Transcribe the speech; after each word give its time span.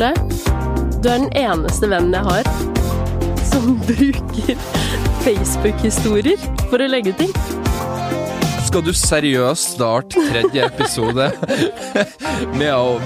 Ole, 0.00 0.14
du 1.04 1.08
er 1.12 1.18
den 1.18 1.26
eneste 1.36 1.84
vennen 1.90 2.14
jeg 2.16 2.24
har 2.24 2.46
som 3.50 3.74
bruker 3.88 4.60
Facebook-historier 5.20 6.40
for 6.70 6.80
å 6.80 6.86
legge 6.88 7.12
ting. 7.18 7.34
Skal 8.64 8.84
du 8.86 8.94
seriøst 8.96 9.74
starte 9.74 10.22
tredje 10.30 10.64
episode 10.70 11.26
med 12.60 12.70
å 12.72 12.96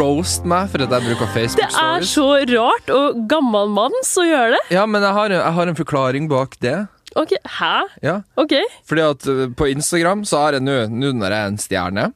roast 0.00 0.48
meg 0.50 0.72
for 0.72 0.82
at 0.82 0.96
jeg 0.96 1.06
bruker 1.12 1.30
Facebook 1.36 1.62
Det 1.62 1.84
er 1.84 2.08
så 2.10 2.26
rart 2.56 2.90
og 2.96 3.22
gammalmanns 3.30 4.10
å 4.18 4.26
gjøre 4.26 4.56
det. 4.56 4.64
Ja, 4.74 4.82
men 4.90 5.06
jeg 5.06 5.14
har, 5.20 5.36
jeg 5.36 5.54
har 5.60 5.70
en 5.70 5.78
forklaring 5.78 6.26
bak 6.32 6.58
det. 6.64 6.74
Ok, 7.14 7.36
Hæ? 7.60 7.72
Ja. 8.02 8.16
Ok. 8.34 8.56
Fordi 8.90 9.06
at 9.12 9.30
uh, 9.30 9.46
på 9.54 9.70
Instagram 9.76 10.26
så 10.26 10.42
har 10.42 10.58
jeg 10.58 10.66
nå, 10.66 10.80
nå 10.90 11.14
når 11.22 11.30
jeg 11.30 11.38
er 11.38 11.54
en 11.54 11.62
stjerne, 11.68 12.10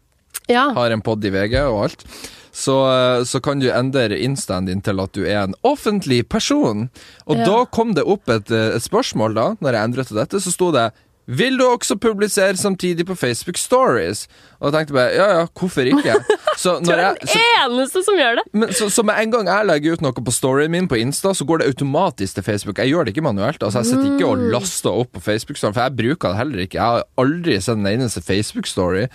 Ja. 0.50 0.66
har 0.74 0.90
en 0.98 1.06
pod 1.06 1.22
i 1.22 1.30
VG 1.30 1.60
og 1.68 1.84
alt, 1.86 2.06
så, 2.52 2.76
uh, 3.20 3.24
så 3.24 3.40
kan 3.42 3.60
du 3.62 3.68
endre 3.70 4.18
instaen 4.18 4.66
din 4.66 4.80
til 4.82 5.00
at 5.00 5.12
du 5.12 5.22
er 5.24 5.44
en 5.44 5.54
offentlig 5.64 6.28
person. 6.28 6.88
Og 7.26 7.36
Ja. 7.36 7.44
da 7.44 7.64
kom 7.64 7.94
det 7.94 8.04
opp 8.04 8.28
et, 8.28 8.50
uh, 8.50 8.74
et 8.76 8.82
spørsmål, 8.82 9.34
da, 9.34 9.54
når 9.60 9.72
jeg 9.72 9.84
endret 9.84 10.06
til 10.06 10.16
dette, 10.16 10.40
så 10.40 10.50
sto 10.52 10.72
det 10.72 10.90
vil 11.30 11.54
du 11.58 11.62
også 11.62 11.94
publisere 12.00 12.56
samtidig 12.58 13.04
på 13.06 13.14
Facebook 13.14 13.56
Stories? 13.56 14.26
Og 14.58 14.72
jeg 14.72 14.80
tenkte 14.88 14.94
bare, 14.96 15.12
ja 15.14 15.26
ja, 15.38 15.44
hvorfor 15.54 15.86
ikke? 15.86 16.16
Så 16.58 16.80
Du 16.84 16.90
er 16.90 16.96
er 16.98 17.02
jeg, 17.04 17.16
den 17.20 17.28
så, 17.28 17.42
eneste 17.68 18.02
som 18.04 18.16
gjør 18.18 18.34
det. 18.40 18.42
men 18.52 18.68
så, 18.74 18.88
så 18.90 19.02
med 19.06 19.14
en 19.22 19.30
gang 19.30 19.46
jeg 19.46 19.66
legger 19.68 19.92
ut 19.94 20.02
noe 20.02 20.12
på 20.12 20.32
storyen 20.34 20.70
min 20.74 20.88
på 20.90 20.98
Insta, 20.98 21.30
så 21.32 21.44
går 21.46 21.58
det 21.62 21.68
automatisk 21.70 22.34
til 22.34 22.42
Facebook. 22.42 22.78
Jeg 22.82 22.90
gjør 22.90 23.04
det 23.06 23.14
ikke 23.14 23.22
manuelt. 23.22 23.62
Altså 23.62 23.78
Jeg 23.78 23.86
sitter 23.92 24.10
ikke 24.16 24.26
og 24.26 24.38
Mm. 24.42 24.50
laster 24.50 24.90
opp 24.90 25.12
på 25.12 25.20
Facebook-story, 25.20 25.72
for 25.72 25.80
jeg 25.86 25.96
bruker 25.96 26.28
det 26.28 26.36
heller 26.36 26.58
ikke. 26.66 26.74
Jeg 26.74 26.82
har 26.82 27.04
aldri 27.16 27.60
sett 27.60 27.76
en 27.78 27.86
eneste 27.86 28.20
Facebook-story. 28.26 29.06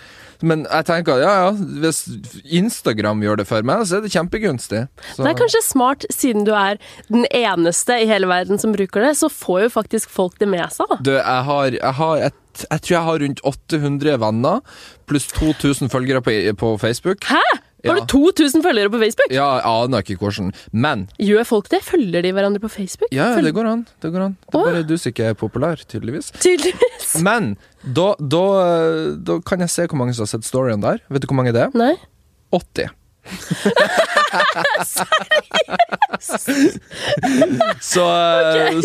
Men 0.44 0.66
jeg 0.66 0.88
tenker 0.89 1.21
ja, 1.21 1.34
ja, 1.45 1.52
hvis 1.84 2.03
Instagram 2.44 3.23
gjør 3.23 3.41
det 3.41 3.48
for 3.49 3.66
meg, 3.67 3.86
så 3.88 4.00
er 4.00 4.05
det 4.05 4.14
kjempegunstig. 4.16 4.86
Så, 5.14 5.23
Det 5.23 5.31
er 5.31 5.38
kanskje 5.39 5.61
smart, 5.66 6.08
siden 6.14 6.47
du 6.47 6.53
er 6.58 6.80
den 7.11 7.27
eneste 7.31 8.00
i 8.03 8.09
hele 8.09 8.30
verden 8.31 8.59
som 8.61 8.73
bruker 8.75 9.05
det, 9.05 9.14
så 9.19 9.30
får 9.31 9.67
jo 9.67 9.75
faktisk 9.77 10.11
folk 10.14 10.39
det 10.42 10.50
med 10.52 10.67
seg, 10.73 10.89
da. 10.92 11.00
Du, 11.05 11.14
jeg 11.17 11.45
har, 11.52 11.69
jeg 11.77 11.95
har 12.02 12.25
et 12.31 12.42
jeg 12.55 12.81
tror 12.86 12.94
jeg 12.95 13.03
har 13.03 13.17
rundt 13.19 13.42
800 13.44 14.19
venner, 14.22 14.61
pluss 15.11 15.25
2000 15.36 15.89
følgere 15.92 16.22
på, 16.23 16.31
på 16.55 16.70
Facebook. 16.80 17.27
Hæ? 17.27 17.42
Har 17.86 17.95
Ja. 17.97 18.05
du 18.05 18.08
2000 18.08 18.64
følgere 18.66 18.89
på 18.89 19.00
Facebook? 19.00 19.31
Ja, 19.31 19.59
aner 19.64 20.02
ikke 20.02 20.17
hvordan. 20.17 20.52
Men 20.73 21.08
Gjør 21.19 21.45
folk 21.45 21.69
det? 21.69 21.81
Følger 21.86 22.22
de 22.25 22.31
hverandre 22.33 22.59
på 22.59 22.69
Facebook? 22.69 23.09
ja, 23.11 23.36
Følger- 23.36 23.44
det 23.52 23.53
går 23.53 23.66
an. 23.72 23.86
Det 24.02 24.11
går 24.14 24.22
an. 24.25 24.38
Det 24.52 24.59
er 24.59 24.66
bare 24.72 24.83
du 24.88 24.97
som 24.97 25.09
ikke 25.11 25.25
er 25.30 25.33
populær, 25.33 25.75
tydeligvis. 25.88 26.31
Tydeligvis. 26.39 27.22
Men 27.27 27.58
da, 27.86 28.16
da, 28.19 28.44
da 29.22 29.39
kan 29.45 29.59
jeg 29.59 29.69
se 29.69 29.88
hvor 29.88 29.97
mange 29.97 30.14
som 30.16 30.23
har 30.25 30.33
sett 30.33 30.44
storyen 30.47 30.81
der. 30.81 31.00
Vet 31.09 31.22
du 31.22 31.27
hvor 31.27 31.36
mange 31.38 31.53
det 31.53 31.61
er? 31.67 31.72
Nei. 31.77 31.95
80. 32.52 32.89
så, 37.82 38.06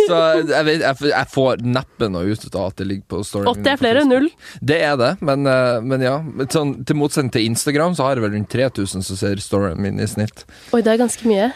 så 0.07 0.17
jeg, 0.49 0.65
vet, 0.67 0.81
jeg, 0.81 0.97
jeg 1.11 1.27
får 1.35 1.57
neppe 1.65 2.09
noe 2.13 2.25
ut 2.31 2.55
av 2.55 2.65
at 2.71 2.77
det 2.81 2.87
ligger 2.89 3.07
på 3.13 3.19
storyen. 3.27 3.51
80 3.53 3.73
er 3.73 3.77
flere 3.81 3.99
enn 4.05 4.13
null. 4.13 4.29
Det 4.65 4.79
er 4.87 4.97
det, 5.01 5.13
men, 5.25 5.39
eh, 5.51 5.79
men 5.85 5.99
ja. 6.05 6.17
Sånn, 6.51 6.71
til 6.89 6.97
motsetning 7.01 7.33
til 7.37 7.47
Instagram, 7.51 7.93
så 7.99 8.03
har 8.07 8.13
jeg 8.17 8.25
vel 8.27 8.35
rundt 8.39 8.53
3000 8.53 9.01
som 9.07 9.15
ser 9.21 9.37
storyen 9.45 9.81
min 9.83 9.97
i 10.01 10.07
snitt. 10.11 10.39
Oi, 10.75 10.81
det 10.87 10.93
er 10.95 10.99
ganske 11.05 11.25
mye. 11.29 11.47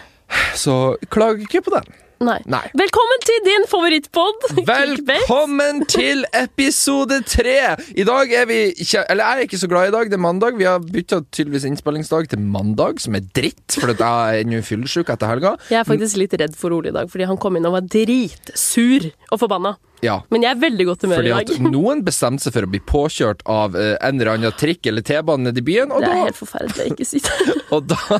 Så 0.59 0.75
klag 1.13 1.35
ikke 1.45 1.61
på 1.65 1.71
den. 1.75 1.87
Nei. 2.25 2.39
Nei. 2.49 2.63
Velkommen 2.79 3.25
til 3.25 3.41
din 3.45 3.67
favorittpod! 3.69 4.47
Velkommen 5.11 5.83
til 5.91 6.25
episode 6.33 7.19
tre! 7.29 7.75
I 7.93 8.07
dag 8.09 8.33
er 8.33 8.47
vi 8.49 8.61
ikke 8.81 9.03
Eller 9.13 9.29
jeg 9.29 9.43
er 9.43 9.49
ikke 9.49 9.61
så 9.61 9.69
glad 9.69 9.91
i 9.91 9.95
dag, 9.95 10.09
det 10.09 10.17
er 10.17 10.23
mandag. 10.25 10.57
Vi 10.57 10.65
har 10.69 10.81
bytta 10.81 11.21
tydeligvis 11.29 11.67
innspillingsdag 11.69 12.31
til 12.33 12.41
mandag, 12.41 13.03
som 13.05 13.19
er 13.19 13.27
dritt, 13.37 13.77
for 13.77 13.93
jeg 13.93 14.01
er 14.01 14.41
ennå 14.41 14.63
fyllesyk 14.65 15.13
etter 15.13 15.35
helga. 15.35 15.57
Jeg 15.69 15.83
er 15.83 15.89
faktisk 15.89 16.21
litt 16.23 16.37
redd 16.41 16.57
for 16.57 16.73
Ole 16.77 16.93
i 16.93 16.97
dag, 16.97 17.11
fordi 17.13 17.29
han 17.29 17.41
kom 17.41 17.59
inn 17.61 17.69
og 17.69 17.77
var 17.77 17.85
dritsur 17.93 19.11
og 19.29 19.43
forbanna. 19.45 19.77
Ja. 20.03 20.19
Men 20.35 20.45
jeg 20.45 20.57
er 20.57 20.61
veldig 20.61 20.87
godt 20.91 21.05
humør 21.07 21.21
Fordi 21.21 21.31
i 21.31 21.35
at 21.37 21.51
dag. 21.53 21.69
noen 21.77 22.03
bestemte 22.05 22.45
seg 22.45 22.55
for 22.57 22.67
å 22.67 22.71
bli 22.71 22.81
påkjørt 22.85 23.45
av 23.51 23.77
eh, 23.79 23.95
en 24.05 24.19
eller 24.19 24.35
annen 24.35 24.57
trikk 24.59 24.89
eller 24.91 25.05
T-bane 25.07 25.49
nede 25.49 25.63
i 25.63 25.65
byen, 25.65 25.93
og, 25.95 26.03
Det 26.05 26.11
er 26.11 26.19
da, 26.19 26.25
helt 26.29 26.41
forferdelig 26.41 26.89
ikke 26.93 27.07
si 27.09 27.23
det. 27.25 27.57
og 27.75 27.89
da, 27.91 28.19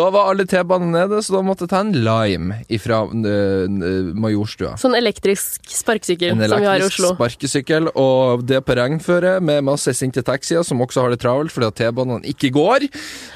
da 0.00 0.08
var 0.14 0.32
alle 0.32 0.46
T-banene 0.50 1.04
nede, 1.04 1.22
så 1.24 1.36
da 1.36 1.42
måtte 1.46 1.66
jeg 1.68 1.72
ta 1.72 1.80
en 1.84 1.94
Lime 2.04 2.60
fra 2.84 3.00
Majorstua. 3.08 4.74
Sånn 4.80 4.96
elektrisk 4.98 5.70
sparkesykkel 5.70 6.34
En 6.34 6.42
som 6.42 6.60
vi 6.60 6.68
har 6.68 6.76
i 6.76 6.82
elektrisk 6.82 7.00
Oslo. 7.04 7.14
sparkesykkel, 7.16 7.88
og 8.00 8.44
det 8.48 8.60
på 8.66 8.76
regnføre 8.76 9.38
med 9.44 9.64
masse 9.66 9.94
sinte 9.96 10.22
taxier 10.26 10.64
som 10.66 10.82
også 10.84 11.04
har 11.04 11.14
det 11.14 11.20
travelt 11.22 11.54
fordi 11.54 11.70
at 11.70 11.78
T-banene 11.80 12.28
ikke 12.34 12.50
går. 12.54 12.88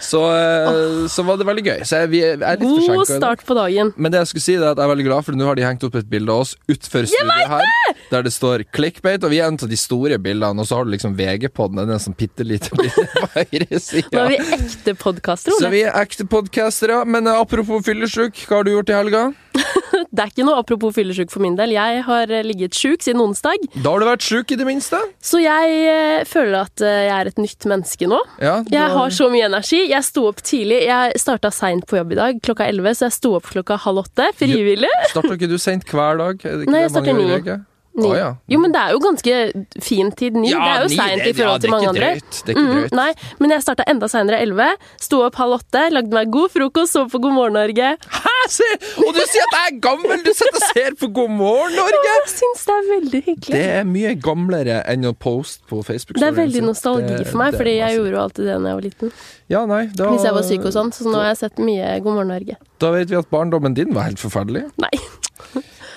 Så, 0.05 0.22
eh, 0.34 1.06
så 1.10 1.25
var 1.27 1.41
det 1.41 1.49
veldig 1.49 1.65
gøy. 1.65 1.78
Så 1.89 2.03
jeg, 2.03 2.12
vi 2.12 2.22
er 2.27 2.39
litt 2.39 2.62
God 2.65 2.77
forsinket 2.77 2.95
i 2.95 2.99
dag. 2.99 3.22
start 3.22 3.47
på 3.49 3.56
dagen. 3.59 3.93
Men 3.97 4.12
det 4.15 4.22
jeg 4.25 4.33
skulle 4.33 4.47
si 4.47 4.56
er 4.59 4.66
at 4.72 4.77
jeg 4.77 4.84
er 4.84 4.93
veldig 4.95 5.09
glad, 5.09 5.27
for 5.27 5.39
nå 5.39 5.49
har 5.49 5.59
de 5.59 5.66
hengt 5.66 5.84
opp 5.89 5.99
et 6.00 6.09
bilde 6.10 6.34
av 6.34 6.45
oss 6.47 6.55
utenfor 6.69 7.09
studioet 7.09 7.53
her, 7.55 7.75
der 8.11 8.22
det 8.22 8.33
står 8.33 8.65
'clickbait', 8.72 9.25
og 9.25 9.31
vi 9.31 9.41
er 9.41 9.49
en 9.49 9.59
av 9.61 9.69
de 9.69 9.77
store 9.77 10.19
bildene, 10.19 10.61
og 10.61 10.69
så 10.69 10.78
har 10.78 10.84
du 10.84 10.93
liksom 10.93 11.16
VG-podden, 11.19 11.87
den 11.89 12.00
som 12.00 12.16
bitte 12.16 12.44
lite 12.47 12.71
bilde 12.77 13.06
på 13.15 13.27
høyre 13.34 13.66
Nå 14.12 14.22
er 14.22 14.33
vi 14.33 14.39
ekte 14.59 14.94
podkastere, 14.99 15.59
Så 15.59 15.71
vi 15.72 15.83
er 15.87 15.97
ekte 15.97 16.27
podkastere. 16.28 17.05
Men 17.06 17.27
eh, 17.27 17.41
apropos 17.41 17.84
fyllesyk, 17.87 18.47
hva 18.49 18.61
har 18.61 18.69
du 18.69 18.72
gjort 18.77 18.93
i 18.93 18.97
helga? 18.97 19.22
Det 20.08 20.22
er 20.24 20.30
ikke 20.32 20.44
noe 20.46 20.58
apropos 20.62 20.94
fyllesyk 20.96 21.30
for 21.30 21.42
min 21.44 21.54
del. 21.58 21.72
Jeg 21.74 22.02
har 22.06 22.30
eh, 22.32 22.44
ligget 22.46 22.74
sjuk 22.76 23.04
siden 23.04 23.20
onsdag, 23.22 23.66
Da 23.76 23.92
har 23.92 24.02
du 24.02 24.06
vært 24.08 24.24
sjuk, 24.24 24.50
i 24.54 24.58
det 24.58 24.66
minste. 24.66 24.98
så 25.22 25.41
jeg 25.42 25.78
eh, 25.92 26.24
føler 26.28 26.58
at 26.64 26.82
eh, 26.84 27.04
jeg 27.08 27.14
er 27.19 27.30
et 27.32 27.41
nytt 27.42 27.68
menneske 27.70 28.08
nå. 28.10 28.18
Ja, 28.42 28.58
Jeg 28.72 28.92
har 28.97 29.14
så 29.14 29.28
mye 29.32 29.47
energi. 29.48 29.82
Jeg 29.91 30.06
sto 30.06 30.26
opp 30.30 30.42
tidlig. 30.42 30.82
Jeg 30.88 31.18
starta 31.20 31.52
seint 31.54 31.86
på 31.91 32.00
jobb 32.00 32.14
i 32.16 32.20
dag, 32.20 32.42
klokka 32.44 32.68
11, 32.70 32.98
så 32.98 33.08
jeg 33.08 33.18
sto 33.18 33.34
opp 33.38 33.50
klokka 33.52 33.78
halv 33.84 34.04
åtte. 34.06 34.30
Frivillig. 34.38 34.91
Starter 35.12 35.36
ikke 35.38 35.50
du 35.50 35.58
seint 35.60 35.86
hver 35.88 36.18
dag? 36.20 36.44
Er 36.44 36.56
det 36.62 36.66
ikke 36.68 36.74
Nei, 36.74 36.84
det 36.84 36.86
jeg 36.88 36.97
starter 36.97 37.18
ni. 37.18 37.58
Ni. 37.98 38.06
Oh, 38.09 38.14
ja. 38.16 38.28
Jo, 38.48 38.59
men 38.62 38.72
det 38.75 38.81
er 38.81 38.94
jo 38.94 39.00
ganske 39.03 39.34
fin 39.82 40.12
tid. 40.14 40.36
Ni. 40.38 40.53
Ja, 40.53 40.59
det 40.62 40.70
er 40.70 40.84
jo 40.84 40.91
seint 40.94 41.25
i 41.26 41.32
forhold 41.34 41.56
ja, 41.59 41.62
til 41.64 41.72
mange 41.75 41.88
andre. 41.91 42.10
drøyt. 42.14 42.41
Det 42.47 42.54
er 42.54 42.60
ikke 42.60 42.66
Mm, 42.69 42.88
nei, 42.94 43.09
men 43.41 43.53
jeg 43.54 43.64
starta 43.64 43.84
enda 43.91 44.09
seinere, 44.10 44.38
11. 44.44 44.76
Sto 45.00 45.20
opp 45.26 45.38
halv 45.41 45.56
åtte, 45.59 45.82
lagde 45.94 46.14
meg 46.14 46.31
god 46.34 46.53
frokost, 46.54 46.94
så 46.94 47.04
på 47.10 47.20
God 47.25 47.34
morgen 47.36 47.56
Norge. 47.59 47.88
Hæ, 48.19 48.34
se! 48.53 48.69
Og 49.03 49.10
du 49.16 49.20
sier 49.25 49.47
at 49.48 49.56
jeg 49.59 49.72
er 49.72 49.78
gammel! 49.84 50.22
Du 50.26 50.31
sitter 50.34 50.59
og 50.60 50.66
ser 50.72 50.98
på 51.00 51.10
God 51.16 51.32
morgen 51.38 51.75
Norge! 51.78 52.03
Jeg 52.09 52.28
syns 52.34 52.64
det 52.69 52.76
er 52.76 52.86
veldig 52.92 53.22
hyggelig. 53.31 53.54
Det 53.56 53.64
er 53.81 53.88
mye 53.88 54.15
gamlere 54.28 54.78
enn 54.92 55.09
å 55.09 55.15
poste 55.16 55.65
på 55.70 55.82
Facebook. 55.86 56.20
Det 56.20 56.28
er 56.28 56.36
veldig 56.38 56.62
nostalgi 56.69 57.19
for 57.28 57.41
meg, 57.42 57.56
fordi 57.59 57.76
jeg 57.80 57.98
gjorde 57.98 58.15
jo 58.15 58.22
alltid 58.22 58.44
det 58.48 58.54
da 58.59 58.72
jeg 58.72 58.80
var 58.80 58.86
liten. 58.88 59.12
Ja, 59.48 59.62
nei, 59.65 59.82
da, 59.97 60.10
Hvis 60.12 60.26
jeg 60.28 60.36
var 60.36 60.44
syk 60.44 60.66
og 60.69 60.75
sånn, 60.75 60.91
så 60.92 61.09
nå 61.09 61.16
har 61.22 61.30
jeg 61.32 61.38
sett 61.41 61.60
mye 61.65 61.94
God 62.04 62.19
morgen 62.19 62.34
Norge. 62.34 62.59
Da 62.78 62.91
vet 62.94 63.09
vi 63.10 63.16
at 63.19 63.30
barndommen 63.32 63.75
din 63.75 63.94
var 63.97 64.10
helt 64.10 64.20
forferdelig. 64.20 64.66
Nei. 64.82 64.91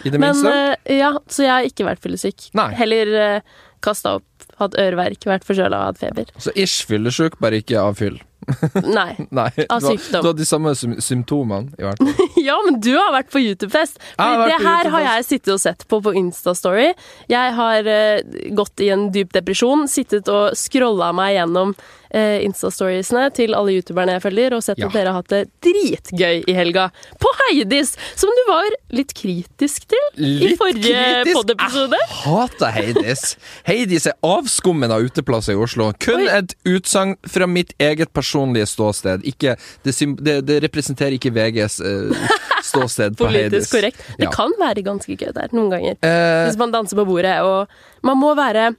I 0.04 0.10
det 0.10 0.20
Men 0.20 0.32
minste. 0.36 0.54
eh, 0.86 0.98
ja, 0.98 1.12
så 1.30 1.44
jeg 1.46 1.52
har 1.52 1.68
ikke 1.68 1.86
vært 1.86 2.02
fyllesyk. 2.04 2.48
Nei. 2.58 2.70
Heller 2.80 3.12
uh, 3.38 3.58
kasta 3.84 4.16
opp, 4.20 4.26
hatt 4.62 4.76
øreverk, 4.80 5.26
vært 5.30 5.48
forkjøla 5.48 5.80
og 5.84 5.92
hatt 5.92 6.02
feber. 6.04 6.34
Så 6.42 6.54
ish 6.56 6.86
fyllesyk, 6.90 7.40
bare 7.42 7.62
ikke 7.64 7.80
av 7.82 7.96
fyll. 8.02 8.20
Nei. 8.98 9.12
Nei, 9.38 9.50
Av 9.70 9.84
sykdom. 9.84 10.24
Du 10.24 10.28
har 10.32 10.34
de 10.40 10.46
samme 10.50 10.72
sym 10.76 10.96
symptomene, 11.04 11.70
i 11.78 11.86
hvert 11.86 12.02
fall. 12.02 12.28
Ja, 12.42 12.56
men 12.66 12.80
du 12.82 12.90
har 12.98 13.12
vært 13.14 13.30
på 13.30 13.38
YouTube-fest! 13.38 14.00
Vært 14.18 14.48
det 14.50 14.56
her 14.66 14.88
har 14.96 15.04
jeg 15.06 15.26
sittet 15.28 15.52
og 15.54 15.60
sett 15.62 15.84
på 15.92 16.00
på 16.02 16.14
Insta-story. 16.18 16.88
Jeg 17.30 17.52
har 17.54 17.86
uh, 17.86 18.38
gått 18.58 18.82
i 18.82 18.90
en 18.90 19.12
dyp 19.14 19.30
depresjon, 19.38 19.86
sittet 19.92 20.26
og 20.34 20.56
scrolla 20.58 21.12
meg 21.14 21.36
gjennom 21.36 21.76
uh, 21.78 22.40
Insta-storiesene 22.42 23.28
til 23.38 23.54
alle 23.54 23.76
youtuberne 23.78 24.16
jeg 24.18 24.24
følger, 24.26 24.56
og 24.58 24.66
sett 24.66 24.82
Ja. 24.82 24.90
at 24.90 24.98
dere 24.98 25.14
har 25.14 25.22
hatt 25.22 25.30
det 25.30 25.44
dritgøy 25.68 26.42
i 26.50 26.58
helga. 26.58 26.88
På 27.22 27.30
Heidis! 27.44 27.94
Som 28.18 28.34
du 28.34 28.42
var 28.50 28.74
litt 28.98 29.14
kritisk 29.14 29.86
til 29.94 30.26
i 30.26 30.56
forrige 30.58 31.06
pod-episode. 31.30 32.02
Jeg 32.02 32.20
hater 32.24 32.74
Heidis. 32.80 33.36
Heidis 33.70 34.10
er 34.10 34.18
avskummen 34.38 34.92
av 34.92 35.02
uteplasser 35.06 35.54
i 35.54 35.60
Oslo. 35.62 35.90
Kun 36.02 36.24
Oi. 36.24 36.28
et 36.40 36.56
utsagn 36.68 37.16
fra 37.28 37.48
mitt 37.50 37.74
eget 37.82 38.12
personlige 38.14 38.68
ståsted. 38.72 39.26
Ikke, 39.28 39.56
det, 39.86 39.96
det, 40.22 40.36
det 40.48 40.60
representerer 40.66 41.18
ikke 41.18 41.34
VGs 41.36 41.80
eh, 41.82 42.30
ståsted 42.68 43.16
på 43.20 43.30
Heidis. 43.32 43.50
Politisk 43.52 43.76
korrekt. 43.78 44.04
Det 44.18 44.28
Ja. 44.30 44.32
kan 44.36 44.54
være 44.60 44.84
ganske 44.86 45.18
gøy 45.18 45.32
der, 45.36 45.50
noen 45.56 45.72
ganger. 45.74 45.98
Eh, 46.06 46.46
Hvis 46.50 46.60
man 46.62 46.72
danser 46.76 47.00
på 47.02 47.08
bordet, 47.10 47.38
og 47.46 47.68
man 48.08 48.18
må 48.22 48.34
være 48.38 48.70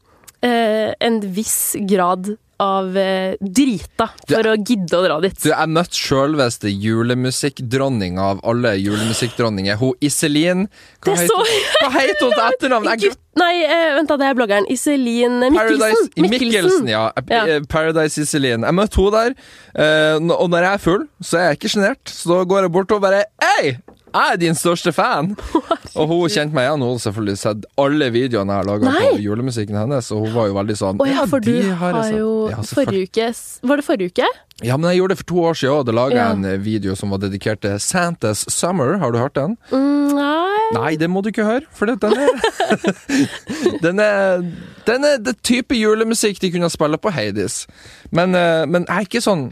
eh, 0.43 0.95
en 1.01 1.21
viss 1.35 1.77
grad 1.89 2.35
av 2.63 2.97
eh, 2.99 3.35
drita 3.43 4.09
for 4.23 4.49
å 4.53 4.55
gidde 4.59 4.99
å 4.99 5.03
dra 5.05 5.19
dit. 5.25 5.35
Du, 5.43 5.49
jeg 5.51 5.73
møtte 5.75 5.99
sjølveste 5.99 6.71
julemusikkdronninga 6.71 8.29
av 8.35 8.43
alle 8.49 8.77
julemusikkdronninger. 8.79 9.79
Hun 9.81 9.97
Iselin 10.05 10.69
Hva 11.03 11.17
heter 11.19 12.23
hun 12.23 12.35
til 12.37 12.45
etternavn? 12.51 12.91
Gutt, 13.03 13.19
nei, 13.41 13.53
eh, 13.67 13.89
vent 13.99 14.13
da, 14.13 14.19
det 14.21 14.29
er 14.31 14.39
bloggeren. 14.39 14.69
Iselin 14.73 15.41
Paradise 15.57 16.07
Mikkelsen. 16.17 16.31
Mikkelsen, 16.37 16.93
ja. 16.93 17.05
Ja. 17.27 17.43
Eh, 17.57 17.65
Paradise 17.71 18.23
Iselin. 18.23 18.67
Jeg 18.69 18.79
møtte 18.79 19.03
hun 19.03 19.17
der, 19.17 19.35
eh, 19.75 20.19
og 20.37 20.47
når 20.53 20.69
jeg 20.69 20.73
er 20.79 20.85
full, 20.87 21.09
så 21.25 21.41
er 21.41 21.51
jeg 21.51 21.61
ikke 21.63 21.75
sjenert. 21.77 22.05
Så 22.13 22.31
da 22.31 22.45
går 22.55 22.69
jeg 22.69 22.77
bort 22.79 22.95
og 22.95 23.03
bare 23.05 23.25
Hei! 23.43 23.77
Jeg 24.13 24.33
er 24.35 24.37
din 24.41 24.55
største 24.59 24.93
fan! 24.93 25.33
Og 25.99 26.09
hun 26.09 26.29
kjente 26.33 26.55
meg 26.57 26.67
igjen. 26.67 26.81
Hun 26.85 26.93
hadde 26.95 27.03
selvfølgelig 27.07 27.39
sett 27.41 27.65
alle 27.81 28.09
videoene 28.15 28.53
jeg 28.53 28.63
har 28.63 28.69
laga 28.69 28.93
på 28.93 29.19
julemusikken 29.25 29.77
hennes, 29.77 30.09
og 30.15 30.27
hun 30.27 30.33
var 30.37 30.47
jo 30.49 30.55
veldig 30.57 30.77
sånn 30.79 31.01
Å 31.03 31.09
ja, 31.09 31.25
for 31.29 31.45
du 31.45 31.53
har 31.81 31.99
jo 32.13 32.31
Ja. 32.53 32.61
Forrige 32.65 33.09
uke 33.09 33.27
Var 33.69 33.81
det 33.81 33.85
forrige 33.87 34.13
uke? 34.15 34.29
Ja, 34.63 34.77
men 34.79 34.91
jeg 34.93 35.01
gjorde 35.01 35.15
det 35.17 35.19
for 35.23 35.29
to 35.33 35.43
år 35.51 35.59
siden, 35.59 35.75
òg. 35.75 35.87
da 35.89 35.93
laga 35.97 36.17
Ja. 36.17 36.27
en 36.33 36.45
eh, 36.49 36.57
video 36.63 36.95
som 36.97 37.11
var 37.11 37.19
dedikert 37.25 37.61
til 37.65 37.79
Santas 37.83 38.45
Summer. 38.53 38.97
Har 39.03 39.11
du 39.13 39.19
hørt 39.19 39.35
den? 39.35 39.57
Mm, 39.73 40.15
nei 40.17 40.69
Nei, 40.73 40.93
det 40.97 41.09
må 41.13 41.21
du 41.23 41.29
ikke 41.33 41.45
høre, 41.45 41.67
for 41.73 41.87
den 41.87 41.99
er 42.17 42.31
Den 43.85 44.01
er 44.01 44.41
Den 44.87 45.05
er 45.05 45.19
det 45.19 45.37
type 45.43 45.77
julemusikk 45.77 46.41
de 46.41 46.51
kunne 46.55 46.71
spille 46.73 46.99
på 46.99 47.11
Hades. 47.13 47.67
Men, 48.11 48.35
eh, 48.35 48.65
men 48.67 48.87
jeg 48.89 48.97
er 48.97 49.09
ikke 49.11 49.25
sånn 49.25 49.51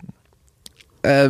eh, 1.04 1.28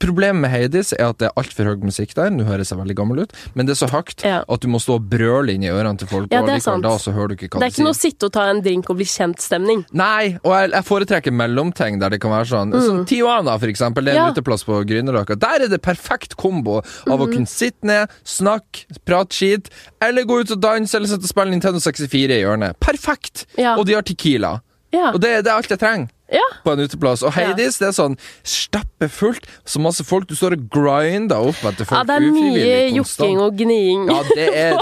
Problemet 0.00 0.40
med 0.42 0.50
Hades 0.50 0.92
er 0.96 1.10
at 1.10 1.18
det 1.20 1.28
er 1.28 1.34
altfor 1.40 1.64
høy 1.70 1.76
musikk 1.84 2.14
der. 2.16 2.30
Nå 2.32 2.44
høres 2.48 2.70
jeg 2.72 2.78
veldig 2.80 2.96
gammel 2.96 3.22
ut, 3.24 3.32
men 3.54 3.66
det 3.68 3.74
er 3.76 3.86
så 3.86 3.88
høyt 3.92 4.24
Ja. 4.24 4.42
at 4.48 4.60
du 4.60 4.68
må 4.68 4.80
stå 4.80 4.94
og 4.98 5.08
brøle 5.10 5.52
inn 5.54 5.62
i 5.62 5.68
ørene 5.70 5.98
til 5.98 6.08
folk. 6.08 6.28
Ja, 6.32 6.42
det 6.42 6.54
er 6.56 6.60
sant. 6.64 6.82
da 6.82 6.96
så 6.98 7.12
hører 7.12 7.28
du 7.28 7.34
ikke 7.36 7.50
hva 7.56 7.60
Det 7.60 7.68
er 7.68 7.74
ikke 7.74 7.84
noe 7.86 7.94
å 7.94 8.00
sitte 8.00 8.26
og 8.26 8.32
ta 8.32 8.48
en 8.50 8.60
drink 8.62 8.88
og 8.90 8.96
bli 8.96 9.04
kjent-stemning. 9.04 9.84
Nei, 9.92 10.38
og 10.44 10.52
jeg, 10.56 10.70
jeg 10.72 10.84
foretrekker 10.84 11.32
mellomting 11.32 11.98
der 12.00 12.10
det 12.10 12.20
kan 12.20 12.30
være 12.30 12.48
sånn. 12.52 12.72
Som 12.86 13.04
Tijuana, 13.04 13.58
for 13.58 13.68
eksempel. 13.68 14.04
Det 14.04 14.14
er 14.14 14.16
en 14.16 14.20
Mm. 14.20 14.26
Ja. 14.26 14.32
uteplass 14.40 14.64
på 14.64 14.80
Grünerløkka. 14.84 15.38
Der 15.38 15.64
er 15.64 15.68
det 15.68 15.82
perfekt 15.82 16.36
kombo 16.36 16.78
av 16.78 17.18
Mm. 17.18 17.20
å 17.26 17.32
kunne 17.32 17.46
sitte 17.48 17.84
ned, 17.84 18.08
snakke, 18.24 18.86
prate 19.04 19.32
skit, 19.34 19.70
eller 20.00 20.24
gå 20.24 20.40
ut 20.40 20.50
og 20.50 20.60
danse, 20.60 20.94
eller 20.94 21.06
sitte 21.08 21.24
og 21.24 21.30
spille 21.30 21.50
Nintendo 21.50 21.78
64 21.80 22.30
i 22.36 22.42
hjørnet. 22.42 22.74
Perfekt! 22.80 23.46
Ja. 23.56 23.76
Og 23.76 23.86
de 23.86 23.94
har 23.94 24.02
Tequila. 24.02 24.60
Ja. 24.92 25.12
Og 25.14 25.20
det, 25.22 25.44
det 25.46 25.50
er 25.52 25.56
alt 25.60 25.70
jeg 25.70 25.78
trenger 25.78 26.08
ja. 26.34 26.42
på 26.64 26.72
en 26.74 26.80
uteplass. 26.82 27.22
Og 27.26 27.32
Heidis, 27.34 27.78
det 27.78 27.88
er 27.90 27.94
sånn 27.96 28.16
stappfullt. 28.46 29.46
så 29.66 29.80
masse 29.82 30.04
folk. 30.06 30.28
Du 30.30 30.36
står 30.38 30.56
og 30.58 30.68
grinder 30.72 31.50
opp 31.50 31.60
etter 31.70 31.86
folk 31.86 31.98
ja, 31.98 32.04
det 32.08 32.16
er 32.18 32.26
mye 32.34 32.78
jokking 32.96 33.38
og 33.42 33.58
gniing. 33.58 34.06
Ja, 34.10 34.20
det 34.34 34.48
er 34.66 34.80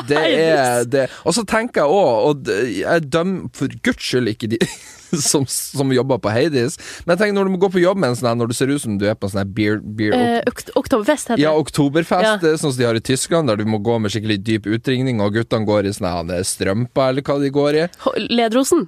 det. 0.89 1.03
Er. 1.09 1.17
Og 1.29 1.37
så 1.37 1.45
tenker 1.49 1.85
jeg 1.85 1.93
òg, 1.93 2.31
og 2.31 2.53
jeg 2.73 3.09
dømmer 3.13 3.51
for 3.57 3.73
guds 3.85 4.05
skyld 4.09 4.33
ikke 4.33 4.51
de 4.55 4.61
som, 5.31 5.47
som 5.49 5.93
jobber 5.93 6.19
på 6.21 6.33
Heidis, 6.33 6.77
men 7.07 7.15
jeg 7.15 7.23
tenker 7.23 7.37
når 7.39 7.49
du 7.49 7.53
må 7.55 7.61
gå 7.63 7.71
på 7.73 7.81
jobb 7.81 7.97
med 8.01 8.13
en 8.13 8.19
sånn 8.19 8.29
her, 8.29 8.37
når 8.43 8.51
du 8.51 8.57
ser 8.59 8.69
ut 8.73 8.83
som 8.83 8.99
du 9.01 9.07
er 9.09 9.17
på 9.17 9.25
en 9.29 9.33
sånn 9.33 9.41
her 9.41 9.53
beer, 9.57 9.79
beer 9.81 10.13
Eh, 10.19 10.41
ok 10.51 10.61
Oktoberfest 10.77 11.33
heter 11.33 11.41
ja, 11.41 11.55
det. 11.55 11.63
oktoberfest, 11.65 12.27
Ja. 12.29 12.35
det 12.43 12.51
er 12.55 12.61
sånn 12.61 12.75
som 12.75 12.81
de 12.83 12.89
har 12.91 12.99
i 12.99 13.05
Tyskland, 13.09 13.49
der 13.49 13.57
du 13.57 13.65
må 13.69 13.81
gå 13.81 13.97
med 14.05 14.13
skikkelig 14.13 14.37
dyp 14.45 14.69
utringning, 14.69 15.23
og 15.25 15.33
guttene 15.39 15.65
går 15.69 15.89
i 15.89 15.95
sånne 15.97 16.13
her 16.13 16.45
strømper, 16.45 17.09
eller 17.15 17.25
hva 17.25 17.39
de 17.41 17.53
går 17.57 17.81
i. 17.81 17.87
Ledrosen. 18.29 18.85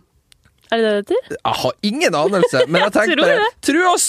Er 0.70 0.82
det 0.82 0.90
det 0.90 0.90
det 1.10 1.16
heter? 1.18 1.36
Jeg 1.36 1.56
har 1.62 1.72
ingen 1.82 2.14
anelse, 2.14 2.62
men 2.68 2.84
jeg 2.84 2.92
tenker 2.96 3.20
tenkte 3.20 3.30
tror. 3.30 3.54
Tro 3.66 3.86
oss! 3.90 4.06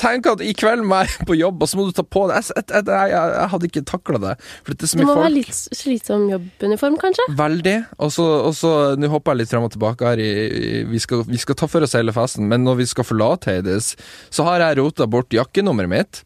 Tenk 0.00 0.28
at 0.30 0.42
i 0.44 0.52
kveld 0.56 0.84
må 0.86 1.00
jeg 1.02 1.26
på 1.28 1.36
jobb, 1.38 1.64
og 1.64 1.70
så 1.70 1.80
må 1.80 1.86
du 1.88 1.94
ta 1.96 2.04
på 2.06 2.26
det. 2.30 2.40
Jeg, 2.40 2.66
jeg, 2.70 2.84
jeg, 2.90 3.14
jeg, 3.14 3.48
hadde 3.54 3.70
ikke 3.70 3.84
takla 3.90 4.20
det, 4.22 4.34
for 4.62 4.74
det 4.74 4.86
er 4.86 4.92
så 4.92 5.00
mye 5.00 5.08
folk. 5.08 5.10
Du 5.10 5.10
må 5.10 5.16
folk. 5.16 5.24
være 5.24 5.36
litt 5.38 5.80
slitsom 5.80 6.26
jobbuniform, 6.30 6.98
kanskje? 7.02 7.28
Veldig. 7.40 7.76
Og 7.98 8.14
så, 8.14 8.74
Nå 9.00 9.10
hopper 9.12 9.34
jeg 9.34 9.44
litt 9.44 9.54
frem 9.54 9.66
og 9.66 9.74
tilbake 9.74 10.12
her. 10.12 10.22
I, 10.22 10.30
i, 10.44 10.84
vi, 10.90 11.02
skal, 11.02 11.24
vi 11.28 11.40
skal 11.40 11.58
ta 11.58 11.70
for 11.70 11.86
oss 11.86 11.96
hele 11.98 12.14
festen, 12.14 12.46
men 12.50 12.66
når 12.66 12.82
vi 12.84 12.90
skal 12.94 13.08
forlate 13.08 13.50
Heidis, 13.50 13.94
så 14.34 14.46
har 14.48 14.62
jeg 14.62 14.80
rota 14.82 15.10
bort 15.10 15.34
jakkenummeret 15.34 15.90
mitt. 15.90 16.22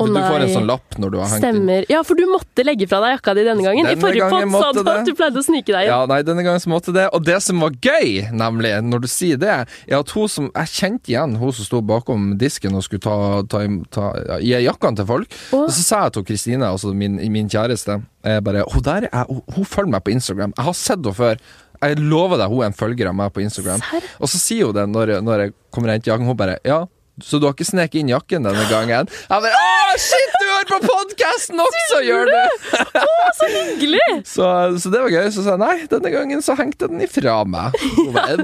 Å 0.00 0.08
du 0.10 0.18
får 0.20 0.44
en 0.46 0.52
sånn 0.54 0.68
lapp 0.68 0.98
når 1.00 1.14
du 1.14 1.18
har 1.20 1.32
hengt 1.34 1.48
inn. 1.50 1.70
Ja, 1.92 2.02
for 2.06 2.18
du 2.18 2.24
måtte 2.30 2.66
legge 2.66 2.88
fra 2.90 3.00
deg 3.04 3.16
jakka 3.16 3.36
di 3.38 3.46
denne 3.46 3.64
gangen. 3.64 3.86
Denne 3.86 3.96
I 3.96 4.02
forrige 4.02 4.30
podd 4.32 4.56
sa 4.56 4.72
du 4.76 4.82
at 4.84 5.08
du 5.08 5.14
pleide 5.18 5.40
å 5.40 5.46
snike 5.46 5.70
deg 5.70 5.86
inn. 5.86 5.92
Ja, 5.92 6.00
nei, 6.10 6.20
denne 6.26 6.44
gangen 6.46 6.62
så 6.62 6.72
måtte 6.72 6.94
det. 6.96 7.06
Og 7.16 7.24
det 7.26 7.38
som 7.44 7.62
var 7.62 7.76
gøy, 7.78 8.26
nemlig, 8.34 8.74
når 8.90 9.06
du 9.06 9.08
sier 9.10 9.40
det, 9.40 9.54
er 9.86 9.98
at 10.00 10.14
hun 10.16 10.28
som 10.30 10.48
Jeg 10.50 10.72
kjente 10.74 11.12
igjen 11.12 11.36
hun 11.40 11.52
som 11.54 11.66
sto 11.66 11.78
bakom 11.84 12.32
disken 12.40 12.74
og 12.76 12.82
skulle 12.84 13.02
ta, 13.04 13.16
ta, 13.48 13.62
ta 13.92 14.00
ta 14.00 14.38
gi 14.42 14.52
jakkene 14.64 15.00
til 15.00 15.08
folk. 15.08 15.38
Og 15.56 15.70
så 15.72 15.84
sa 15.84 16.04
jeg 16.06 16.16
til 16.16 16.26
Kristine, 16.30 16.68
altså 16.68 16.92
min, 16.96 17.18
min 17.32 17.50
kjæreste, 17.50 18.00
jeg 18.26 18.44
bare 18.44 18.66
Hun 18.70 18.84
der 18.84 19.08
jeg, 19.08 19.24
hun, 19.28 19.42
hun 19.56 19.64
følger 19.68 19.94
meg 19.94 20.04
på 20.06 20.14
Instagram. 20.14 20.54
Jeg 20.56 20.68
har 20.68 20.78
sett 20.78 21.00
henne 21.00 21.16
før. 21.16 21.42
Jeg 21.80 21.96
lover 22.04 22.36
deg, 22.36 22.52
hun 22.52 22.64
er 22.64 22.70
en 22.70 22.76
følger 22.76 23.08
av 23.08 23.16
meg 23.16 23.32
på 23.32 23.42
Instagram. 23.44 23.84
Sær? 23.88 24.08
Og 24.20 24.28
så 24.32 24.40
sier 24.40 24.68
hun 24.68 24.76
det 24.76 24.86
når, 24.92 25.14
når 25.24 25.44
jeg 25.46 25.54
kommer 25.72 25.92
og 25.92 25.96
henter 25.96 26.12
jakken. 26.12 26.28
Hun 26.28 26.40
bare 26.40 26.58
Ja, 26.66 26.82
så 27.24 27.40
du 27.40 27.46
har 27.48 27.54
ikke 27.56 27.68
sneket 27.68 28.00
inn 28.02 28.10
jakken 28.12 28.46
denne 28.48 28.64
gangen? 28.70 29.08
Jeg 29.10 29.44
bare 29.46 29.60
Å, 29.60 29.96
shit, 29.98 30.34
du 30.38 30.44
hører 30.46 30.68
på 30.70 30.78
podkasten 30.86 31.60
også, 31.64 32.00
gjør 32.06 32.30
du! 32.30 32.36
Hyggelig! 33.50 34.00
Så, 34.30 34.44
så 34.82 34.90
det 34.92 35.00
var 35.02 35.10
gøy. 35.12 35.26
Så 35.32 35.42
sa 35.44 35.54
jeg 35.56 35.60
nei, 35.62 35.74
denne 35.90 36.10
gangen 36.12 36.42
så 36.44 36.54
hengte 36.58 36.86
den 36.90 37.00
ifra 37.02 37.40
meg. 37.48 37.74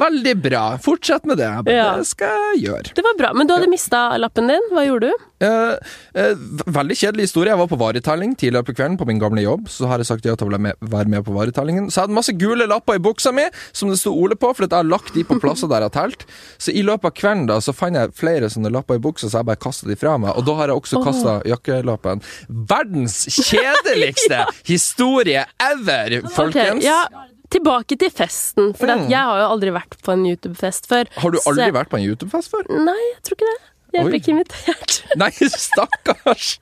Veldig 0.01 0.35
bra. 0.43 0.63
Fortsett 0.83 1.27
med 1.29 1.39
det. 1.41 1.51
Bare, 1.67 1.77
Ja. 1.77 1.89
Det 2.01 2.09
skal 2.09 2.33
jeg 2.55 2.63
gjøre. 2.67 2.95
Det 2.97 3.05
var 3.07 3.19
bra. 3.19 3.31
Men 3.37 3.49
du 3.49 3.55
hadde 3.55 3.69
mista 3.71 4.01
lappen 4.21 4.51
din. 4.51 4.67
Hva 4.75 4.87
gjorde 4.87 5.13
du? 5.13 5.27
Eh, 5.39 5.75
eh, 6.17 6.33
veldig 6.73 6.97
kjedelig 6.97 7.27
historie. 7.29 7.51
Jeg 7.53 7.61
var 7.61 7.69
på 7.69 7.79
varetelling 7.81 8.33
tidligere 8.41 8.65
på 8.65 8.75
kvelden 8.77 8.97
på 8.97 9.07
min 9.09 9.19
gamle 9.21 9.43
jobb. 9.45 9.69
Så 9.69 9.89
har 9.91 10.01
jeg 10.01 10.09
sagt 10.09 10.25
ja 10.25 10.35
til 10.39 10.49
å 10.49 10.57
være 10.57 11.09
med, 11.13 11.25
på 11.27 11.35
varetellingen. 11.37 11.91
Så 11.91 12.01
jeg 12.01 12.07
hadde 12.07 12.17
masse 12.17 12.33
gule 12.41 12.67
lapper 12.71 12.97
i 12.97 13.03
buksa 13.05 13.33
mi 13.37 13.45
som 13.77 13.91
det 13.93 13.99
sto 14.01 14.15
Ole 14.17 14.37
på, 14.41 14.53
for 14.57 14.65
jeg 14.65 14.73
har 14.73 14.89
lagt 14.89 15.13
de 15.15 15.25
på 15.29 15.37
plasser 15.43 15.69
der 15.69 15.85
jeg 15.85 15.93
har 15.93 15.97
telt. 15.99 16.25
Så 16.59 16.73
i 16.73 16.83
løpet 16.87 17.11
av 17.11 17.17
kvelden 17.21 17.47
da, 17.51 17.61
så 17.61 17.75
fant 17.77 17.99
jeg 18.01 18.15
flere 18.17 18.49
sånne 18.53 18.73
lapper 18.73 18.97
i 18.97 19.05
buksa, 19.05 19.29
så 19.29 19.43
jeg 19.43 19.51
bare 19.53 19.61
kasta 19.67 19.91
de 19.91 19.99
fra 20.01 20.17
meg. 20.23 20.33
Og 20.41 20.47
da 20.49 20.57
har 20.63 20.73
jeg 20.73 20.81
også 20.81 21.05
kasta 21.05 21.37
oh. 21.39 21.47
jakkelappen. 21.53 22.25
Verdens 22.49 23.21
kjedeligste 23.37 24.45
historie 24.73 25.45
ever, 25.61 26.21
folkens! 26.33 26.81
Okay, 26.81 26.89
ja, 26.89 27.05
tilbake 27.53 27.99
til 28.01 28.11
festen. 28.11 28.73
For 28.75 28.87
Mm. 28.97 29.09
jeg 29.13 29.19
har 29.21 29.39
jo 29.43 29.47
aldri 29.53 29.71
vært 29.75 29.97
på 30.03 30.13
en 30.15 30.25
YouTube-fest 30.27 30.87
før. 30.89 31.07
Har 31.21 31.31
du 31.31 31.39
aldri 31.45 31.69
så- 31.69 31.75
vært 31.77 31.91
på 31.93 31.99
en 32.01 32.07
YouTube-fest 32.09 32.51
før? 32.51 32.65
Nei, 32.73 33.01
jeg 33.13 33.23
tror 33.27 33.37
ikke 33.37 33.51
det. 33.53 33.59
Jeg 33.97 34.09
ble 34.09 34.21
ikke 34.21 34.33
invitert. 34.37 34.97
Nei, 35.21 35.33
stakkars! 35.33 36.57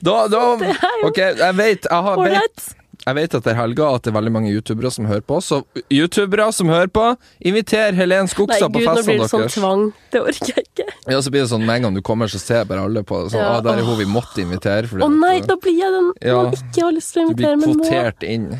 Da, 0.00 0.24
da 0.32 0.44
OK, 1.08 1.18
jeg 1.20 1.56
vet 1.58 1.84
jeg, 1.84 2.04
har, 2.06 2.20
vet 2.24 2.70
jeg 3.00 3.16
vet 3.16 3.34
at 3.36 3.44
det 3.46 3.52
er 3.54 3.56
helga 3.56 3.86
at 3.96 4.04
det 4.04 4.10
er 4.10 4.16
veldig 4.18 4.32
mange 4.34 4.50
youtubere 4.52 4.90
som 4.92 5.06
hører 5.08 5.24
på. 5.24 5.38
Så 5.44 5.62
youtubere 5.92 6.50
som 6.52 6.68
hører 6.72 6.90
på, 6.92 7.04
inviter 7.48 7.96
Helen 7.96 8.28
Skogstad 8.28 8.68
på 8.68 8.82
gud, 8.82 8.88
nå 8.88 9.04
blir 9.06 9.22
det 9.22 9.30
sånn 9.32 9.46
tvang. 9.54 9.86
Det 10.12 10.20
orker 10.20 10.52
jeg 10.52 10.66
ikke. 10.68 10.88
Ja, 11.08 11.20
så 11.24 11.32
blir 11.32 11.44
det 11.46 11.50
sånn 11.52 11.64
Med 11.64 11.80
en 11.80 11.88
gang 11.88 11.96
du 11.96 12.02
kommer, 12.04 12.28
så 12.30 12.40
ser 12.42 12.66
bare 12.68 12.84
alle 12.84 13.02
på 13.06 13.22
det. 13.24 13.32
Sånn, 13.32 13.40
Ja, 13.40 13.54
ah, 13.56 13.62
der 13.64 13.80
er 13.80 13.88
hun 13.88 13.96
vi 14.00 14.08
måtte 14.08 14.44
invitere. 14.44 14.90
Å 14.90 15.06
oh, 15.06 15.14
nei, 15.14 15.38
da 15.46 15.56
blir 15.60 15.78
jeg 15.80 15.96
den 15.96 16.12
Ja. 16.20 16.42
man 16.42 16.52
ikke 16.56 16.84
har 16.84 16.92
lyst 16.96 17.14
til 17.14 17.22
å 17.22 17.26
invitere, 17.28 17.56
men 17.56 17.72
invitere, 17.72 17.80
Du 17.80 17.80
blir 17.80 17.88
kvotert 17.88 18.28
inn. 18.28 18.50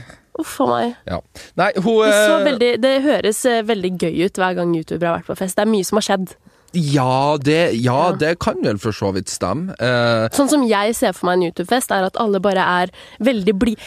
Uff 0.40 0.60
a 0.64 0.66
meg. 0.70 0.94
Ja. 1.10 1.20
Nei, 1.60 1.72
hun 1.76 1.98
Det, 2.06 2.12
så 2.14 2.38
eh, 2.38 2.44
veldig, 2.48 2.70
det 2.80 2.94
høres 3.04 3.44
eh, 3.44 3.62
veldig 3.66 3.92
gøy 4.00 4.24
ut 4.24 4.40
hver 4.40 4.56
gang 4.56 4.72
youtubere 4.78 5.10
har 5.10 5.20
vært 5.20 5.34
på 5.34 5.36
fest. 5.42 5.58
Det 5.58 5.66
er 5.66 5.72
mye 5.74 5.84
som 5.84 6.00
har 6.00 6.06
skjedd. 6.06 6.32
Ja, 6.72 7.36
det, 7.42 7.74
ja, 7.82 8.10
Ja. 8.10 8.16
det 8.16 8.38
kan 8.38 8.60
vel 8.62 8.78
for 8.78 8.92
så 8.92 9.12
vidt 9.14 9.28
stemme. 9.28 9.74
Eh, 9.80 10.28
Sånn 10.36 10.48
som 10.48 10.62
jeg 10.68 10.94
ser 10.94 11.12
for 11.12 11.26
meg 11.26 11.38
en 11.40 11.46
YouTube-fest, 11.50 11.90
er 11.90 12.04
at 12.06 12.16
alle 12.16 12.40
bare 12.40 12.62
er 12.84 12.90
veldig 13.20 13.54
blide. 13.58 13.80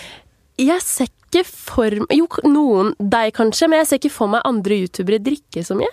Jeg 0.57 0.81
ser 0.81 1.07
ikke 1.07 1.45
for 1.47 1.89
meg 1.89 2.11
Jo, 2.17 2.27
noen 2.45 2.93
deg 2.99 3.33
kanskje, 3.33 3.67
men 3.69 3.79
jeg 3.79 3.87
ser 3.87 3.97
ikke 4.03 4.11
for 4.11 4.27
meg 4.27 4.41
andre 4.45 4.81
youtubere 4.83 5.19
drikke 5.23 5.63
så 5.65 5.75
mye. 5.79 5.89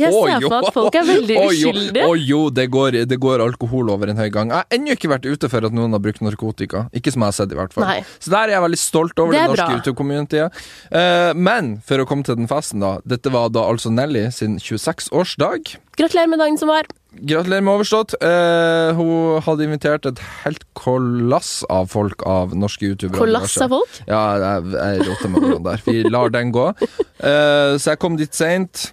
Jeg 0.00 0.12
ser 0.12 0.44
for 0.44 0.56
at 0.58 0.74
folk 0.74 0.98
er 0.98 1.06
veldig 1.08 1.36
uskyldige. 1.44 2.06
Å 2.06 2.16
jo, 2.18 2.40
det 2.54 2.66
går, 2.72 3.00
det 3.10 3.18
går 3.22 3.44
alkohol 3.44 3.92
over 3.94 4.12
en 4.12 4.20
høy 4.20 4.28
gang. 4.34 4.52
Jeg 4.52 4.62
har 4.62 4.78
ennå 4.78 4.96
ikke 4.96 5.10
vært 5.12 5.28
ute 5.28 5.50
for 5.52 5.66
at 5.66 5.76
noen 5.76 5.96
har 5.96 6.02
brukt 6.04 6.22
narkotika. 6.24 6.86
Ikke 6.96 7.12
som 7.14 7.24
jeg 7.24 7.32
har 7.32 7.38
sett, 7.40 7.54
i 7.54 7.58
hvert 7.58 7.76
fall. 7.76 7.86
Nei. 7.88 8.00
Så 8.18 8.32
der 8.34 8.48
er 8.48 8.58
jeg 8.58 8.66
veldig 8.66 8.80
stolt 8.82 9.22
over 9.22 9.36
Det 9.36 9.42
det, 9.42 9.50
norske 9.52 9.66
bra. 9.66 9.80
YouTube-communityet. 9.80 10.62
Eh, 11.00 11.32
men 11.50 11.76
for 11.86 12.02
å 12.02 12.08
komme 12.08 12.26
til 12.26 12.38
den 12.40 12.50
festen, 12.50 12.82
da. 12.84 12.96
Dette 13.08 13.32
var 13.34 13.52
da 13.54 13.66
altså 13.70 13.92
Nelly 13.94 14.28
sin 14.34 14.58
26-årsdag. 14.62 15.76
Gratulerer 16.00 16.30
med 16.32 16.40
dagen 16.40 16.58
som 16.58 16.70
var. 16.72 16.88
Gratulerer 17.10 17.64
med 17.66 17.74
overstått. 17.74 18.14
Uh, 18.22 18.94
hun 18.96 19.40
hadde 19.44 19.66
invitert 19.66 20.06
et 20.08 20.20
helt 20.44 20.62
kollass 20.78 21.64
av 21.72 21.90
folk 21.90 22.22
av 22.28 22.54
norske 22.56 22.86
youtubere. 22.86 23.18
Kollass 23.18 23.56
av 23.60 23.74
folk. 23.74 23.98
Ja, 24.06 24.22
jeg, 24.40 24.70
jeg 24.78 25.08
roter 25.08 25.34
meg 25.34 25.50
der. 25.66 25.84
Vi 25.88 26.04
lar 26.06 26.32
den 26.32 26.54
gå. 26.54 26.70
Uh, 27.18 27.76
så 27.76 27.92
jeg 27.92 28.00
kom 28.00 28.16
dit 28.20 28.32
seint. 28.36 28.90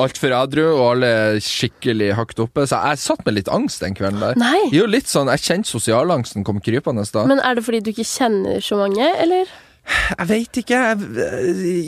Altfor 0.00 0.34
edru, 0.34 0.64
og 0.74 0.84
alle 0.94 1.12
skikkelig 1.44 2.12
hakket 2.18 2.44
oppe. 2.46 2.66
Så 2.68 2.78
jeg 2.80 3.02
satt 3.02 3.24
med 3.26 3.38
litt 3.38 3.50
angst 3.52 3.84
den 3.84 3.96
kvelden 3.98 4.22
der. 4.22 4.38
Nei. 4.40 4.68
Jo, 4.74 4.86
litt 4.90 5.10
sånn, 5.10 5.30
Jeg 5.30 5.44
kjente 5.46 5.70
sosialangsten 5.70 6.46
kom 6.46 6.60
krypende 6.64 7.04
da. 7.12 7.26
Men 7.28 7.42
er 7.44 7.58
det 7.58 7.66
fordi 7.66 7.82
du 7.84 7.92
ikke 7.94 8.06
kjenner 8.08 8.62
så 8.64 8.78
mange, 8.80 9.08
eller? 9.22 9.50
Jeg 9.90 10.26
veit 10.28 10.58
ikke. 10.60 10.78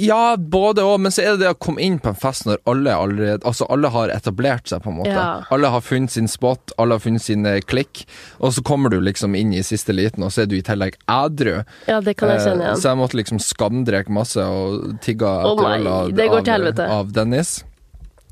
Ja, 0.03 0.35
både 0.37 0.85
og. 0.87 0.99
Men 1.05 1.15
så 1.15 1.23
er 1.23 1.35
det 1.35 1.45
det 1.45 1.53
å 1.53 1.59
komme 1.61 1.83
inn 1.85 1.99
på 2.03 2.11
en 2.13 2.19
fest 2.19 2.47
når 2.49 2.63
alle 2.71 2.95
allerede 2.97 3.47
Altså, 3.49 3.67
alle 3.73 3.91
har 3.95 4.13
etablert 4.15 4.71
seg, 4.71 4.83
på 4.85 4.93
en 4.93 4.99
måte. 5.01 5.15
Ja. 5.15 5.43
Alle 5.55 5.71
har 5.73 5.85
funnet 5.85 6.15
sin 6.15 6.31
spot, 6.31 6.75
alle 6.83 6.99
har 6.99 7.05
funnet 7.05 7.25
sin 7.25 7.47
eh, 7.49 7.61
klikk. 7.63 8.05
Og 8.41 8.55
så 8.57 8.65
kommer 8.67 8.93
du 8.93 8.99
liksom 9.03 9.37
inn 9.39 9.53
i 9.55 9.65
siste 9.67 9.95
liten, 9.95 10.25
og 10.27 10.33
så 10.35 10.45
er 10.45 10.51
du 10.51 10.57
i 10.59 10.65
tillegg 10.67 10.99
ædru. 11.11 11.61
Ja, 11.91 12.01
det 12.05 12.17
kan 12.19 12.33
jeg 12.33 12.43
kjenne 12.43 12.63
igjen. 12.63 12.69
igjen. 12.71 12.81
Så 12.83 12.93
jeg 12.93 13.03
måtte 13.03 13.21
liksom 13.21 13.43
skamdreke 13.43 14.15
masse 14.15 14.47
og 14.47 14.97
tigga 15.05 15.37
Å 15.43 15.53
etter 15.53 15.69
nei, 15.69 15.77
øl 15.77 15.93
av, 15.93 16.25
av, 16.41 16.83
av 17.03 17.15
Dennis. 17.15 17.61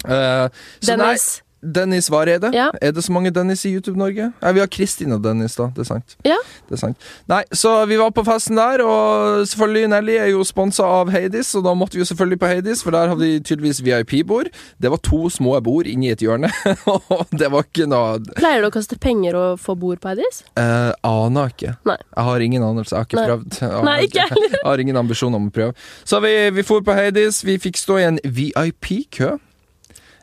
Eh, 0.09 0.49
så 0.81 0.97
Dennis, 0.97 1.29
Dennis 1.61 2.07
Vareide. 2.09 2.49
Ja. 2.57 2.71
Er 2.81 2.95
det 2.97 3.03
så 3.05 3.13
mange 3.13 3.29
Dennis 3.37 3.67
i 3.69 3.75
YouTube-Norge? 3.75 4.31
Nei, 4.41 4.53
vi 4.57 4.61
har 4.63 4.69
Kristin 4.73 5.13
og 5.13 5.19
Dennis, 5.21 5.59
da. 5.59 5.67
Det 5.77 5.83
er 5.85 5.89
sant. 5.91 6.15
Ja. 6.25 6.39
Det 6.71 6.79
er 6.79 6.81
sant. 6.81 6.97
Nei, 7.29 7.43
så 7.53 7.75
vi 7.91 7.99
var 8.01 8.15
på 8.17 8.23
festen 8.25 8.57
der, 8.57 8.81
og 8.81 9.43
selvfølgelig 9.51 9.91
Nelly 9.93 10.15
er 10.23 10.31
jo 10.33 10.41
sponsa 10.49 10.87
av 10.89 11.11
Heidis, 11.13 11.51
og 11.61 11.67
da 11.69 11.75
måtte 11.77 11.99
vi 11.99 12.01
jo 12.01 12.07
selvfølgelig 12.09 12.39
på 12.41 12.49
Heidis, 12.49 12.81
for 12.87 12.97
der 12.97 13.13
hadde 13.13 13.29
de 13.29 13.43
tydeligvis 13.45 13.83
VIP-bord. 13.85 14.49
Det 14.81 14.89
var 14.95 15.03
to 15.05 15.29
små 15.29 15.59
bord 15.61 15.85
inni 15.91 16.09
et 16.15 16.25
hjørne, 16.25 16.49
og 16.95 17.29
det 17.37 17.53
var 17.53 17.69
ikke 17.69 17.91
noe 17.93 18.17
Pleier 18.41 18.65
du 18.65 18.71
å 18.71 18.73
kaste 18.79 18.97
penger 18.97 19.37
og 19.37 19.61
få 19.61 19.77
bord 19.77 20.01
på 20.01 20.15
Heidis? 20.15 20.41
eh, 20.57 20.95
Aner 21.05 21.53
ikke. 21.53 21.75
Nei. 21.85 21.99
Jeg 22.17 22.29
har 22.31 22.47
ingen 22.49 22.65
anelse. 22.71 22.95
Jeg 22.97 23.05
har 23.05 23.11
ikke 23.11 23.21
Nei. 23.21 23.29
prøvd. 23.35 23.61
Jeg 23.61 23.71
har, 23.77 23.85
Nei, 23.91 23.99
ikke 24.09 24.27
heller. 24.33 24.57
Jeg 24.63 24.65
har 24.71 24.87
ingen 24.87 24.97
ambisjon 25.05 25.37
om 25.37 25.53
å 25.53 25.55
prøve. 25.61 25.77
Så 26.09 26.25
vi, 26.25 26.33
vi 26.57 26.65
for 26.65 26.81
på 26.89 26.97
Heidis. 26.97 27.45
Vi 27.45 27.61
fikk 27.61 27.77
stå 27.85 28.01
i 28.01 28.09
en 28.09 28.19
VIP-kø. 28.25 29.35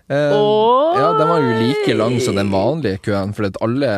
Eh, 0.10 0.32
ja, 0.98 1.08
den 1.20 1.28
var 1.28 1.42
jo 1.44 1.56
like 1.60 1.96
lang 2.00 2.16
som 2.24 2.38
den 2.40 2.52
vanlige 2.52 3.02
køen. 3.10 3.34
For 3.36 3.50
alle 3.66 3.90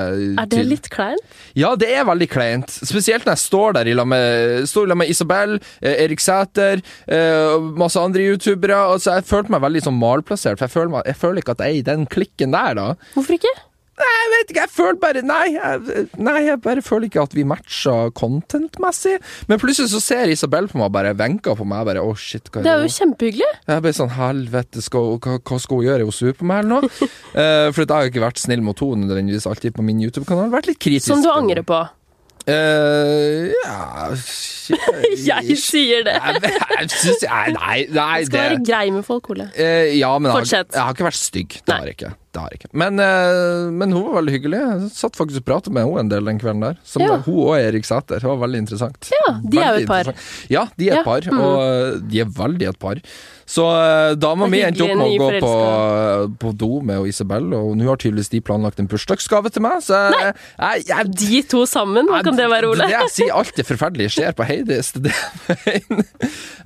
Er 0.42 0.50
det 0.50 0.66
litt 0.66 0.90
kleint? 0.90 1.22
Ja, 1.58 1.76
det 1.78 1.92
er 1.94 2.08
veldig 2.10 2.30
kleint. 2.32 2.74
Spesielt 2.74 3.28
når 3.28 3.38
jeg 3.38 3.44
står 3.46 3.78
der 3.78 3.92
i 3.92 3.96
lag 3.98 4.10
med, 4.10 4.66
med 4.98 5.14
Isabel, 5.14 5.60
eh, 5.82 6.04
Erik 6.06 6.24
Sæter, 6.24 6.82
eh, 7.08 7.70
masse 7.78 8.02
andre 8.02 8.26
youtubere. 8.32 8.82
Altså, 8.96 9.20
jeg 9.20 9.30
følte 9.30 9.54
meg 9.54 9.62
veldig 9.68 9.86
sånn 9.86 10.00
malplassert, 10.02 10.58
for 10.58 10.66
jeg 10.66 10.78
føler, 10.78 10.94
meg, 10.98 11.06
jeg 11.06 11.22
føler 11.22 11.44
ikke 11.44 11.58
at 11.58 11.66
jeg 11.66 11.76
er 11.76 11.82
i 11.84 11.90
den 11.94 12.06
klikken 12.10 12.58
der, 12.58 12.74
da. 12.80 12.88
Hvorfor 13.14 13.38
ikke? 13.38 13.54
Nei, 14.00 14.10
jeg 14.16 14.30
vet 14.34 14.52
ikke, 14.54 14.64
jeg 14.64 14.72
føler 14.72 15.00
bare 15.02 15.22
Nei, 15.28 15.46
jeg, 15.56 16.06
nei, 16.24 16.38
jeg 16.46 16.62
bare 16.64 16.84
føler 16.86 17.10
ikke 17.10 17.24
at 17.26 17.34
vi 17.36 17.44
matcher 17.48 18.14
content-messig. 18.16 19.18
Men 19.52 19.60
plutselig 19.60 19.92
så 19.92 20.00
ser 20.04 20.32
Isabel 20.32 20.70
på 20.72 20.80
meg 20.80 20.88
og 20.88 20.96
bare 20.96 21.12
venker 21.20 21.58
på 21.60 21.68
meg. 21.68 21.82
Jeg 21.84 21.90
bare, 21.92 22.06
å 22.08 22.16
shit, 22.16 22.48
hva 22.48 22.62
er 22.62 22.68
Det 22.68 22.72
er 22.72 22.80
er 22.80 22.88
jo 22.88 22.96
kjempehyggelig. 22.96 23.52
Jeg 23.74 23.86
ble 23.86 23.94
sånn, 24.00 24.14
helvete, 24.16 24.86
skal, 24.86 25.12
hva, 25.20 25.38
hva 25.44 25.60
skal 25.60 25.82
hun 25.82 25.88
gjøre? 25.90 26.00
Er 26.06 26.10
hun 26.12 26.16
sur 26.16 26.36
på 26.40 26.48
meg 26.48 26.64
eller 26.64 26.76
noe? 26.78 26.92
uh, 27.36 27.68
for 27.76 27.84
jeg 27.84 27.92
har 27.92 28.08
jo 28.08 28.14
ikke 28.14 28.26
vært 28.30 28.44
snill 28.46 28.64
mot 28.66 28.84
henne 28.86 29.08
nødvendigvis 29.10 29.50
alltid 29.52 29.76
på 29.76 29.86
min 29.86 30.00
YouTube-kanal. 30.08 30.52
Vært 30.56 30.72
litt 30.72 30.80
kritisk. 30.82 31.10
Som 31.12 31.26
du 31.26 31.32
angrer 31.34 31.66
på. 31.68 31.84
Uh, 32.50 33.52
ja 33.62 34.08
Jeg 35.30 35.58
sier 35.60 36.06
det. 36.08 36.16
Jeg, 36.16 36.54
jeg 36.80 36.88
syns 36.94 37.26
Nei, 37.28 37.52
nei, 37.54 37.76
nei 37.94 38.24
Skal 38.26 38.40
være 38.46 38.62
grei 38.66 38.86
med 38.96 39.06
folk, 39.06 39.30
Ole. 39.34 39.50
Uh, 39.54 39.92
Ja, 40.00 40.14
men 40.18 40.30
jeg 40.30 40.34
har, 40.34 40.40
Fortsett. 40.40 40.72
jeg 40.74 40.82
har 40.82 40.96
ikke 40.96 41.08
vært 41.10 41.20
stygg. 41.20 41.60
Det 41.66 41.76
har 41.76 41.90
jeg 41.90 41.98
ikke. 42.00 42.12
Det 42.30 42.42
har 42.44 42.52
jeg 42.54 42.60
ikke. 42.60 42.70
Men, 42.78 43.00
eh, 43.02 43.72
men 43.74 43.92
hun 43.96 44.04
var 44.06 44.20
veldig 44.20 44.34
hyggelig. 44.36 44.60
Jeg 44.62 44.92
satt 44.94 45.18
faktisk 45.18 45.42
og 45.42 45.48
pratet 45.50 45.74
med 45.74 45.88
henne 45.88 46.04
en 46.04 46.12
del 46.12 46.30
den 46.30 46.38
kvelden 46.42 46.62
der. 46.68 46.78
Som 46.86 47.02
Ja. 47.02 47.18
hun 47.26 47.40
og 47.48 47.56
Erik 47.58 47.86
Sæter. 47.90 48.20
Det 48.22 48.30
var 48.30 48.38
veldig 48.44 48.62
interessant. 48.68 49.10
Ja, 49.10 49.34
de 49.42 49.58
er 49.58 49.74
jo 49.74 49.82
et 49.82 49.90
par. 49.90 50.14
Ja, 50.54 50.68
de 50.78 50.90
er 50.90 50.94
et 50.94 51.02
Ja, 51.02 51.04
par, 51.04 51.22
mm. 51.26 51.40
og 51.42 51.58
eh, 51.66 52.00
de 52.12 52.20
er 52.22 52.26
veldig 52.38 52.70
et 52.70 52.80
par. 52.80 53.02
Så 53.50 53.64
uh, 53.66 54.14
dama 54.14 54.46
mi 54.46 54.60
endte 54.62 54.84
opp 54.86 54.92
med 54.94 55.08
å 55.10 55.18
gå 55.18 55.40
på, 55.42 55.54
på 56.38 56.52
do 56.54 56.68
med 56.86 57.08
Isabel, 57.10 57.48
og 57.58 57.72
nå 57.80 57.88
har 57.88 57.98
tydeligvis 57.98 58.30
de 58.30 58.42
planlagt 58.46 58.78
en 58.78 58.86
bursdagsgave 58.92 59.50
til 59.50 59.64
meg, 59.66 59.80
så 59.82 60.04
jeg, 60.14 60.36
jeg, 60.60 60.84
jeg 60.92 61.08
De 61.18 61.40
to 61.50 61.64
sammen, 61.66 62.06
hva 62.14 62.20
kan 62.22 62.38
det 62.38 62.46
være, 62.52 62.70
Ole? 62.70 62.86
det 62.86 62.94
jeg 62.94 63.10
sier 63.16 63.34
alt 63.34 63.56
det 63.58 63.66
forferdelige 63.66 64.14
skjer 64.20 64.38
på 64.38 64.46
Heidis. 64.46 64.92
Det. 65.02 65.16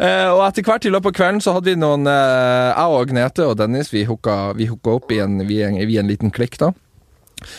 Eh, 0.03 0.27
og 0.33 0.41
etter 0.47 0.65
hvert 0.65 0.83
i 0.87 0.91
løpet 0.91 1.13
av 1.13 1.15
kvelden 1.15 1.39
så 1.43 1.53
hadde 1.55 1.69
vi 1.71 1.77
noen 1.79 2.07
eh, 2.09 2.69
Jeg 2.73 2.91
og 2.91 2.95
Agnete 3.05 3.45
og 3.47 3.55
Dennis 3.59 3.91
vi 3.93 4.01
hooka, 4.09 4.35
vi 4.57 4.65
hooka 4.67 4.95
opp 4.97 5.11
i 5.13 5.19
en, 5.23 5.37
vi, 5.47 5.59
vi 5.71 5.97
en 6.01 6.07
liten 6.11 6.31
klikk, 6.33 6.57
da. 6.61 6.71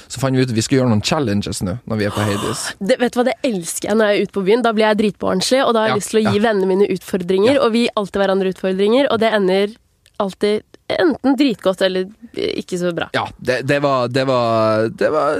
Så 0.08 0.20
fant 0.20 0.36
vi 0.36 0.40
ut 0.42 0.48
at 0.48 0.56
vi 0.56 0.62
skulle 0.64 0.80
gjøre 0.80 0.92
noen 0.94 1.02
challenges 1.04 1.60
nå, 1.66 1.74
når 1.90 1.98
vi 2.00 2.04
er 2.08 2.12
på 2.14 2.24
Hades. 2.24 2.62
Det, 2.80 2.96
vet 3.00 3.12
du 3.12 3.18
hva, 3.20 3.24
det 3.28 3.34
elsker 3.44 3.90
jeg 3.90 3.98
når 4.00 4.06
jeg 4.10 4.16
er 4.16 4.28
ute 4.28 4.36
på 4.36 4.44
byen. 4.46 4.62
Da 4.64 4.72
blir 4.72 4.86
jeg 4.86 5.00
dritbarnslig, 5.02 5.60
og 5.64 5.74
da 5.74 5.82
har 5.82 5.88
jeg 5.90 5.94
Ja, 5.94 6.00
lyst 6.00 6.12
til 6.14 6.20
å 6.20 6.24
gi 6.30 6.38
ja. 6.38 6.44
vennene 6.46 6.70
mine 6.70 6.88
utfordringer. 6.94 7.58
Og 7.60 7.74
vi 7.74 7.82
gir 7.84 7.98
alltid 8.00 8.20
hverandre 8.22 8.52
utfordringer, 8.54 9.10
og 9.12 9.20
det 9.20 9.32
ender 9.36 9.74
alltid 10.22 10.62
enten 10.90 11.36
dritgodt 11.38 11.80
eller 11.86 12.10
ikke 12.34 12.76
så 12.80 12.90
bra. 12.96 13.08
Ja, 13.16 13.24
det, 13.40 13.62
det 13.68 13.80
var 13.82 14.08
Det 14.12 14.26
var, 14.28 14.88
det 14.92 15.08
var 15.14 15.38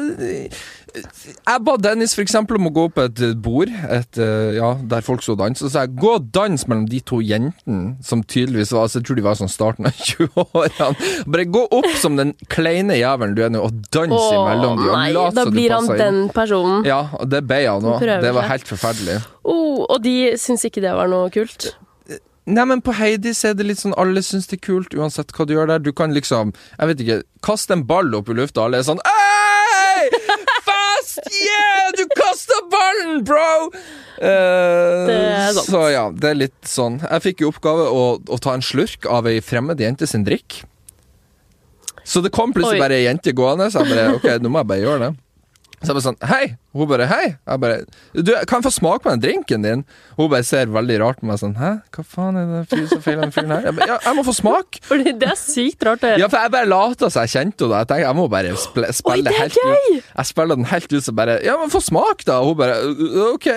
Jeg 0.95 1.59
ba 1.67 1.75
Dennis 1.83 2.13
for 2.15 2.23
eksempel 2.23 2.57
om 2.61 2.69
å 2.69 2.73
gå 2.75 2.85
på 2.95 3.03
et 3.09 3.21
bord 3.43 3.69
et, 3.69 4.19
eh, 4.23 4.55
ja, 4.57 4.69
der 4.89 5.03
folk 5.03 5.25
så 5.27 5.35
dans, 5.37 5.59
og 5.59 5.67
så 5.67 5.73
sa 5.75 5.83
jeg 5.85 5.97
gå 5.99 6.13
og 6.21 6.29
dans 6.35 6.65
mellom 6.71 6.85
de 6.89 7.01
to 7.03 7.19
jentene 7.25 7.97
som 8.05 8.23
tydeligvis 8.23 8.71
var 8.73 8.87
altså, 8.87 9.01
Jeg 9.03 9.09
tror 9.09 9.19
de 9.19 9.25
var 9.27 9.39
sånn 9.41 9.51
starten 9.51 9.89
av 9.91 9.99
20-årene. 10.09 11.09
Bare 11.35 11.47
gå 11.51 11.65
opp 11.81 11.91
som 12.01 12.17
den 12.21 12.33
kleine 12.53 12.97
jævelen 13.01 13.35
du 13.37 13.43
er 13.45 13.51
nå, 13.53 13.65
og 13.67 13.83
dans 13.91 14.15
imellom 14.15 14.79
dem. 14.79 14.89
og 14.89 14.97
nei, 15.01 15.09
lat 15.19 15.35
da 15.41 15.47
blir 15.51 15.75
han 15.75 15.91
inn. 15.91 15.99
den 16.05 16.21
personen. 16.35 16.87
Ja, 16.87 17.03
og 17.19 17.27
det 17.35 17.43
ble 17.49 17.61
han 17.67 17.91
òg. 17.91 18.07
Det 18.23 18.35
var 18.39 18.49
helt 18.55 18.71
forferdelig. 18.71 19.19
Oh, 19.43 19.83
og 19.89 19.99
de 20.07 20.17
syns 20.41 20.65
ikke 20.71 20.81
det 20.85 20.95
var 20.95 21.11
noe 21.11 21.29
kult. 21.35 21.73
Nei, 22.47 22.65
men 22.69 22.83
på 22.85 22.93
Heidis 22.93 23.39
er 23.49 23.55
det 23.57 23.65
litt 23.65 23.81
sånn 23.81 23.95
alle 23.97 24.21
syns 24.21 24.51
det 24.51 24.59
er 24.59 24.65
kult, 24.67 24.93
uansett 24.93 25.31
hva 25.33 25.47
du 25.49 25.55
gjør 25.55 25.71
der. 25.71 25.79
Du 25.81 25.95
kan 25.97 26.13
liksom, 26.13 26.51
jeg 26.77 26.91
vet 26.91 27.01
ikke, 27.05 27.17
kaste 27.47 27.73
en 27.73 27.87
ball 27.89 28.13
opp 28.19 28.29
i 28.29 28.37
lufta, 28.37 28.67
alle 28.67 28.83
er 28.83 28.85
sånn 28.85 29.01
Hei! 29.07 30.11
Fast! 30.67 31.23
Yeah! 31.33 31.89
Du 31.97 32.05
kasta 32.19 32.59
ballen, 32.73 33.23
bro! 33.25 33.71
Uh, 34.21 35.09
Det 35.09 35.17
er 35.17 35.57
sant. 35.57 35.71
Så 35.73 35.83
ja, 35.95 36.05
det 36.13 36.31
er 36.35 36.39
litt 36.43 36.69
sånn. 36.69 37.01
Jeg 37.07 37.25
fikk 37.31 37.43
i 37.45 37.49
oppgave 37.49 37.89
å, 37.89 38.05
å 38.21 38.39
ta 38.45 38.53
en 38.59 38.65
slurk 38.65 39.09
av 39.09 39.27
ei 39.31 39.41
fremmed 39.45 39.81
jente 39.81 40.07
sin 40.11 40.25
drikk. 40.29 40.61
Så 42.05 42.21
det 42.21 42.35
kom 42.37 42.53
plutselig 42.53 42.77
Oi. 42.77 42.85
bare 42.85 42.99
ei 43.01 43.07
jente 43.07 43.33
gående, 43.33 43.71
så 43.73 43.81
jeg 43.81 43.95
bare 43.97 44.19
OK, 44.19 44.29
nå 44.45 44.53
må 44.53 44.61
jeg 44.61 44.69
bare 44.75 44.85
gjøre 44.85 45.07
det. 45.07 45.13
Så 45.85 45.93
jeg 45.93 45.97
bare 45.99 46.05
sånn 46.09 46.17
Hei! 46.31 46.45
Hun 46.75 46.89
bare 46.91 47.07
Hei! 47.11 47.27
Jeg 47.37 47.61
bare 47.61 47.77
Du, 48.17 48.31
kan 48.49 48.59
jeg 48.63 48.65
få 48.67 48.73
smake 48.73 49.05
på 49.05 49.13
den 49.13 49.21
drinken 49.23 49.65
din? 49.67 49.83
Hun 50.17 50.31
bare 50.33 50.47
ser 50.49 50.71
veldig 50.73 50.97
rart 51.03 51.21
på 51.21 51.29
meg 51.29 51.39
sånn 51.43 51.53
Hæ? 51.61 51.71
Hva 51.95 52.05
faen 52.09 52.39
er 52.41 52.47
det 52.51 52.63
fyr 52.73 52.87
som 52.91 53.03
feiler 53.05 53.27
den 53.27 53.35
fyren 53.37 53.53
her? 53.55 53.69
Jeg 53.69 53.77
bare, 53.79 53.89
ja, 53.93 53.99
jeg 54.09 54.19
må 54.19 54.25
få 54.27 54.35
smak! 54.39 54.81
Fordi 54.89 55.13
det 55.21 55.29
er 55.29 55.39
sykt 55.41 55.85
rart 55.87 56.07
å 56.09 56.15
Ja, 56.23 56.31
for 56.33 56.41
jeg 56.41 56.55
bare 56.57 56.71
lata 56.73 57.11
som 57.13 57.27
jeg 57.27 57.35
kjente 57.35 57.69
henne. 57.69 57.83
Jeg 57.85 57.91
tenkte 57.93 58.07
jeg 58.09 58.19
må 58.19 58.25
bare 58.33 58.57
spille, 58.65 58.93
spille 58.97 59.35
er 59.35 59.39
helt 59.43 59.61
gøy! 59.61 59.85
ut. 59.99 60.09
Jeg 60.17 60.31
spiller 60.33 60.61
den 60.63 60.71
helt 60.73 60.97
ut 60.97 61.05
så 61.11 61.15
bare 61.21 61.37
Ja, 61.45 61.59
men 61.61 61.73
få 61.75 61.83
smak, 61.85 62.25
da! 62.29 62.41
Og 62.41 62.55
hun 62.55 62.59
bare 62.65 62.81
«Øh, 62.81 63.21
OK. 63.35 63.51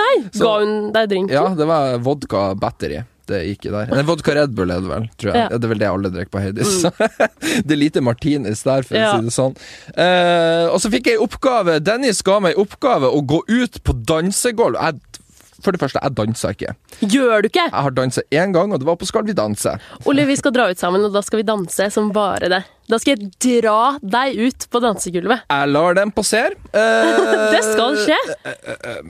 Nei, 0.00 0.14
Så- 0.32 0.42
ga 0.46 0.56
hun 0.64 0.74
deg 0.96 1.12
drinken? 1.12 1.34
Ja, 1.36 1.46
det 1.58 1.68
var 1.68 1.98
vodka 2.02 2.48
battery. 2.58 3.04
Det 3.28 3.40
gikk 3.44 3.66
der. 3.74 3.90
En 3.92 4.06
vodka 4.08 4.34
Red 4.38 4.54
Bull 4.56 4.70
er 4.72 4.80
det 4.84 4.88
vel, 4.90 5.08
tror 5.20 5.30
jeg. 5.34 5.36
Ja. 5.42 5.48
Mm. 5.48 5.54
Det 5.60 5.68
er 5.68 5.72
vel 5.74 5.82
det 5.82 5.88
alle 5.92 6.10
drikker 6.14 6.32
på 6.32 6.42
Heidis. 6.42 6.72
det 7.68 7.74
er 7.76 7.80
lite 7.82 8.00
martinis 8.04 8.62
der, 8.64 8.82
for 8.88 8.96
Ja. 8.96 9.12
å 9.12 9.18
si 9.20 9.28
det 9.28 9.34
sånn. 9.36 9.56
Eh, 9.94 10.66
og 10.72 10.80
så 10.80 10.90
fikk 10.92 11.12
jeg 11.12 11.20
oppgave 11.22 11.78
Dennis 11.84 12.22
ga 12.26 12.38
meg 12.40 12.56
oppgave 12.60 13.10
å 13.12 13.20
gå 13.28 13.42
ut 13.48 13.82
på 13.84 13.92
dansegulv. 14.08 14.78
Jeg, 14.80 15.00
for 15.58 15.74
det 15.74 15.80
første, 15.82 15.98
jeg 16.00 16.14
danser 16.14 16.52
ikke. 16.54 16.72
Gjør 17.02 17.42
du 17.42 17.48
ikke? 17.50 17.64
Jeg 17.68 17.82
har 17.84 17.90
danset 17.96 18.24
én 18.30 18.52
gang, 18.54 18.72
og 18.72 18.78
det 18.80 18.86
var 18.86 18.96
på 19.00 19.06
Skal 19.10 19.24
vi 19.26 19.34
danse. 19.36 19.72
Ole, 20.06 20.24
vi 20.28 20.36
skal 20.38 20.54
dra 20.54 20.68
ut 20.70 20.78
sammen, 20.78 21.02
og 21.04 21.12
da 21.12 21.20
skal 21.26 21.40
vi 21.42 21.46
danse 21.48 21.88
som 21.92 22.12
bare 22.14 22.48
det. 22.52 22.60
Da 22.88 22.96
skal 23.02 23.16
jeg 23.18 23.32
dra 23.66 23.98
deg 24.00 24.38
ut 24.38 24.68
på 24.72 24.80
dansegulvet. 24.80 25.42
Jeg 25.50 25.72
lar 25.74 25.98
den 25.98 26.14
passere. 26.14 26.54
Eh, 26.72 27.50
Det 27.52 27.62
skal 27.66 27.98
skje. 28.06 28.16
Eh, 28.46 28.54
ja, 28.86 29.00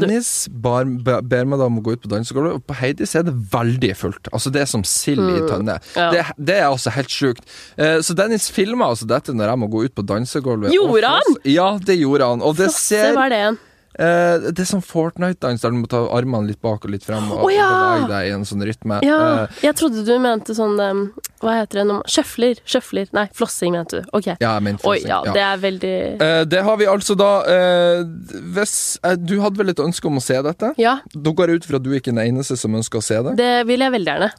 du. 0.00 0.06
Dennis 0.06 0.30
bar, 0.50 0.84
ber 0.86 1.48
meg 1.48 1.60
da 1.60 1.68
om 1.68 1.80
å 1.80 1.84
gå 1.84 1.96
ut 1.96 2.02
på 2.04 2.10
dansegulvet, 2.12 2.58
og 2.58 2.66
på 2.68 2.76
Heidis 2.78 3.14
er 3.18 3.26
det 3.28 3.34
veldig 3.52 3.92
fullt. 3.98 4.30
Altså 4.32 4.52
Det 4.54 4.62
er 4.62 4.70
som 4.70 4.84
sild 4.86 5.22
i 5.22 5.40
tønne. 5.48 5.78
Mm. 5.80 5.96
Ja. 5.98 6.10
Det, 6.14 6.24
det 6.50 6.58
er 6.58 6.66
altså 6.68 6.94
helt 6.94 7.12
sjukt. 7.12 7.46
Eh, 7.76 7.98
så 8.04 8.16
Dennis 8.18 8.48
filma 8.54 8.90
altså 8.92 9.08
dette 9.10 9.34
når 9.36 9.52
jeg 9.52 9.62
må 9.64 9.70
gå 9.72 9.86
ut 9.88 9.96
på 9.96 10.06
dansegulvet. 10.06 10.74
Gjorde 10.74 11.14
han?! 11.18 11.40
Ja, 11.48 11.70
det 11.82 11.98
gjorde 12.00 12.32
han. 12.32 12.44
Og 12.44 12.58
det 12.58 12.70
Se, 12.74 13.02
ser 13.02 13.18
er 13.18 13.34
det 13.34 13.42
eh, 13.98 14.48
Det 14.52 14.62
er 14.62 14.68
sånn 14.70 14.82
Fortnite-dans 14.84 15.60
der 15.64 15.74
du 15.74 15.78
må 15.80 15.88
ta 15.90 16.00
armene 16.14 16.48
litt 16.48 16.60
bak 16.64 16.84
og 16.86 16.92
litt 16.94 17.04
frem 17.06 17.26
og 17.34 17.44
oh, 17.46 17.50
ja! 17.52 17.68
bevege 17.68 18.08
deg 18.12 18.28
i 18.28 18.34
en 18.36 18.46
sånn 18.48 18.64
rytme. 18.68 19.00
Ja, 19.06 19.18
Uh, 19.18 19.58
jeg 19.62 19.74
trodde 19.76 20.04
du 20.06 20.12
mente 20.22 20.54
sånn 20.56 20.78
um, 20.80 21.00
Hva 21.42 21.56
heter 21.60 21.80
det 21.80 21.86
nå? 21.90 21.98
Sjøfler? 22.10 22.60
Sjøfler? 22.68 23.10
Nei, 23.12 23.26
flossing 23.36 23.74
mente 23.74 24.00
du. 24.00 24.08
Ok. 24.16 24.30
ja, 24.40 24.52
men 24.64 24.78
flossing, 24.80 25.04
Oi, 25.04 25.10
ja, 25.10 25.20
ja. 25.26 25.34
det 25.36 25.44
er 25.44 25.60
veldig 25.62 25.94
uh, 26.22 26.44
det 26.48 26.62
har 26.66 26.78
vi 26.80 26.88
altså 26.90 27.14
da 27.18 27.28
Hvis 28.54 28.76
Du 29.26 29.36
hadde 29.42 29.60
vel 29.60 29.74
et 29.74 29.82
ønske 29.82 30.08
om 30.08 30.18
å 30.20 30.24
se 30.24 30.38
dette? 30.46 30.72
Ja, 30.80 30.98
Da 31.12 31.34
går 31.34 31.52
jeg 31.52 31.62
ut 31.62 31.68
fra 31.68 31.80
at 31.82 31.86
du 31.86 31.92
ikke 31.94 32.12
er 32.12 32.18
den 32.18 32.24
eneste 32.30 32.56
som 32.58 32.74
ønsker 32.78 33.02
å 33.02 33.04
se 33.04 33.20
det. 33.28 33.36
det 33.38 33.52
vil 33.68 33.84
jeg 33.84 33.94
veldig 33.94 34.12
gjerne. 34.14 34.30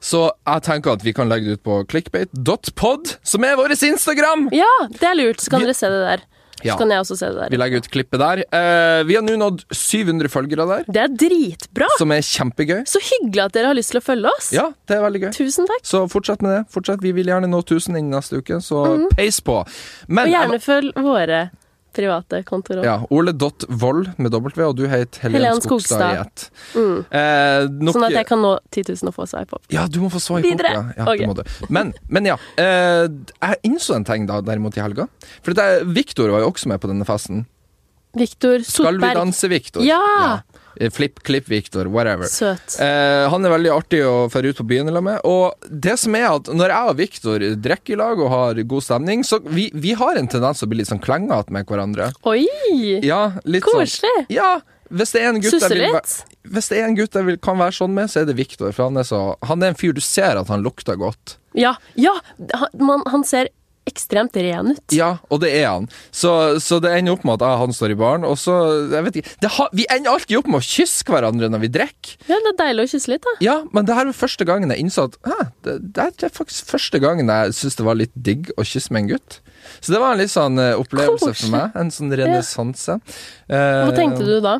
Så 0.00 0.20
jeg 0.46 0.62
tenker 0.68 0.94
at 0.94 1.02
vi 1.02 1.12
kan 1.16 1.28
legge 1.30 1.50
det 1.50 1.58
ut 1.58 1.64
på 1.66 1.80
clickbait.pod, 1.90 3.16
som 3.26 3.44
er 3.46 3.56
vår 3.58 3.74
Instagram! 3.74 4.48
Ja, 4.54 4.70
det 4.94 5.08
er 5.08 5.16
lurt. 5.18 5.40
Så 5.42 5.50
kan 5.50 5.60
Vi- 5.60 5.66
dere 5.66 5.74
se 5.74 5.90
det 5.90 6.02
der. 6.04 6.22
Ja. 6.64 6.74
Så 6.74 6.78
kan 6.82 6.90
jeg 6.90 7.04
også 7.04 7.16
se 7.18 7.28
det 7.30 7.38
der. 7.38 7.52
Vi 7.54 7.60
legger 7.60 7.82
ut 7.82 7.88
klippet 7.92 8.18
der. 8.22 8.42
Eh, 8.48 9.02
vi 9.08 9.14
har 9.18 9.22
nå 9.22 9.36
nådd 9.38 9.64
700 9.70 10.28
følgere 10.32 10.66
der, 10.68 10.84
Det 10.88 11.02
er 11.04 11.08
dritbra! 11.08 11.86
som 11.98 12.10
er 12.14 12.24
kjempegøy. 12.24 12.82
Så 12.88 13.02
hyggelig 13.04 13.44
at 13.44 13.52
dere 13.52 13.70
har 13.72 13.78
lyst 13.78 13.92
til 13.94 14.00
å 14.00 14.04
følge 14.04 14.32
oss. 14.32 14.50
Ja, 14.54 14.68
det 14.88 14.96
er 14.98 15.04
veldig 15.04 15.22
gøy. 15.26 15.30
Tusen 15.36 15.68
takk. 15.70 15.84
Så 15.86 16.02
fortsett 16.10 16.42
med 16.42 16.56
det. 16.56 16.62
Fortsett. 16.74 17.02
Vi 17.04 17.12
vil 17.12 17.30
gjerne 17.30 17.50
nå 17.50 17.62
1000 17.62 17.96
innen 17.98 18.10
neste 18.16 18.40
uke, 18.42 18.60
så 18.64 18.84
peis 19.14 19.40
på. 19.40 19.60
Men. 20.08 20.26
Og 20.26 20.34
gjerne 20.34 20.60
følg 20.62 20.98
våre 21.04 21.42
private 21.98 22.40
kontoer. 22.46 22.80
Ja, 22.86 22.94
Ole.vold 23.14 24.12
med 24.22 24.32
W, 24.34 24.62
og 24.68 24.76
du 24.78 24.84
heter 24.90 25.24
Helen, 25.26 25.40
Helen 25.42 25.60
Skogstad 25.64 26.14
Skogstad. 26.14 26.48
Mm. 26.78 26.98
Eh, 27.10 27.66
nok- 27.82 27.98
Sånn 27.98 28.06
at 28.08 28.16
jeg 28.20 28.26
kan 28.30 28.42
nå 28.44 28.54
10 28.70 28.86
000 28.94 29.10
og 29.10 29.16
få 29.18 29.26
swipe 29.30 29.58
opp. 29.58 29.66
Ja, 29.74 29.86
du 29.90 29.98
må 30.04 30.10
få 30.14 30.22
swipe 30.22 30.46
Videre. 30.46 30.72
opp. 30.78 30.94
Ja, 30.96 31.04
ja 31.04 31.10
Ok. 31.12 31.18
det 31.18 31.28
må 31.30 31.36
du. 31.40 31.44
Men, 31.74 31.92
men 32.08 32.30
ja. 32.30 32.38
Eh, 32.56 33.06
jeg 33.42 33.62
innså 33.68 33.96
en 33.98 34.06
ting 34.08 34.26
da, 34.30 34.40
derimot 34.46 34.76
i 34.78 34.84
helga. 34.84 35.08
For 35.42 35.52
det 35.58 35.68
Victor 35.90 36.30
var 36.34 36.46
jo 36.46 36.52
også 36.52 36.70
med 36.70 36.80
på 36.80 36.88
denne 36.90 37.04
festen. 37.08 37.46
Viktor 38.18 38.62
Skal 38.64 38.96
vi 38.98 39.10
danse, 39.14 39.48
Viktor? 39.52 39.82
Ja! 39.84 40.00
Eh, 40.38 40.57
Flipp, 40.94 41.22
klipp, 41.26 41.48
Victor, 41.50 41.88
Whatever. 41.90 42.28
Eh, 42.44 43.24
han 43.32 43.44
er 43.44 43.54
veldig 43.54 43.72
artig 43.74 44.02
å 44.06 44.28
dra 44.30 44.52
ut 44.52 44.60
på 44.60 44.66
byen 44.68 44.90
sammen 44.90 45.08
med. 45.08 45.20
Og 45.26 45.68
det 45.68 45.96
som 45.98 46.14
er 46.18 46.28
at 46.30 46.50
når 46.54 46.74
jeg 46.74 46.92
og 46.92 46.98
Victor 47.00 47.44
drikker 47.68 47.96
i 47.96 48.00
lag 48.00 48.22
og 48.22 48.32
har 48.32 48.62
god 48.74 48.86
stemning, 48.86 49.24
så 49.26 49.40
vi, 49.44 49.68
vi 49.74 49.94
har 49.98 50.18
en 50.20 50.30
tendens 50.30 50.62
til 50.62 50.68
å 50.68 50.72
bli 50.72 50.82
litt 50.82 50.90
sånn 50.90 51.02
klengete 51.02 51.54
med 51.54 51.68
hverandre. 51.68 52.12
Oi! 52.28 52.46
Ja, 53.02 53.22
sånn 53.42 53.60
Koselig. 53.64 54.26
Ja, 54.32 54.58
hvis 54.88 55.12
det 55.12 55.22
er 55.22 55.34
en 55.34 55.42
gutt 55.42 55.52
jeg 55.52 55.76
vil, 55.76 55.98
hvis 56.48 56.70
det 56.70 56.78
er 56.80 56.86
en 56.88 56.96
gutt 56.96 57.16
jeg 57.18 57.26
vil, 57.26 57.36
kan 57.44 57.58
være 57.60 57.76
sånn 57.76 57.92
med, 57.96 58.08
så 58.08 58.22
er 58.22 58.28
det 58.30 58.38
Victor. 58.38 58.72
For 58.72 58.88
han 58.88 59.00
er, 59.00 59.06
så, 59.08 59.20
han 59.44 59.62
er 59.62 59.74
en 59.74 59.78
fyr 59.78 59.96
du 59.96 60.00
ser 60.04 60.40
at 60.40 60.48
han 60.52 60.64
lukter 60.64 60.96
godt. 61.00 61.36
Ja, 61.58 61.74
ja! 61.98 62.14
Han, 62.54 62.68
man, 62.80 63.04
han 63.10 63.26
ser 63.28 63.50
ekstremt 63.88 64.36
ren 64.38 64.72
ut. 64.76 64.94
Ja, 64.94 65.10
og 65.32 65.42
det 65.42 65.50
er 65.58 65.66
han. 65.70 65.88
Så, 66.14 66.32
så 66.62 66.78
det 66.84 66.92
ender 66.94 67.16
opp 67.16 67.26
med 67.26 67.38
at 67.38 67.46
jeg 67.46 67.58
og 67.58 67.64
han 67.66 67.76
står 67.76 67.94
i 67.94 67.98
baren, 67.98 68.26
og 68.28 68.36
så 68.40 68.54
Jeg 68.92 69.04
vet 69.06 69.18
ikke 69.20 69.34
det 69.42 69.50
har, 69.56 69.68
Vi 69.76 69.86
ender 69.92 70.14
alltid 70.14 70.38
opp 70.40 70.50
med 70.52 70.60
å 70.60 70.66
kysse 70.68 71.06
hverandre 71.08 71.50
når 71.52 71.64
vi 71.66 71.72
drikker. 71.78 72.16
Ja, 72.30 72.38
det 72.44 72.54
er 72.54 72.58
deilig 72.62 72.86
å 72.88 72.92
kysse 72.94 73.12
litt, 73.12 73.26
da. 73.26 73.34
Ja, 73.44 73.56
men 73.74 73.88
det 73.88 73.98
her 73.98 74.08
var 74.10 74.16
første 74.16 74.46
gangen 74.48 74.72
jeg 74.74 74.84
innså 74.84 75.08
at 75.10 75.18
hæ, 75.28 75.38
det, 75.66 75.76
det 75.98 76.28
er 76.28 76.34
faktisk 76.34 76.70
første 76.70 77.02
gangen 77.02 77.30
jeg 77.32 77.58
syns 77.58 77.78
det 77.78 77.86
var 77.86 77.98
litt 77.98 78.14
digg 78.14 78.52
å 78.56 78.66
kysse 78.66 78.94
med 78.94 79.06
en 79.06 79.12
gutt. 79.14 79.40
Så 79.80 79.92
det 79.92 80.00
var 80.02 80.14
en 80.14 80.22
litt 80.22 80.32
sånn 80.32 80.58
eh, 80.62 80.74
opplevelse 80.78 81.30
Kors. 81.32 81.44
for 81.44 81.54
meg. 81.54 81.76
En 81.78 81.92
sånn 81.94 82.12
renessanse. 82.18 82.98
Ja. 83.50 83.62
Hva 83.84 83.94
tenkte 83.96 84.26
du 84.26 84.38
da? 84.44 84.58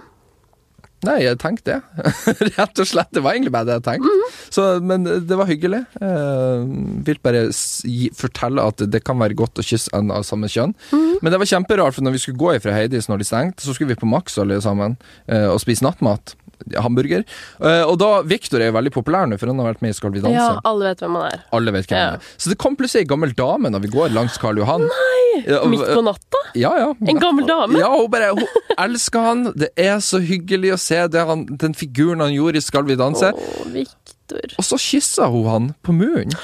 Nei, 1.06 1.18
jeg 1.22 1.38
tenkte 1.38 1.76
det. 1.76 2.06
Rett 2.58 2.80
og 2.82 2.88
slett. 2.90 3.10
Det 3.14 3.22
var 3.22 3.36
egentlig 3.36 3.52
bare 3.54 3.68
det 3.68 3.76
jeg 3.78 3.84
tenkte. 3.86 4.14
Mhm. 4.14 4.32
Så, 4.50 4.64
men 4.82 5.04
det 5.28 5.36
var 5.38 5.46
hyggelig. 5.50 5.82
Eh, 6.02 6.64
vil 7.06 7.20
bare 7.22 7.44
gi, 7.52 8.08
fortelle 8.18 8.64
at 8.66 8.82
det 8.90 9.04
kan 9.06 9.20
være 9.22 9.36
godt 9.38 9.62
å 9.62 9.66
kysse 9.66 9.92
en 9.98 10.10
av 10.14 10.26
samme 10.26 10.50
kjønn. 10.50 10.74
Mhm. 10.90 11.20
Men 11.22 11.34
det 11.34 11.38
var 11.42 11.50
kjemperart, 11.52 11.94
for 11.98 12.06
når 12.06 12.16
vi 12.18 12.24
skulle 12.24 12.38
gå 12.42 12.52
ifra 12.58 12.74
Heidis 12.74 13.08
når 13.10 13.22
de 13.22 13.30
stengte, 13.30 13.62
så 13.66 13.74
skulle 13.74 13.94
vi 13.94 14.00
på 14.02 14.10
Max 14.10 14.38
alle 14.42 14.58
sammen 14.64 14.98
eh, 15.28 15.46
og 15.52 15.60
spise 15.62 15.86
nattmat. 15.86 16.34
Hamburger. 16.74 17.22
Eh, 17.62 17.84
og 17.86 18.00
da 18.02 18.08
Victor 18.26 18.58
er 18.58 18.72
jo 18.72 18.74
veldig 18.74 18.90
populær 18.90 19.28
nå, 19.30 19.36
for 19.38 19.46
han 19.46 19.60
har 19.62 19.68
vært 19.70 19.82
med 19.84 19.92
i 19.92 19.94
Skal 19.94 20.10
vi 20.10 20.18
danse. 20.24 20.34
Ja, 20.34 20.56
alle 20.66 20.88
vet 20.90 21.04
hvem 21.04 21.14
han 21.14 21.28
er. 21.30 21.44
Alle 21.54 21.70
vet 21.76 21.86
hvem 21.86 21.98
Ja. 22.00 22.06
han 22.10 22.18
er. 22.18 22.32
Så 22.36 22.50
det 22.50 22.58
kom 22.58 22.74
plutselig 22.76 23.04
ei 23.06 23.10
gammel 23.12 23.30
dame 23.38 23.70
når 23.70 23.84
vi 23.86 23.90
går 23.94 24.10
langs 24.10 24.38
Karl 24.42 24.58
Johan. 24.58 24.82
Nei! 24.82 25.44
Midt 25.70 25.84
på 25.86 26.02
natta? 26.02 26.40
Ja, 26.58 26.72
ja. 26.80 26.88
En 27.06 27.20
gammel 27.22 27.46
dame? 27.46 27.78
Ja, 27.78 27.92
hun 27.94 28.10
bare 28.10 28.32
hun 28.34 28.42
elsker 28.78 29.20
han. 29.22 29.44
Det 29.54 29.68
er 29.78 30.00
så 30.02 30.18
hyggelig 30.18 30.72
å 30.74 30.78
se 30.82 30.88
det 30.88 31.25
han, 31.28 31.45
den 31.61 31.75
figuren 31.76 32.21
han 32.25 32.33
gjorde 32.35 32.61
i 32.61 32.64
Skal 32.64 32.88
vi 32.88 32.97
danse. 32.99 33.33
Åh, 33.35 33.62
Victor. 33.75 34.54
Og 34.59 34.64
så 34.66 34.78
kyssa 34.80 35.28
hun 35.33 35.49
han 35.52 35.71
på 35.85 35.95
munnen. 35.97 36.37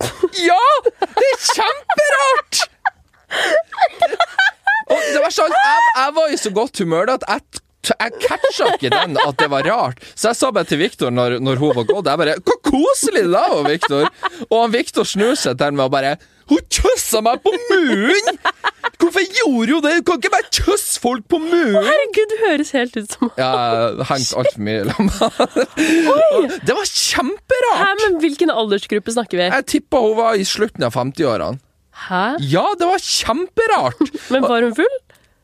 Ja! 0.40 0.60
Det 0.84 1.26
er 1.28 1.40
kjemperart! 1.44 2.60
Og 4.90 5.02
det 5.12 5.20
var 5.22 5.34
sånn, 5.34 5.52
jeg, 5.54 5.82
jeg 5.96 6.14
var 6.16 6.32
i 6.32 6.38
så 6.40 6.52
godt 6.56 6.80
humør 6.80 7.10
da 7.12 7.18
at 7.20 7.28
jeg 7.28 7.60
jeg 7.90 8.12
catcha 8.20 8.66
ikke 8.74 8.90
den 8.92 9.16
at 9.18 9.38
det 9.40 9.48
var 9.50 9.64
rart. 9.64 10.02
Så 10.14 10.30
jeg 10.30 10.38
sa 10.38 10.50
bare 10.52 10.68
til 10.68 10.82
Viktor 10.82 11.12
når, 11.14 11.38
når 11.40 11.60
hun 11.62 11.72
var 11.78 11.86
gått 11.88 12.10
Jeg 12.10 12.20
bare 12.20 12.34
Hvor 12.44 12.58
koselig 12.66 13.22
det 13.24 13.32
var, 13.32 13.62
Viktor! 13.66 14.10
Og 14.50 14.56
han 14.58 14.74
Viktor 14.74 15.08
snur 15.08 15.32
seg 15.40 15.56
til 15.58 15.76
meg 15.78 15.88
og 15.88 15.94
bare 15.94 16.12
Hun 16.50 16.64
kjøssa 16.74 17.20
meg 17.22 17.40
på 17.44 17.52
munnen! 17.70 18.38
Hvorfor 19.00 19.22
gjorde 19.38 19.76
hun 19.76 19.84
det? 19.84 19.92
Du 20.00 20.06
kan 20.10 20.18
ikke 20.20 20.32
bare 20.34 20.48
kjøsse 20.52 21.00
folk 21.02 21.24
på 21.30 21.38
munnen! 21.42 21.78
Herregud, 21.86 22.32
du 22.34 22.36
høres 22.44 22.72
helt 22.76 22.98
ut 22.98 23.14
som 23.14 23.30
Ja, 23.38 23.48
jeg 23.48 24.08
hengte 24.10 24.10
hengt 24.10 24.34
altfor 24.42 24.64
mye 24.66 24.80
i 24.80 24.88
lag. 24.90 24.96
Det 26.66 26.76
var 26.76 26.90
kjemperart! 26.90 27.80
Hæ, 27.80 27.90
men 28.02 28.18
hvilken 28.24 28.52
aldersgruppe 28.52 29.14
snakker 29.14 29.40
vi? 29.40 29.48
Jeg 29.48 29.68
tippa 29.76 30.02
hun 30.04 30.16
var 30.18 30.38
i 30.40 30.46
slutten 30.48 30.86
av 30.86 30.94
50-årene. 30.98 31.62
Hæ? 32.08 32.24
Ja, 32.50 32.66
det 32.80 32.86
var 32.88 33.02
kjemperart! 33.04 34.00
Men 34.32 34.46
var 34.48 34.62
hun 34.64 34.74
full? 34.78 34.94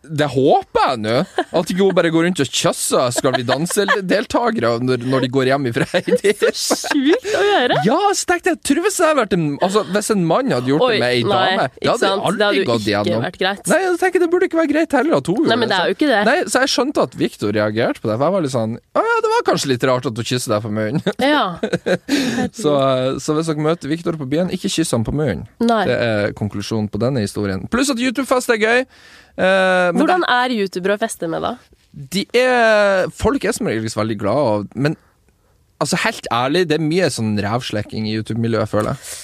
Det 0.09 0.29
håper 0.33 0.87
jeg 0.91 1.01
nå. 1.03 1.15
At 1.57 1.71
ikke 1.73 1.83
hun 1.83 1.97
bare 1.97 2.11
går 2.15 2.27
rundt 2.29 2.43
og 2.43 2.51
kysser 2.51 3.11
Skal 3.15 3.35
vi 3.37 3.45
danse-deltakere 3.47 4.73
når, 4.85 5.05
når 5.09 5.27
de 5.27 5.31
går 5.33 5.51
hjem 5.51 5.69
ifra 5.71 5.87
Så 6.57 6.79
Sjukt 6.93 7.31
å 7.33 7.43
gjøre. 7.47 7.79
Ja, 7.87 7.99
så 8.17 8.29
tenkte 8.31 8.53
jeg 8.55 8.61
Tror 8.67 8.83
hvis, 8.87 8.99
jeg 9.03 9.27
en, 9.37 9.47
altså, 9.65 9.85
hvis 9.95 10.11
en 10.15 10.25
mann 10.29 10.53
hadde 10.55 10.71
gjort 10.73 10.87
Oi, 10.87 10.93
det 10.97 11.03
med 11.03 11.15
ei 11.17 11.23
dame, 11.27 11.69
det 11.77 11.91
hadde 11.91 12.03
sant? 12.03 12.23
Det 12.23 12.29
aldri 12.31 12.47
hadde 12.47 12.67
gått 12.71 12.87
igjennom. 12.87 13.27
Nei, 13.27 13.81
jeg 13.87 13.99
tenker 14.03 14.25
Det 14.25 14.31
burde 14.33 14.51
ikke 14.51 14.61
være 14.61 14.73
greit 14.73 14.97
heller 14.99 15.19
at 15.21 15.31
hun 15.31 15.41
gjorde 15.41 15.53
Nei, 15.53 15.59
men 15.63 15.73
det 15.73 15.79
er 15.79 15.91
jo 15.91 15.99
ikke 15.99 16.11
det. 16.11 16.21
Nei, 16.29 16.37
Så 16.47 16.65
jeg 16.65 16.75
skjønte 16.77 17.07
at 17.07 17.19
Victor 17.19 17.55
reagerte 17.57 18.03
på 18.03 18.11
det. 18.11 18.17
For 18.17 18.27
jeg 18.29 18.37
var 18.37 18.47
litt 18.47 18.55
sånn 18.55 18.77
Å 18.79 19.05
ja, 19.07 19.17
det 19.25 19.33
var 19.33 19.47
kanskje 19.51 19.73
litt 19.73 19.87
rart 19.91 20.09
at 20.11 20.21
hun 20.23 20.31
kysser 20.33 20.57
deg 20.57 20.67
på 20.67 20.73
munnen. 20.73 21.03
Ja. 21.27 21.59
Så, 22.57 22.73
så 23.23 23.35
hvis 23.37 23.49
dere 23.51 23.63
møter 23.65 23.91
Victor 23.91 24.17
på 24.21 24.27
byen, 24.31 24.51
ikke 24.55 24.71
kyss 24.73 24.93
han 24.95 25.05
på 25.07 25.13
munnen. 25.17 25.45
Nei. 25.63 25.83
Det 25.89 25.97
er 25.97 26.35
konklusjonen 26.39 26.89
på 26.93 27.01
denne 27.03 27.23
historien. 27.25 27.65
Pluss 27.73 27.91
at 27.93 28.01
YouTube-fest 28.01 28.53
er 28.55 28.61
gøy. 28.63 28.85
Eh, 29.37 29.91
Hvordan 29.97 30.25
er 30.33 30.55
youtubere 30.57 30.97
å 30.97 31.01
feste 31.01 31.29
med, 31.29 31.45
da? 31.45 31.57
de 31.97 32.27
er 32.37 33.09
Folk 33.17 33.45
er 33.45 33.55
som 33.57 33.69
regel 33.69 33.89
veldig 33.89 34.19
glad 34.21 34.69
Men 34.77 34.97
altså, 35.81 35.99
helt 36.05 36.29
ærlig, 36.33 36.67
det 36.69 36.79
er 36.79 36.85
mye 36.85 37.09
sånn 37.13 37.37
rævslekking 37.41 38.09
i 38.09 38.17
YouTube-miljøet, 38.17 38.69
føler 38.71 38.95
jeg. 38.95 39.15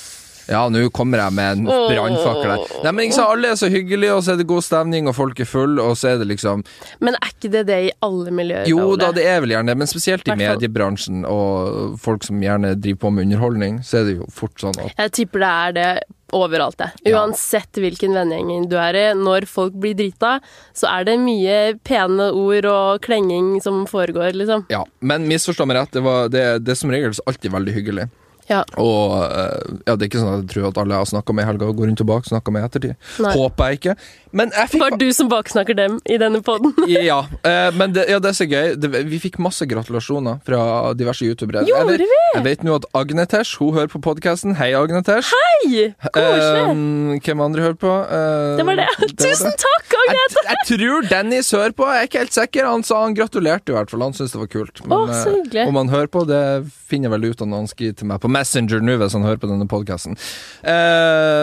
Ja, 0.51 0.63
nå 0.73 0.87
kommer 0.95 1.23
jeg 1.23 1.35
med 1.37 1.59
en 1.59 1.69
Åh. 1.71 1.85
brannfakkel 1.91 2.55
her. 2.55 2.65
Nei, 2.85 2.93
men 2.93 3.05
ikke 3.07 3.19
sant, 3.19 3.33
Alle 3.33 3.53
er 3.53 3.59
så 3.61 3.71
hyggelige, 3.73 4.15
og 4.17 4.25
så 4.27 4.35
er 4.35 4.41
det 4.41 4.49
god 4.51 4.65
stemning, 4.67 5.11
og 5.11 5.17
folk 5.17 5.43
er 5.43 5.49
full, 5.49 5.79
og 5.83 5.95
så 5.99 6.15
er 6.15 6.23
det 6.23 6.31
liksom 6.33 6.65
Men 7.01 7.19
er 7.19 7.31
ikke 7.31 7.53
det 7.53 7.67
det 7.71 7.81
i 7.89 7.93
alle 8.03 8.35
miljøer? 8.35 8.67
Jo 8.71 8.81
Ole? 8.93 9.01
da, 9.05 9.13
det 9.17 9.27
er 9.29 9.43
vel 9.45 9.55
gjerne 9.57 9.73
det, 9.73 9.79
men 9.83 9.91
spesielt 9.91 10.27
i 10.29 10.39
mediebransjen 10.39 11.23
og 11.29 11.99
folk 12.03 12.27
som 12.27 12.43
gjerne 12.43 12.75
driver 12.79 13.05
på 13.07 13.13
med 13.15 13.29
underholdning, 13.29 13.79
så 13.87 14.03
er 14.03 14.09
det 14.09 14.19
jo 14.19 14.27
fort 14.33 14.59
sånn 14.61 14.77
at 14.83 14.99
Jeg 14.99 15.17
tipper 15.21 15.43
det 15.45 15.53
er 15.53 15.79
det 15.79 15.93
overalt, 16.33 16.81
jeg. 16.81 17.13
Uansett 17.13 17.77
hvilken 17.77 18.17
vennegjeng 18.17 18.65
du 18.71 18.79
er 18.81 18.97
i. 18.97 19.05
Når 19.19 19.45
folk 19.51 19.77
blir 19.79 19.97
drita, 19.99 20.39
så 20.77 20.89
er 20.89 21.05
det 21.09 21.19
mye 21.21 21.59
pene 21.85 22.31
ord 22.33 22.69
og 22.71 23.03
klenging 23.05 23.55
som 23.65 23.85
foregår, 23.91 24.33
liksom. 24.41 24.65
Ja, 24.73 24.83
men 25.05 25.29
misforstå 25.29 25.69
meg 25.69 25.83
rett, 25.83 25.93
det, 25.93 26.05
var, 26.07 26.33
det, 26.33 26.47
det 26.65 26.73
er 26.75 26.81
som 26.81 26.93
regel 26.95 27.13
alltid 27.29 27.53
veldig 27.53 27.77
hyggelig. 27.77 28.09
Ja. 28.51 28.63
Og 28.81 29.15
eh, 29.27 29.79
ja, 29.87 29.95
det 29.95 30.07
er 30.07 30.11
ikke 30.11 30.23
sånn 30.23 30.33
at 30.33 30.43
jeg 30.45 30.51
tror 30.55 30.69
at 30.71 30.81
alle 30.83 30.97
jeg 30.97 31.05
har 31.05 31.11
snakka 31.13 31.37
med 31.37 31.45
i 31.45 31.49
helga, 31.51 31.71
går 31.79 31.91
rundt 31.91 32.05
og 32.05 32.11
baksnakker 32.11 32.55
med 32.55 32.65
i 32.65 32.69
ettertid. 32.71 32.97
Nei. 33.23 33.35
Håper 33.39 33.71
jeg 33.71 33.81
ikke. 33.81 33.97
Men 34.33 34.53
jeg 34.57 34.71
fikk 34.73 34.83
Var 34.83 34.97
du 34.97 35.07
som 35.13 35.29
baksnakker 35.29 35.77
dem 35.77 35.99
i 36.09 36.17
denne 36.21 36.41
poden? 36.45 36.73
Ja, 36.93 37.21
eh, 37.47 37.69
men 37.77 37.93
det, 37.97 38.07
ja, 38.11 38.19
det 38.23 38.33
er 38.33 38.37
så 38.37 38.47
gøy. 38.49 38.75
Det, 38.81 38.91
vi 39.09 39.21
fikk 39.23 39.39
masse 39.43 39.67
gratulasjoner 39.69 40.41
fra 40.47 40.63
diverse 40.97 41.27
youtubere. 41.27 41.65
Gjorde 41.69 41.97
jeg 41.99 42.09
vi? 42.09 42.21
Jeg 42.37 42.45
vet 42.47 42.65
nå 42.67 42.79
at 42.81 42.87
Agnetesh 42.97 43.61
hun 43.61 43.77
hører 43.77 43.91
på 43.93 44.01
podkasten. 44.05 44.57
Hei, 44.59 44.73
Agnetesh. 44.79 45.33
Hei! 45.33 45.93
Koselig. 46.09 46.65
Eh, 46.73 47.21
hvem 47.27 47.45
andre 47.45 47.67
hører 47.69 47.79
på? 47.81 47.93
Eh, 48.09 48.57
det 48.59 48.67
var 48.69 48.81
det. 48.81 48.89
Tusen 49.21 49.53
takk, 49.53 49.93
Jeg, 49.93 50.03
Agnete! 50.09 50.45
jeg 50.49 50.69
tror 50.73 51.09
Dennis 51.11 51.53
hører 51.55 51.77
på, 51.77 51.89
jeg 51.93 52.01
er 52.07 52.11
ikke 52.11 52.25
helt 52.25 52.37
sikker. 52.37 52.71
Han 52.73 52.87
sa 52.87 53.03
han 53.05 53.17
gratulerte 53.19 53.75
i 53.75 53.77
hvert 53.77 53.93
fall. 53.93 54.07
Han 54.07 54.17
syntes 54.17 54.35
det 54.35 54.43
var 54.43 54.53
kult. 54.53 54.83
Å, 54.83 55.03
så 55.13 55.29
eh, 55.29 55.39
hyggelig. 55.43 55.67
om 55.69 55.81
han 55.83 55.93
hører 55.93 56.11
på, 56.13 56.25
det 56.29 56.43
finner 56.89 57.11
jeg 57.11 57.17
vel 57.19 57.29
ut 57.31 57.45
av 57.45 57.53
når 57.53 57.65
han 57.65 57.71
skriver 57.71 58.01
til 58.01 58.11
meg 58.11 58.23
på 58.25 58.32
Messenger 58.33 58.85
nå, 58.85 58.99
hvis 59.01 59.17
han 59.17 59.27
hører 59.27 59.41
på 59.43 59.51
denne 59.51 59.69
podkasten. 59.71 60.19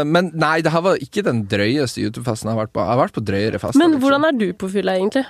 men 0.10 0.32
nei, 0.34 0.60
det 0.66 0.74
her 0.74 0.86
var 0.86 1.02
ikke 1.04 1.24
den 1.28 1.44
drøyeste 1.52 2.02
YouTube-festen 2.04 2.50
jeg 2.50 2.56
har 2.56 2.64
vært 2.66 2.74
på. 2.76 2.84
Jeg 2.84 2.94
har 2.96 3.04
vært 3.04 3.18
på 3.18 3.26
drøyere 3.26 3.62
fester. 3.62 3.80
Men 3.82 3.96
liksom. 3.96 4.06
hvordan 4.06 4.28
er 4.30 4.40
du 4.40 4.48
på 4.60 4.72
fylla, 4.72 4.98
egentlig? 5.00 5.26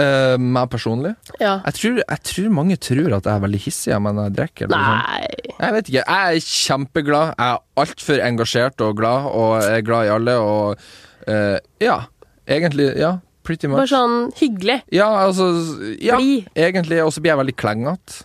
Uh, 0.00 0.38
meg 0.40 0.70
personlig? 0.72 1.12
Ja. 1.36 1.58
Jeg 1.66 1.76
tror, 1.76 1.98
jeg 2.00 2.22
tror 2.24 2.54
mange 2.56 2.78
tror 2.80 3.12
at 3.18 3.26
jeg 3.28 3.32
er 3.34 3.42
veldig 3.44 3.60
hissig 3.60 3.98
men 4.00 4.20
jeg 4.22 4.34
drikker. 4.38 4.70
noe. 4.72 4.78
Nei 4.80 5.26
Jeg 5.52 5.74
vet 5.76 5.90
ikke. 5.90 6.04
Jeg 6.06 6.38
er 6.38 6.46
kjempeglad. 6.46 7.34
Jeg 7.36 7.50
er 7.58 7.82
altfor 7.84 8.22
engasjert 8.24 8.86
og 8.86 8.96
glad, 9.02 9.28
og 9.36 9.66
er 9.66 9.84
glad 9.84 10.08
i 10.08 10.14
alle, 10.16 10.38
og 10.40 10.80
uh, 11.28 11.58
Ja. 11.82 11.98
Egentlig, 12.48 12.88
ja. 12.98 13.18
Pretty 13.46 13.68
much. 13.68 13.82
Bare 13.82 13.90
sånn 13.90 14.16
hyggelig. 14.38 14.80
Ja, 14.94 15.08
altså 15.26 15.50
Ja, 16.00 16.16
Bli. 16.18 16.44
egentlig. 16.56 17.02
Og 17.04 17.12
så 17.14 17.22
blir 17.22 17.34
jeg 17.34 17.42
veldig 17.42 17.56
klengete. 17.58 18.24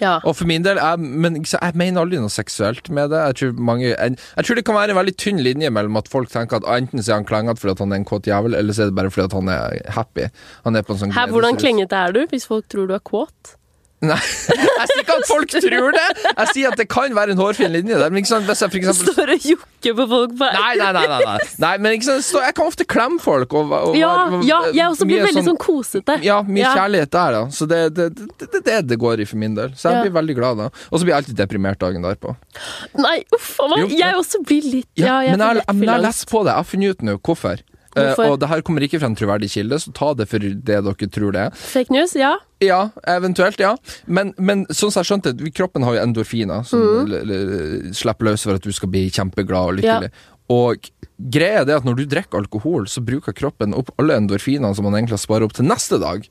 Ja. 0.00 0.18
Og 0.22 0.36
for 0.38 0.48
min 0.50 0.64
del, 0.66 0.78
jeg, 0.78 0.98
men 0.98 1.40
jeg 1.42 1.78
mener 1.78 2.04
aldri 2.04 2.20
noe 2.22 2.32
seksuelt 2.32 2.90
med 2.94 3.10
det. 3.12 3.22
Jeg 3.30 3.38
tror, 3.40 3.62
mange, 3.70 3.88
jeg, 3.90 4.18
jeg 4.36 4.48
tror 4.48 4.58
det 4.60 4.64
kan 4.68 4.78
være 4.78 4.94
en 4.94 5.00
veldig 5.00 5.16
tynn 5.18 5.42
linje 5.44 5.70
mellom 5.74 5.98
at 6.00 6.10
folk 6.12 6.30
tenker 6.32 6.60
at 6.60 6.68
enten 6.78 7.02
så 7.02 7.14
er 7.14 7.20
han 7.20 7.28
klengete 7.28 7.62
fordi 7.62 7.82
han 7.82 7.94
er 7.94 8.02
en 8.02 8.08
kåt 8.08 8.28
jævel, 8.30 8.54
eller 8.58 8.76
så 8.76 8.86
er 8.86 8.92
det 8.92 8.98
bare 8.98 9.12
fordi 9.14 9.40
han 9.40 9.52
er 9.54 9.94
happy. 9.96 10.28
Han 10.66 10.78
er 10.78 10.86
på 10.86 10.94
en 10.94 11.02
sånn 11.02 11.16
Her, 11.16 11.32
hvordan 11.34 11.58
klengete 11.60 11.98
er 11.98 12.14
du 12.14 12.24
hvis 12.30 12.46
folk 12.48 12.68
tror 12.70 12.90
du 12.90 12.94
er 12.96 13.02
kåt? 13.04 13.56
Nei, 14.00 14.14
jeg 14.14 14.86
sier 14.86 15.00
ikke 15.02 15.14
at 15.18 15.24
folk 15.26 15.50
tror 15.50 15.88
det! 15.96 16.02
Jeg 16.28 16.48
sier 16.54 16.68
at 16.70 16.78
det 16.78 16.84
kan 16.86 17.10
være 17.16 17.32
en 17.34 17.40
hårfin 17.40 17.72
linje 17.74 17.96
der. 17.98 18.12
Men 18.14 18.20
ikke 18.22 18.30
sant, 18.30 18.44
hvis 18.46 18.60
jeg 18.62 18.70
for 18.70 18.78
eksempel 18.78 19.14
Står 19.16 19.32
og 19.34 19.46
jokker 19.50 19.96
på 19.98 20.04
folk 20.12 20.36
på 20.38 20.50
Nei, 20.54 20.74
nei, 20.78 20.90
nei. 20.94 21.02
nei, 21.10 21.18
nei. 21.24 21.48
nei 21.64 21.72
men 21.82 21.96
ikke 21.96 22.06
sant, 22.06 22.26
så 22.28 22.42
jeg 22.44 22.54
kan 22.54 22.70
ofte 22.70 22.86
klemme 22.86 23.18
folk. 23.24 23.56
Og, 23.58 23.72
og, 23.74 23.96
Ja, 23.98 24.12
og- 24.28 24.44
ja, 24.46 24.60
jeg 24.70 24.86
også 24.92 25.08
blir 25.10 25.24
veldig 25.26 25.42
sånn 25.48 25.58
kosete. 25.58 26.18
Ja, 26.22 26.38
mye 26.46 26.62
Ja. 26.62 26.74
kjærlighet 26.78 27.10
der, 27.16 27.32
da. 27.38 27.42
Så 27.58 27.66
det 27.66 27.78
er 27.88 27.90
det, 27.98 28.06
det, 28.38 28.62
det, 28.70 28.76
det 28.92 28.98
går 29.02 29.24
i 29.24 29.26
for 29.32 29.36
min 29.42 29.54
del. 29.58 29.74
Så 29.74 29.90
jeg 29.90 29.98
Ja. 29.98 30.02
blir 30.06 30.14
veldig 30.20 30.36
glad 30.38 30.56
da. 30.62 30.68
Og 30.92 31.00
så 31.00 31.02
blir 31.02 31.14
jeg 31.16 31.24
alltid 31.24 31.36
deprimert 31.42 31.78
dagen 31.82 32.02
derpå. 32.06 32.36
Nei, 33.02 33.24
uff 33.34 33.58
a 33.58 33.66
meg. 33.74 33.90
Jeg 33.98 34.14
også 34.14 34.44
blir 34.46 34.62
litt 34.62 34.88
Ja, 34.94 35.20
jeg 35.26 35.34
men 35.36 35.42
jeg, 35.42 35.56
lett 35.58 35.74
jeg 35.82 35.90
har 35.90 36.06
lest 36.06 36.28
på 36.30 36.44
det. 36.46 36.54
Jeg 36.54 36.62
har 36.62 36.70
funnet 36.70 36.90
ut 36.90 37.02
nå 37.02 37.18
hvorfor. 37.18 37.58
Eh, 37.98 38.14
Hvorfor? 38.14 38.32
og 38.32 38.40
det 38.40 38.48
her 38.48 38.62
kommer 38.62 38.84
ikke 38.86 39.00
fra 39.02 39.06
en 39.10 39.16
troverdig 39.18 39.50
kilde, 39.50 39.78
så 39.82 39.92
ta 39.92 40.12
det 40.14 40.28
for 40.30 40.38
det 40.38 40.64
dere 40.64 40.94
tror 41.08 41.32
det 41.34 41.40
er. 41.46 41.50
Fake 41.54 41.90
news, 41.94 42.14
ja. 42.18 42.36
Ja, 42.60 42.90
eventuelt, 43.06 43.58
ja. 43.62 43.76
Men, 44.06 44.34
men 44.38 44.66
sånn 44.66 44.90
som 44.90 45.02
jeg 45.02 45.10
skjønte, 45.12 45.34
vi- 45.40 45.50
kroppen 45.54 45.84
har 45.86 45.94
jo 45.94 46.02
endorfiner 46.06 46.64
som 46.66 46.80
Mm. 46.80 47.92
slipper 47.94 48.24
løs 48.30 48.42
for 48.44 48.54
at 48.58 48.62
du 48.62 48.72
skal 48.72 48.88
bli 48.90 49.08
kjempeglad 49.10 49.68
og 49.72 49.78
lykkelig. 49.80 50.10
Og 50.50 50.88
greia 51.30 51.60
er 51.60 51.64
det 51.68 51.76
at 51.76 51.84
når 51.84 51.96
du 51.96 52.06
drikker 52.06 52.38
alkohol, 52.40 52.86
så 52.88 53.02
bruker 53.04 53.34
kroppen 53.36 53.74
opp 53.76 53.90
alle 53.98 54.16
endorfinene 54.16 54.74
som 54.74 54.84
man 54.88 54.94
egentlig 54.94 55.18
har 55.18 55.24
sparer 55.26 55.44
opp 55.44 55.52
til 55.52 55.66
neste 55.68 55.98
dag. 56.00 56.26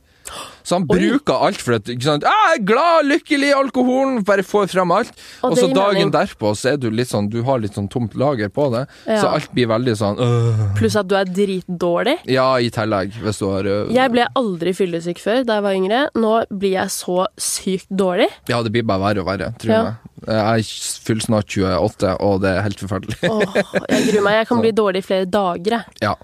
Så 0.67 0.75
han 0.75 0.83
Oi. 0.91 0.97
bruker 0.99 1.43
alt 1.47 1.61
for 1.63 1.73
at 1.77 1.83
ikke 1.87 2.03
sant? 2.03 2.23
«Ah, 2.27 2.51
'Jeg 2.51 2.59
er 2.59 2.65
glad, 2.65 3.05
lykkelig, 3.07 3.51
alkoholen!' 3.55 4.23
Bare 4.27 4.43
får 4.43 4.67
frem 4.73 4.91
alt. 4.91 5.11
Og 5.43 5.51
Og 5.51 5.57
så 5.57 5.67
dagen 5.73 5.93
mening. 5.95 6.11
derpå 6.11 6.51
så 6.57 6.73
er 6.73 6.77
du 6.77 6.89
litt 6.91 7.07
sånn 7.07 7.29
Du 7.29 7.41
har 7.43 7.59
litt 7.59 7.73
sånn 7.73 7.87
tomt 7.89 8.13
lager 8.15 8.49
på 8.49 8.69
det. 8.73 8.87
Ja. 9.07 9.21
Så 9.21 9.27
alt 9.33 9.53
blir 9.53 9.67
veldig 9.67 9.95
sånn 9.95 10.17
øh. 10.19 10.75
Pluss 10.75 10.95
at 10.95 11.07
du 11.07 11.15
er 11.15 11.23
dritdårlig. 11.25 12.17
Ja, 12.27 12.55
i 12.59 12.69
tillegg, 12.69 13.13
hvis 13.23 13.39
du 13.39 13.45
har 13.49 13.63
øh. 13.63 13.91
Jeg 13.93 14.11
ble 14.11 14.27
aldri 14.35 14.73
fyllesyk 14.75 15.17
før 15.19 15.45
da 15.45 15.53
jeg 15.61 15.63
var 15.63 15.73
yngre. 15.73 16.09
Nå 16.15 16.33
blir 16.51 16.71
jeg 16.81 16.87
så 16.89 17.25
sykt 17.37 17.87
dårlig. 17.89 18.27
Ja, 18.49 18.61
det 18.61 18.71
blir 18.71 18.83
bare 18.83 18.99
verre 18.99 19.19
og 19.23 19.27
verre, 19.27 19.53
tror 19.57 19.71
Ja. 19.71 19.83
jeg. 19.83 19.95
Jeg 20.27 20.63
fyller 21.05 21.21
snart 21.21 21.47
28, 21.47 22.17
og 22.19 22.41
det 22.41 22.49
er 22.57 22.61
helt 22.63 22.79
forferdelig. 22.79 23.17
Åh, 23.29 23.53
jeg 23.89 24.11
gruer 24.11 24.23
meg. 24.23 24.33
Jeg 24.41 24.47
kan 24.47 24.59
bli 24.65 24.71
dårlig 24.71 24.97
i 24.97 25.07
flere 25.07 25.25
dager. 25.25 25.71
jeg. 25.77 25.83
Ja. 26.01 26.15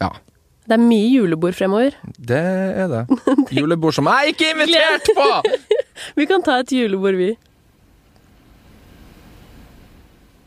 Ja. 0.00 0.10
Det 0.66 0.74
er 0.74 0.82
mye 0.82 1.10
julebord 1.14 1.54
fremover. 1.54 1.94
Det 2.18 2.38
er 2.82 2.88
det. 2.90 3.02
Julebord 3.54 3.94
som 3.94 4.08
jeg 4.10 4.34
ikke 4.34 4.48
er 4.48 4.56
invitert 4.56 5.10
på! 5.14 5.28
Vi 6.18 6.26
kan 6.28 6.42
ta 6.44 6.58
et 6.60 6.72
julebord, 6.74 7.16
vi. 7.16 7.30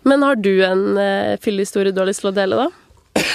Men 0.06 0.22
har 0.26 0.38
du 0.40 0.52
en 0.66 0.84
uh, 1.00 1.38
fyllehistorie 1.42 1.94
du 1.96 2.02
har 2.04 2.10
lyst 2.10 2.22
til 2.24 2.32
å 2.32 2.36
dele, 2.36 2.60
da? 2.60 2.89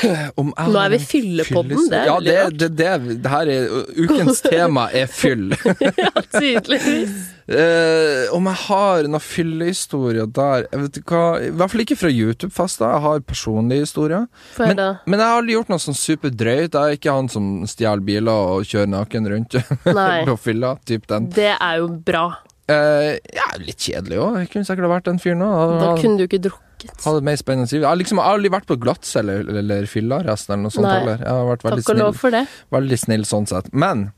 Om 0.41 0.51
jeg 0.53 0.73
Nå 0.75 0.81
er 0.81 0.93
vi 0.95 0.99
fyllepodden, 1.03 1.87
det 1.91 2.01
er 2.01 2.09
ja, 2.11 2.17
det, 2.21 2.37
det, 2.59 2.71
det, 2.79 3.17
det 3.25 3.33
her 3.33 3.51
er 3.53 3.77
Ukens 3.99 4.43
tema 4.47 4.89
er 4.95 5.11
fyll. 5.11 5.51
ja, 6.05 6.13
tydeligvis. 6.35 7.15
Uh, 7.45 8.33
om 8.33 8.47
jeg 8.49 8.57
har 8.63 9.05
noen 9.05 9.21
fyllehistorier 9.21 10.31
der 10.33 10.63
Jeg 10.65 10.79
vet 10.81 10.99
hva 11.11 11.25
I 11.45 11.51
hvert 11.53 11.73
fall 11.75 11.83
ikke 11.85 11.99
fra 12.01 12.13
YouTube-fester. 12.13 12.89
Jeg 12.89 13.05
har 13.05 13.27
personlige 13.29 13.85
historier. 13.85 14.25
Men, 14.57 14.81
men 15.05 15.21
jeg 15.21 15.27
har 15.27 15.43
aldri 15.43 15.59
gjort 15.59 15.75
noe 15.75 15.85
sånn 15.85 15.99
superdrøyt. 15.99 16.73
Jeg 16.73 16.81
er 16.81 16.97
ikke 16.97 17.19
han 17.19 17.29
som 17.33 17.53
stjeler 17.69 18.05
biler 18.07 18.57
og 18.57 18.65
kjører 18.71 18.91
naken 18.97 19.31
rundt 19.35 19.61
på 20.31 20.41
fylla. 20.41 20.75
Typ 20.89 21.07
den. 21.11 21.29
Det 21.37 21.53
er 21.53 21.81
jo 21.83 21.93
bra. 22.09 22.27
Eh, 22.73 23.15
ja, 23.37 23.49
litt 23.61 23.83
kjedelig 23.85 24.21
òg. 24.25 24.37
Jeg 24.41 24.51
kunne 24.55 24.69
sikkert 24.69 24.91
vært 24.93 25.09
den 25.11 25.21
fyren 25.21 25.45
òg. 25.45 25.75
Da 25.83 25.91
kunne 26.01 26.21
du 26.21 26.25
ikke 26.25 26.41
drukket. 26.47 26.97
Hadde 27.05 27.25
mer 27.25 27.37
spennende 27.41 27.69
liv. 27.69 27.83
Jeg 27.83 27.89
har 27.89 28.01
liksom 28.01 28.21
aldri 28.21 28.51
vært 28.53 28.69
på 28.69 28.79
glattcelle 28.81 29.39
eller, 29.43 29.61
eller 29.61 29.89
fyllearrest 29.89 30.51
eller 30.51 30.67
noe 30.67 30.75
sånt 30.75 30.89
Nei. 30.89 30.99
heller. 30.99 31.21
Jeg 31.21 31.33
har 31.33 31.49
vært 31.51 31.65
veldig 31.67 31.85
Takk 31.85 31.95
og 31.95 32.01
lov 32.01 32.21
for 32.21 32.35
det. 32.35 32.45
Veldig 32.75 32.99
snill 33.05 33.27
sånn 33.29 33.49
sett. 33.51 33.69
Men 33.73 34.09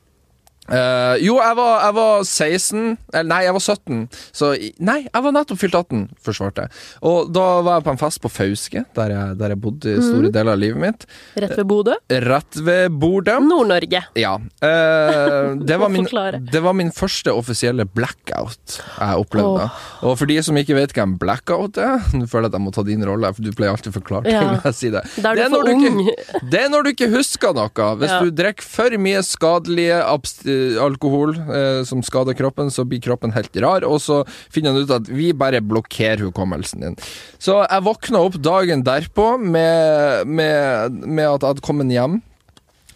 eh, 0.70 1.16
jo, 1.24 1.36
jeg 1.40 1.56
var, 1.56 1.72
jeg 1.84 1.94
var 1.94 2.24
16 2.24 2.98
Eller 3.12 3.28
nei, 3.30 3.42
jeg 3.44 3.52
var 3.56 3.60
17. 3.64 4.08
Så 4.32 4.50
Nei, 4.80 4.98
jeg 5.06 5.22
var 5.22 5.32
nettopp 5.32 5.58
fylt 5.60 5.74
18, 5.78 6.02
forsvarte 6.22 6.66
jeg. 6.66 6.70
Og 7.02 7.30
da 7.32 7.44
var 7.62 7.78
jeg 7.78 7.84
på 7.86 7.90
en 7.94 8.00
fest 8.00 8.20
på 8.24 8.30
Fauske, 8.32 8.84
der 8.96 9.10
jeg, 9.14 9.36
der 9.38 9.48
jeg 9.54 9.60
bodde 9.60 9.90
i 9.92 9.96
Mhm. 9.96 10.06
store 10.10 10.30
deler 10.32 10.52
av 10.52 10.58
livet 10.58 10.80
mitt. 10.82 11.06
Rett 11.36 11.56
ved 11.56 11.66
Bodø. 11.66 11.94
Rett 12.10 12.56
ved 12.66 12.90
Bodø. 13.00 13.38
Nord-Norge. 13.40 14.02
Ja. 14.16 14.34
Uh, 14.36 15.54
det, 15.68 15.78
var 15.80 15.88
min, 15.92 16.06
det 16.50 16.62
var 16.62 16.72
min 16.76 16.90
første 16.94 17.32
offisielle 17.32 17.84
blackout 17.86 18.78
jeg 18.98 19.20
opplevde. 19.22 19.66
Oh. 19.68 20.10
Og 20.10 20.18
for 20.20 20.26
de 20.30 20.38
som 20.44 20.56
ikke 20.60 20.76
vet 20.78 20.94
hva 20.96 21.04
en 21.06 21.16
blackout 21.20 21.78
er 21.82 22.00
Nå 22.16 22.26
føler 22.30 22.48
jeg 22.48 22.52
at 22.54 22.58
jeg 22.58 22.64
må 22.66 22.72
ta 22.74 22.84
din 22.86 23.04
rolle, 23.06 23.30
for 23.36 23.44
du 23.44 23.52
pleier 23.56 23.74
alltid 23.74 23.92
å 23.92 23.96
forklare 24.00 24.30
Ja. 24.32 24.42
når 24.46 24.66
jeg 24.70 24.78
sier 24.80 24.94
det. 24.96 25.02
Er 25.18 25.36
Det 25.36 25.44
er 25.44 25.72
ikke- 25.72 26.50
Det 26.50 26.60
er 26.64 26.68
når 26.72 26.82
du 26.86 26.90
ikke 26.94 27.10
husker 27.12 27.54
noe. 27.56 27.68
Hvis 28.00 28.10
Ja. 28.12 28.20
du 28.24 28.30
drikker 28.30 28.62
for 28.66 28.96
mye 29.02 29.22
skadelige 29.26 29.98
abs- 30.02 30.40
eh, 30.46 30.55
alkohol 30.82 31.34
eh, 31.36 31.82
som 31.88 32.02
skader 32.04 32.36
kroppen, 32.38 32.70
så 32.72 32.86
blir 32.88 33.02
kroppen 33.04 33.34
helt 33.36 33.56
rar, 33.62 33.86
og 33.88 34.00
så 34.04 34.22
finner 34.52 34.74
han 34.74 34.86
ut 34.86 34.94
at 34.96 35.10
vi 35.10 35.32
bare 35.36 35.62
blokkerer 35.64 36.26
hukommelsen 36.26 36.84
din. 36.84 36.98
Så 37.38 37.60
jeg 37.64 37.86
våkna 37.86 38.24
opp 38.26 38.40
dagen 38.42 38.84
derpå 38.86 39.34
med, 39.42 40.26
med, 40.28 41.00
med 41.04 41.28
at 41.28 41.40
jeg 41.40 41.54
hadde 41.54 41.66
kommet 41.66 41.92
hjem, 41.92 42.20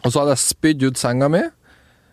og 0.01 0.13
så 0.13 0.23
hadde 0.23 0.37
jeg 0.37 0.47
spydd 0.47 0.87
ut 0.89 1.01
senga 1.01 1.29
mi. 1.33 1.45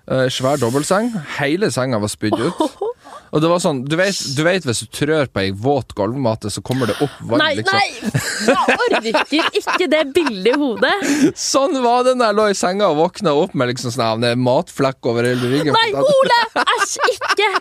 Eh, 0.07 0.27
svær 0.31 0.59
dobbeltseng. 0.59 1.11
Hele 1.37 1.71
senga 1.73 1.99
var 1.99 2.11
spydd 2.11 2.39
ut. 2.39 2.61
Og 3.31 3.41
det 3.43 3.49
var 3.51 3.59
sånn, 3.63 3.81
du 3.87 3.95
vet, 3.99 4.17
du 4.37 4.41
vet 4.45 4.65
hvis 4.67 4.83
du 4.85 4.87
trør 4.93 5.27
på 5.31 5.41
ei 5.43 5.51
våt 5.51 5.91
gulvmate, 5.97 6.51
så 6.53 6.61
kommer 6.65 6.87
det 6.91 6.95
opp 7.03 7.15
vann, 7.27 7.41
Nei, 7.43 7.53
liksom. 7.59 7.75
nei! 7.75 7.87
Jeg 8.47 8.77
orker 8.87 9.49
ikke 9.59 9.87
det 9.91 10.01
bildet 10.15 10.53
i 10.53 10.57
hodet. 10.61 10.93
Sånn 11.39 11.75
var 11.83 12.05
det 12.07 12.15
når 12.19 12.29
jeg 12.31 12.37
lå 12.39 12.45
i 12.53 12.57
senga 12.57 12.89
og 12.93 12.99
våkna 13.01 13.33
opp 13.35 13.55
med 13.57 13.71
liksom 13.73 13.91
sånn, 13.95 14.23
det 14.23 14.31
er 14.35 14.39
matflekk 14.39 15.09
over 15.11 15.27
hele 15.27 15.51
ryggen. 15.51 15.75
Nei, 15.75 15.89
Ole! 15.97 16.39
Æsj, 16.63 16.97
ikke! 17.17 17.51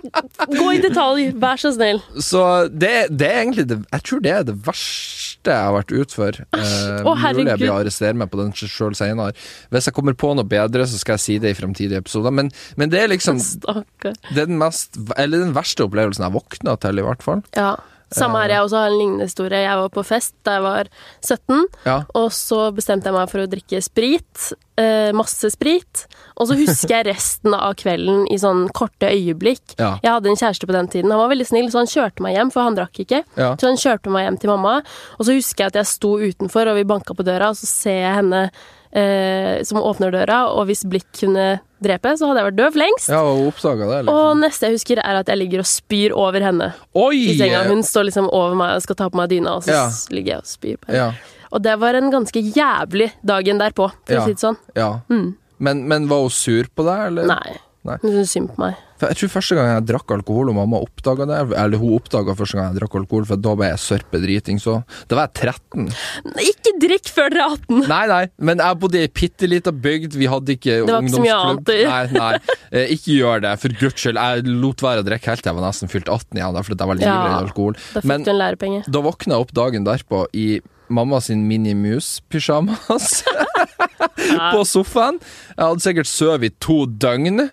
Gå 0.55 0.69
i 0.77 0.83
detalj, 0.85 1.31
vær 1.43 1.61
så 1.61 1.73
snill. 1.75 2.03
Så 2.23 2.43
det, 2.71 2.95
det 3.11 3.29
er 3.33 3.43
egentlig 3.43 3.67
det 3.71 3.81
Jeg 3.91 4.05
tror 4.07 4.23
det 4.25 4.33
er 4.37 4.47
det 4.47 4.55
verste 4.67 5.26
jeg 5.53 5.67
har 5.67 5.75
vært 5.77 5.95
utfor. 5.97 6.39
Eh, 6.57 7.01
Å, 7.07 7.15
mulig 7.17 7.47
jeg 7.51 7.61
blir 7.63 7.73
arrestere 7.75 8.19
meg 8.19 8.31
på 8.33 8.41
den 8.41 8.53
sjøl 8.57 8.97
seinere. 8.99 9.35
Hvis 9.75 9.89
jeg 9.91 9.97
kommer 9.97 10.17
på 10.19 10.33
noe 10.37 10.47
bedre, 10.49 10.87
så 10.89 11.01
skal 11.01 11.19
jeg 11.19 11.25
si 11.25 11.39
det 11.43 11.55
i 11.55 11.59
fremtidige 11.59 12.03
episoder. 12.03 12.35
Men, 12.35 12.51
men 12.77 12.93
det 12.93 13.03
er 13.05 13.13
liksom. 13.13 13.41
Det 13.63 14.15
er 14.37 14.47
den 14.47 14.59
mest 14.61 14.99
Eller 15.17 15.45
den 15.45 15.55
verste 15.57 15.87
opplevelsen 15.87 16.27
jeg 16.27 16.37
våkna 16.37 16.77
til, 16.83 17.03
i 17.03 17.07
hvert 17.07 17.25
fall. 17.27 17.45
Ja. 17.57 17.75
Samme 18.15 18.39
her, 18.39 18.53
jeg 18.55 18.63
også 18.63 18.77
har 18.79 18.87
en 18.93 18.99
lignende 19.01 19.27
historie. 19.27 19.59
Jeg 19.65 19.77
var 19.81 19.89
på 19.91 20.05
fest 20.07 20.35
da 20.47 20.53
jeg 20.59 20.63
var 20.63 20.89
17, 21.25 21.65
Ja. 21.85 21.97
og 22.15 22.29
så 22.31 22.71
bestemte 22.73 23.09
jeg 23.11 23.17
meg 23.17 23.29
for 23.33 23.43
å 23.43 23.49
drikke 23.51 23.81
sprit. 23.83 24.53
Eh, 24.79 25.11
masse 25.17 25.51
sprit. 25.51 26.05
Og 26.37 26.47
så 26.47 26.55
husker 26.55 26.95
jeg 27.03 27.07
resten 27.13 27.53
av 27.57 27.75
kvelden 27.75 28.27
i 28.31 28.39
sånn 28.39 28.69
korte 28.71 29.11
øyeblikk. 29.11 29.75
Ja. 29.81 29.99
Jeg 30.05 30.13
hadde 30.13 30.31
en 30.31 30.37
kjæreste 30.39 30.67
på 30.71 30.73
den 30.79 30.89
tiden. 30.89 31.11
Han 31.11 31.19
var 31.25 31.33
veldig 31.35 31.47
snill, 31.51 31.69
så 31.73 31.83
han 31.83 31.91
kjørte 31.91 32.23
meg 32.23 32.37
hjem, 32.39 32.53
for 32.55 32.63
han 32.63 32.77
drakk 32.79 33.03
ikke. 33.03 33.25
Ja. 33.37 33.57
Så 33.59 33.67
han 33.73 33.77
kjørte 33.83 34.13
meg 34.15 34.29
hjem 34.29 34.39
til 34.39 34.51
mamma, 34.55 34.79
og 35.19 35.27
så 35.27 35.35
husker 35.35 35.65
jeg 35.67 35.75
at 35.75 35.81
jeg 35.83 35.87
sto 35.97 36.15
utenfor, 36.23 36.71
og 36.71 36.77
vi 36.79 36.85
banka 36.87 37.13
på 37.19 37.27
døra, 37.27 37.51
og 37.51 37.59
så 37.59 37.67
ser 37.67 38.01
jeg 38.05 38.19
henne 38.23 38.51
eh, 38.93 39.65
som 39.67 39.83
åpner 39.83 40.15
døra, 40.15 40.45
og 40.55 40.67
hvis 40.71 40.87
blikk 40.89 41.09
kunne 41.25 41.57
drepe, 41.83 42.13
så 42.17 42.27
hadde 42.31 42.41
jeg 42.43 42.47
vært 42.51 42.57
død 42.61 42.73
for 42.73 42.81
lengst. 42.83 43.09
Ja, 43.13 43.21
og 43.23 43.47
oppdaga 43.53 43.89
det, 43.91 43.99
Og 44.09 44.17
liksom. 44.17 44.41
neste 44.41 44.61
jeg 44.67 44.73
husker, 44.79 44.99
er 45.05 45.21
at 45.21 45.27
jeg 45.29 45.39
ligger 45.39 45.59
og 45.65 45.67
spyr 45.67 46.13
over 46.17 46.41
henne 46.41 46.73
Oi! 46.95 47.17
i 47.35 47.39
senga. 47.39 47.65
Hun 47.69 47.83
står 47.83 48.09
liksom 48.11 48.29
over 48.33 48.55
meg 48.57 48.77
og 48.77 48.83
skal 48.83 48.97
ta 48.97 49.09
på 49.11 49.17
meg 49.21 49.29
dyna, 49.31 49.57
og 49.57 49.63
så 49.67 49.73
Ja. 49.75 49.91
ligger 50.11 50.33
jeg 50.35 50.39
og 50.39 50.47
spyr 50.47 50.77
på 50.81 50.93
henne. 50.93 50.97
Ja. 50.97 51.13
Og 51.53 51.63
det 51.63 51.79
var 51.79 51.95
en 51.95 52.11
ganske 52.11 52.41
jævlig 52.43 53.13
dagen 53.25 53.59
derpå, 53.59 53.91
for 54.07 54.15
å 54.17 54.25
si 54.25 54.33
det 54.35 54.41
sånn. 54.41 54.57
ja. 54.75 55.01
Men, 55.59 55.87
men 55.89 56.07
var 56.09 56.21
hun 56.21 56.29
sur 56.31 56.65
på 56.77 56.85
deg, 56.85 57.07
eller? 57.07 57.27
Nei. 57.27 57.57
Nei. 57.87 57.97
Du 58.03 58.09
syns 58.11 58.33
synd 58.35 58.51
på 58.53 58.59
meg. 58.65 58.83
For 58.97 59.11
jeg 59.13 59.19
tror 59.21 59.29
første 59.35 59.57
gang 59.59 59.67
jeg 59.69 59.85
drakk 59.91 60.13
alkohol, 60.15 60.49
og 60.49 60.55
mamma 60.57 60.79
oppdaga 60.81 61.27
det 61.29 61.39
Eller 61.61 61.77
hun 61.77 61.91
oppdaga 61.99 62.33
første 62.35 62.57
gang 62.57 62.71
jeg 62.73 62.79
drakk 62.81 62.95
alkohol, 62.97 63.27
for 63.29 63.37
da 63.45 63.53
ble 63.61 63.67
jeg 63.69 63.81
sørpedriting, 63.83 64.57
så 64.63 64.79
Da 65.11 65.19
var 65.19 65.27
jeg 65.29 65.53
13. 65.53 65.91
Ikke 66.41 66.73
drikk 66.81 67.11
før 67.13 67.29
dere 67.35 67.45
er 67.45 67.57
18! 67.59 67.83
Nei, 67.93 68.01
nei, 68.09 68.23
men 68.41 68.63
jeg 68.65 68.79
bodde 68.81 68.97
i 68.99 69.03
ei 69.05 69.11
bitte 69.21 69.51
lita 69.53 69.71
bygd, 69.71 70.17
vi 70.17 70.31
hadde 70.33 70.57
ikke 70.57 70.79
Det 70.87 70.95
var 70.95 71.05
ikke 71.05 71.13
så 71.13 71.25
mye 71.27 71.37
ungdomsklubb. 71.37 71.75
annet 71.77 72.17
Nei, 72.17 72.21
nei. 72.23 72.57
Eh, 72.73 72.95
ikke 72.97 73.19
gjør 73.21 73.45
det, 73.45 73.53
for 73.61 73.77
guds 73.83 74.01
skyld. 74.01 74.17
Jeg 74.23 74.55
lot 74.65 74.83
være 74.89 75.05
å 75.05 75.07
drikke 75.11 75.31
helt 75.35 75.45
til 75.45 75.53
jeg 75.53 75.59
var 75.61 75.69
nesten 75.69 75.93
fylt 75.93 76.09
18 76.09 76.41
igjen, 76.41 76.57
fordi 76.67 76.81
jeg 76.81 76.89
var 76.95 77.01
livredd 77.03 77.37
Ja. 77.37 77.43
alkohol. 77.45 77.77
Da 77.93 78.01
fikk 78.01 78.09
Men 78.11 78.25
du 78.25 78.31
en 78.33 78.41
lærepenge. 78.41 78.81
da 78.91 79.05
våkna 79.05 79.37
jeg 79.37 79.45
opp 79.45 79.53
dagen 79.53 79.85
derpå 79.85 80.25
i 80.33 80.49
mamma 80.89 81.21
sin 81.25 81.47
Minnie 81.49 81.77
Mouse-pysjamas 81.79 83.23
på 84.53 84.65
sofaen. 84.69 85.19
Jeg 85.57 85.63
hadde 85.63 85.85
sikkert 85.85 86.11
sovet 86.11 86.51
i 86.51 86.55
to 86.63 86.85
døgn. 86.87 87.49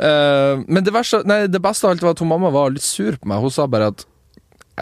Uh, 0.00 0.64
men 0.66 0.82
det, 0.84 0.94
verste, 0.94 1.22
nei, 1.28 1.44
det 1.50 1.62
beste 1.64 1.86
av 1.86 1.94
alt 1.94 2.04
var 2.04 2.16
at 2.16 2.22
hun 2.24 2.32
mamma 2.32 2.52
var 2.54 2.74
litt 2.74 2.86
sur 2.86 3.16
på 3.18 3.30
meg. 3.30 3.42
Hun 3.44 3.54
sa 3.54 3.68
bare 3.70 3.92
at 3.94 4.06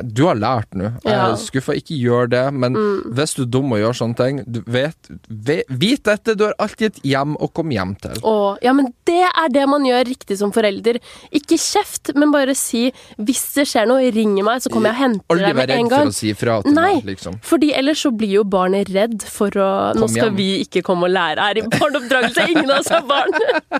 du 0.02 0.24
har 0.26 0.34
lært 0.34 0.74
nå. 0.74 0.88
Jeg 1.04 1.14
er 1.14 1.36
skuffa. 1.38 1.74
Ikke 1.78 1.94
gjør 1.94 2.28
det. 2.32 2.42
Men 2.54 2.74
hvis 3.14 3.34
du 3.36 3.42
er 3.44 3.50
dum 3.54 3.72
og 3.76 3.78
gjør 3.78 3.94
sånne 4.00 4.16
ting, 4.18 4.40
du 4.50 4.60
vet, 4.66 4.96
vet, 5.28 5.64
vit 5.70 6.02
dette. 6.02 6.34
Du 6.34 6.44
har 6.48 6.54
alltid 6.58 6.86
et 6.92 7.00
hjem 7.12 7.36
å 7.38 7.48
komme 7.54 7.76
hjem 7.76 7.94
til. 8.02 8.18
Åh, 8.26 8.56
ja, 8.64 8.72
men 8.74 8.90
det 9.06 9.20
er 9.28 9.52
det 9.54 9.66
man 9.70 9.86
gjør 9.86 10.04
riktig 10.10 10.38
som 10.40 10.50
forelder. 10.54 10.98
Ikke 11.30 11.58
kjeft, 11.60 12.14
men 12.18 12.32
bare 12.34 12.54
si 12.58 12.92
'hvis 13.18 13.44
det 13.54 13.66
skjer 13.70 13.86
noe, 13.86 14.10
ring 14.10 14.34
meg, 14.44 14.62
så 14.62 14.70
kommer 14.70 14.90
jeg 14.90 14.96
og 14.98 15.02
henter 15.04 15.36
deg 15.38 15.54
med 15.54 15.70
en 15.70 15.76
redd 15.76 15.90
for 15.90 15.96
gang'. 15.96 16.08
å 16.08 16.14
si 16.14 16.32
fra 16.32 16.62
til 16.62 16.72
Nei. 16.72 16.94
meg, 16.94 17.04
liksom. 17.04 17.38
Fordi 17.42 17.72
ellers 17.74 18.02
så 18.02 18.10
blir 18.10 18.30
jo 18.40 18.44
barnet 18.44 18.88
redd 18.90 19.22
for 19.22 19.50
å 19.50 19.94
Nå 19.94 20.08
skal 20.08 20.30
hjem. 20.30 20.36
vi 20.36 20.64
ikke 20.64 20.82
komme 20.82 21.04
og 21.04 21.10
lære 21.14 21.38
her 21.38 21.58
i 21.58 21.62
barneoppdragelse, 21.62 22.48
ingen 22.50 22.70
av 22.70 22.80
oss 22.80 22.88
har 22.88 23.02
barn. 23.02 23.30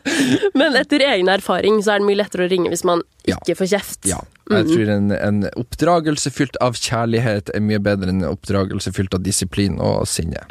Men 0.55 0.75
etter 0.77 1.01
egen 1.01 1.27
erfaring 1.29 1.83
så 1.83 1.95
er 1.95 1.99
det 1.99 2.07
mye 2.09 2.21
lettere 2.23 2.47
å 2.47 2.51
ringe 2.51 2.71
hvis 2.71 2.85
man 2.85 3.03
Ja. 3.27 3.37
ikke 3.41 3.57
får 3.57 3.69
kjeft. 3.73 4.05
Ja. 4.05 4.19
Jeg 4.51 4.65
Mm. 4.67 4.71
tror 4.75 4.89
en, 4.93 5.11
en 5.13 5.39
oppdragelse 5.57 6.31
fylt 6.31 6.57
av 6.61 6.75
kjærlighet 6.77 7.49
er 7.55 7.61
mye 7.65 7.79
bedre 7.81 8.11
enn 8.13 8.21
en 8.23 8.29
oppdragelse 8.35 8.93
fylt 8.93 9.15
av 9.17 9.23
disiplin 9.25 9.79
og 9.81 10.05
sinne. 10.07 10.45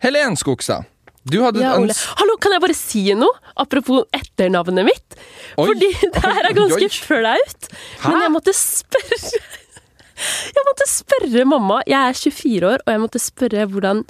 Helen 0.00 0.36
Skogstad, 0.38 0.84
du 1.28 1.40
hadde 1.42 1.60
Ja, 1.62 1.74
Ole. 1.78 1.94
Hallo, 2.16 2.36
kan 2.40 2.54
jeg 2.54 2.62
bare 2.62 2.76
si 2.76 3.02
noe? 3.18 3.34
Apropos 3.58 4.06
etternavnet 4.14 4.86
mitt. 4.86 5.16
Oi. 5.58 5.66
Fordi 5.68 5.88
det 6.14 6.22
her 6.24 6.48
er 6.48 6.54
ganske 6.56 6.86
oi. 6.86 6.92
flaut. 6.94 7.68
Hæ? 8.04 8.12
Men 8.12 8.22
jeg 8.26 8.34
måtte 8.36 8.54
spørre 8.56 9.18
Jeg 10.58 10.64
måtte 10.66 10.86
spørre 10.90 11.44
mamma. 11.46 11.76
Jeg 11.86 11.98
er 12.10 12.16
24 12.18 12.70
år, 12.72 12.80
og 12.86 12.90
jeg 12.94 13.02
måtte 13.04 13.20
spørre 13.22 13.66
hvordan 13.70 14.00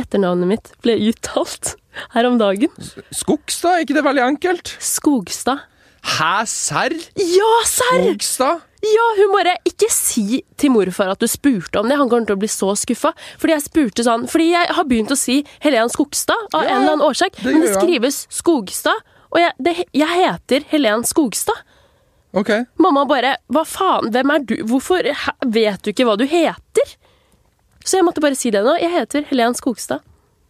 etternavnet 0.00 0.50
mitt 0.50 0.72
ble 0.84 0.96
uttalt 1.10 1.74
her 2.14 2.26
om 2.28 2.38
dagen. 2.40 2.72
Skogstad, 3.14 3.78
er 3.78 3.86
ikke 3.86 3.96
det 3.96 4.04
veldig 4.06 4.24
enkelt? 4.26 4.74
Skogstad. 4.82 5.64
Hæ, 6.04 6.44
serr? 6.50 6.94
Ja, 7.16 7.52
serr! 7.64 8.02
Skogstad? 8.10 8.64
Ja, 8.84 9.04
hun 9.16 9.30
bare 9.32 9.54
Ikke 9.64 9.88
si 9.88 10.42
til 10.60 10.72
morfar 10.74 11.14
at 11.14 11.22
du 11.22 11.24
spurte 11.30 11.80
om 11.80 11.88
det, 11.88 11.96
han 11.96 12.10
kommer 12.12 12.28
til 12.28 12.36
å 12.36 12.40
bli 12.42 12.50
så 12.52 12.74
skuffa. 12.76 13.14
Fordi 13.40 13.54
jeg 13.54 13.64
spurte 13.64 14.04
sånn 14.04 14.26
Fordi 14.28 14.50
jeg 14.50 14.74
har 14.76 14.88
begynt 14.90 15.14
å 15.14 15.16
si 15.16 15.38
Helen 15.64 15.88
Skogstad 15.92 16.50
av 16.52 16.66
Ja, 16.66 16.74
en 16.74 16.82
eller 16.82 16.96
annen 16.98 17.06
årsak, 17.06 17.38
det 17.40 17.54
men 17.54 17.64
det 17.64 17.72
skrives 17.78 18.24
Skogstad. 18.28 19.00
Og 19.32 19.40
jeg, 19.40 19.56
det, 19.64 19.74
jeg 19.96 20.10
heter 20.20 20.66
Helen 20.74 21.06
Skogstad. 21.08 21.64
Ok. 22.36 22.50
Mamma 22.82 23.06
bare 23.08 23.36
Hva 23.48 23.64
faen, 23.64 24.12
hvem 24.12 24.34
er 24.34 24.44
du? 24.44 24.54
Hvorfor 24.68 25.08
vet 25.56 25.80
du 25.80 25.94
ikke 25.94 26.06
hva 26.08 26.18
du 26.20 26.26
heter? 26.28 26.94
Så 27.84 27.98
jeg 28.00 28.06
måtte 28.08 28.22
bare 28.24 28.38
si 28.38 28.50
det 28.54 28.64
nå. 28.64 28.76
Jeg 28.80 28.92
heter 28.94 29.26
Helen 29.30 29.54
Skogstad. 29.58 30.04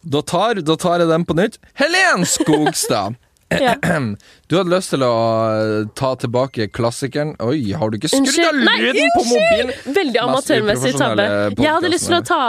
Da 0.05 0.21
tar, 0.23 0.61
da 0.61 0.77
tar 0.77 1.01
jeg 1.03 1.09
den 1.11 1.25
på 1.27 1.37
nytt. 1.39 1.61
Helen 1.81 2.27
Skogstad! 2.29 3.19
Ja. 3.55 3.75
Du 4.49 4.57
hadde 4.57 4.73
lyst 4.73 4.91
til 4.91 5.03
å 5.05 5.11
eh, 5.53 5.85
ta 5.95 6.15
tilbake 6.19 6.67
klassikeren 6.75 7.35
Oi, 7.45 7.71
har 7.77 7.93
du 7.93 7.99
ikke 7.99 8.09
skrudd 8.11 8.41
av. 8.49 8.57
Lyden 8.57 9.13
på 9.15 9.23
mobilen? 9.29 9.71
Veldig 9.95 10.21
amatørmessig 10.23 10.95
tabbe. 10.99 11.27
Jeg 11.53 11.69
hadde 11.69 11.91
lyst 11.93 12.09
til 12.09 12.17
å 12.19 12.23
ta 12.27 12.41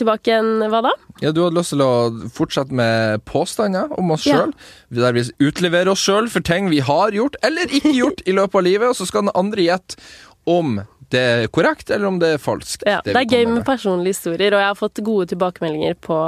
tilbake 0.00 0.34
en 0.40 0.50
Hva 0.72 0.80
da? 0.88 0.94
Ja, 1.22 1.30
Du 1.36 1.42
hadde 1.44 1.60
lyst 1.60 1.74
til 1.76 1.84
å 1.84 1.90
fortsette 2.34 2.74
med 2.74 3.22
påstander 3.28 3.92
om 4.00 4.10
oss 4.16 4.26
Ja. 4.26 4.44
Der 4.90 5.14
vi 5.14 5.24
utleverer 5.44 5.92
oss 5.92 6.02
sjøl 6.02 6.26
for 6.32 6.42
ting 6.44 6.72
vi 6.72 6.80
har 6.84 7.14
gjort 7.14 7.38
eller 7.46 7.70
ikke 7.70 7.94
gjort 7.94 8.24
i 8.26 8.34
løpet 8.34 8.58
av 8.62 8.66
livet, 8.66 8.88
og 8.90 8.98
så 8.98 9.06
skal 9.08 9.28
den 9.28 9.36
andre 9.38 9.68
gjette 9.68 10.00
om 10.48 10.80
det 11.12 11.20
er 11.22 11.46
korrekt 11.52 11.90
eller 11.92 12.08
om 12.08 12.18
det 12.22 12.34
er 12.36 12.40
falskt. 12.42 12.82
Ja, 12.88 13.00
det 13.04 13.12
det 13.14 13.20
er 13.26 13.28
gøy 13.36 13.50
med 13.52 13.64
personlige 13.68 14.16
historier, 14.16 14.54
og 14.56 14.64
jeg 14.64 14.70
har 14.72 14.78
fått 14.78 15.02
gode 15.04 15.28
tilbakemeldinger 15.34 15.94
på 16.02 16.18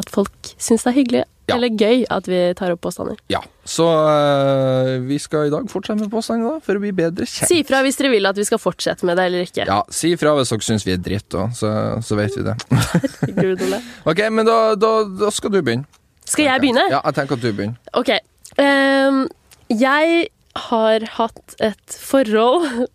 at 0.00 0.08
folk 0.12 0.54
syns 0.56 0.86
det 0.86 0.90
er 0.94 0.98
hyggelig 1.02 1.22
Ja. 1.50 1.56
eller 1.58 1.72
gøy 1.74 2.04
at 2.14 2.28
vi 2.30 2.38
tar 2.56 2.70
opp 2.72 2.80
påstander. 2.86 3.16
Ja, 3.28 3.40
Så 3.66 3.84
eh, 3.84 5.00
vi 5.04 5.18
skal 5.20 5.48
i 5.48 5.50
dag 5.52 5.66
fortsette 5.70 6.00
med 6.00 6.10
påstander, 6.10 6.54
da, 6.56 6.62
for 6.64 6.78
å 6.78 6.82
bli 6.82 6.92
bedre 6.96 7.26
kjent. 7.26 7.48
Si 7.50 7.58
ifra 7.64 7.80
hvis 7.84 7.98
dere 7.98 8.12
vil 8.14 8.26
at 8.30 8.38
vi 8.38 8.44
skal 8.46 8.60
fortsette 8.62 9.04
med 9.06 9.18
det 9.18 9.26
eller 9.28 9.44
ikke. 9.46 9.66
Ja, 9.68 9.80
Si 9.90 10.12
ifra 10.14 10.32
hvis 10.38 10.52
dere 10.54 10.64
syns 10.66 10.86
vi 10.86 10.94
er 10.94 11.02
dritt, 11.02 11.26
da, 11.34 11.48
så, 11.54 11.72
så 12.02 12.16
vet 12.18 12.38
vi 12.38 12.46
det. 12.46 12.56
Ok, 14.10 14.22
men 14.30 14.46
da, 14.48 14.58
da, 14.78 14.92
da 15.26 15.30
skal 15.34 15.52
du 15.52 15.60
begynne. 15.60 15.84
Skal 16.24 16.46
jeg 16.46 16.62
begynne? 16.62 16.86
Ja, 16.94 17.02
jeg 17.10 17.18
tenker 17.18 17.36
at 17.36 17.42
du 17.44 17.50
begynner. 17.52 17.76
Ok. 17.98 18.14
Um, 18.56 19.24
jeg 19.72 20.28
har 20.70 21.04
hatt 21.18 21.54
et 21.64 21.98
forhold 21.98 22.86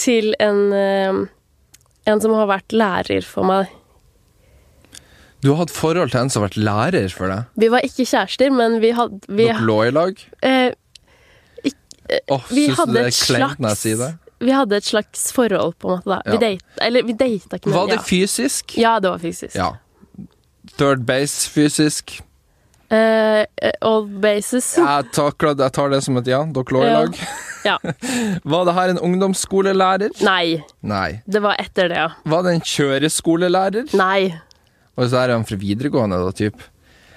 til 0.00 0.32
en 0.40 0.62
ehm, 0.76 1.20
En 2.08 2.20
som 2.22 2.32
har 2.32 2.48
vært 2.48 2.72
lærer 2.72 3.22
for 3.28 3.44
meg. 3.46 3.68
Du 5.44 5.50
har 5.52 5.60
hatt 5.62 5.72
forhold 5.72 6.10
til 6.12 6.20
en 6.22 6.30
som 6.32 6.42
har 6.42 6.48
vært 6.48 6.58
lærer 6.64 7.12
for 7.12 7.30
deg. 7.32 7.44
Vi 7.60 7.68
var 7.72 7.84
ikke 7.86 8.06
kjærester, 8.08 8.50
men 8.52 8.78
vi 8.82 8.90
hadde 8.96 9.20
vi, 9.28 9.46
Dere 9.46 9.64
lå 9.68 9.76
i 9.86 9.92
lag. 9.94 10.24
eh, 10.42 10.72
Åh, 11.60 11.70
eh 12.10 12.34
oh, 12.34 12.48
du 12.50 12.74
hadde 12.74 12.96
det 12.96 13.04
er 13.04 13.12
et 13.12 13.60
når 13.60 13.68
jeg 13.76 13.80
sier 13.84 14.00
det? 14.00 14.10
vi 14.40 14.54
hadde 14.56 14.76
et 14.80 14.84
slags 14.88 15.26
forhold, 15.36 15.74
på 15.78 15.90
en 15.90 15.98
måte. 15.98 16.08
da. 16.08 16.22
Vi 16.24 16.32
Ja. 16.32 16.40
date, 16.40 16.64
eller 16.80 17.02
vi 17.04 17.12
data 17.12 17.56
ikke, 17.56 17.66
men 17.68 17.74
Var 17.76 17.86
det 17.86 17.96
ja. 17.96 18.02
fysisk? 18.02 18.78
Ja, 18.78 18.98
det 18.98 19.10
var 19.10 19.18
fysisk. 19.18 19.54
Ja. 19.54 19.76
Third 20.78 21.04
base 21.06 21.50
fysisk. 21.50 22.22
Eh, 22.90 23.44
eh, 23.62 23.72
old 23.82 24.08
bases. 24.20 24.76
Jeg, 24.76 25.12
takler, 25.12 25.54
jeg 25.54 25.72
tar 25.72 25.90
det 25.90 26.02
som 26.02 26.16
et 26.16 26.26
ja. 26.26 26.42
Dere 26.44 26.64
lå 26.74 26.82
i 26.82 26.90
lag. 26.90 27.14
Ja. 27.66 27.76
Var 28.54 28.66
det 28.68 28.74
her 28.76 28.94
en 28.94 29.00
ungdomsskolelærer? 29.04 30.14
Nei, 30.26 30.60
Nei. 30.80 31.20
det 31.26 31.42
var 31.44 31.60
etter 31.60 31.90
det, 31.92 32.02
ja. 32.02 32.10
Var 32.24 32.44
det 32.46 32.56
en 32.56 32.66
kjøreskolelærer? 32.66 33.96
Nei. 33.98 34.34
Og 34.96 35.10
så 35.10 35.22
er 35.22 35.34
han 35.34 35.46
fra 35.48 35.58
videregående, 35.60 36.20
da, 36.20 36.32
typ. 36.36 36.62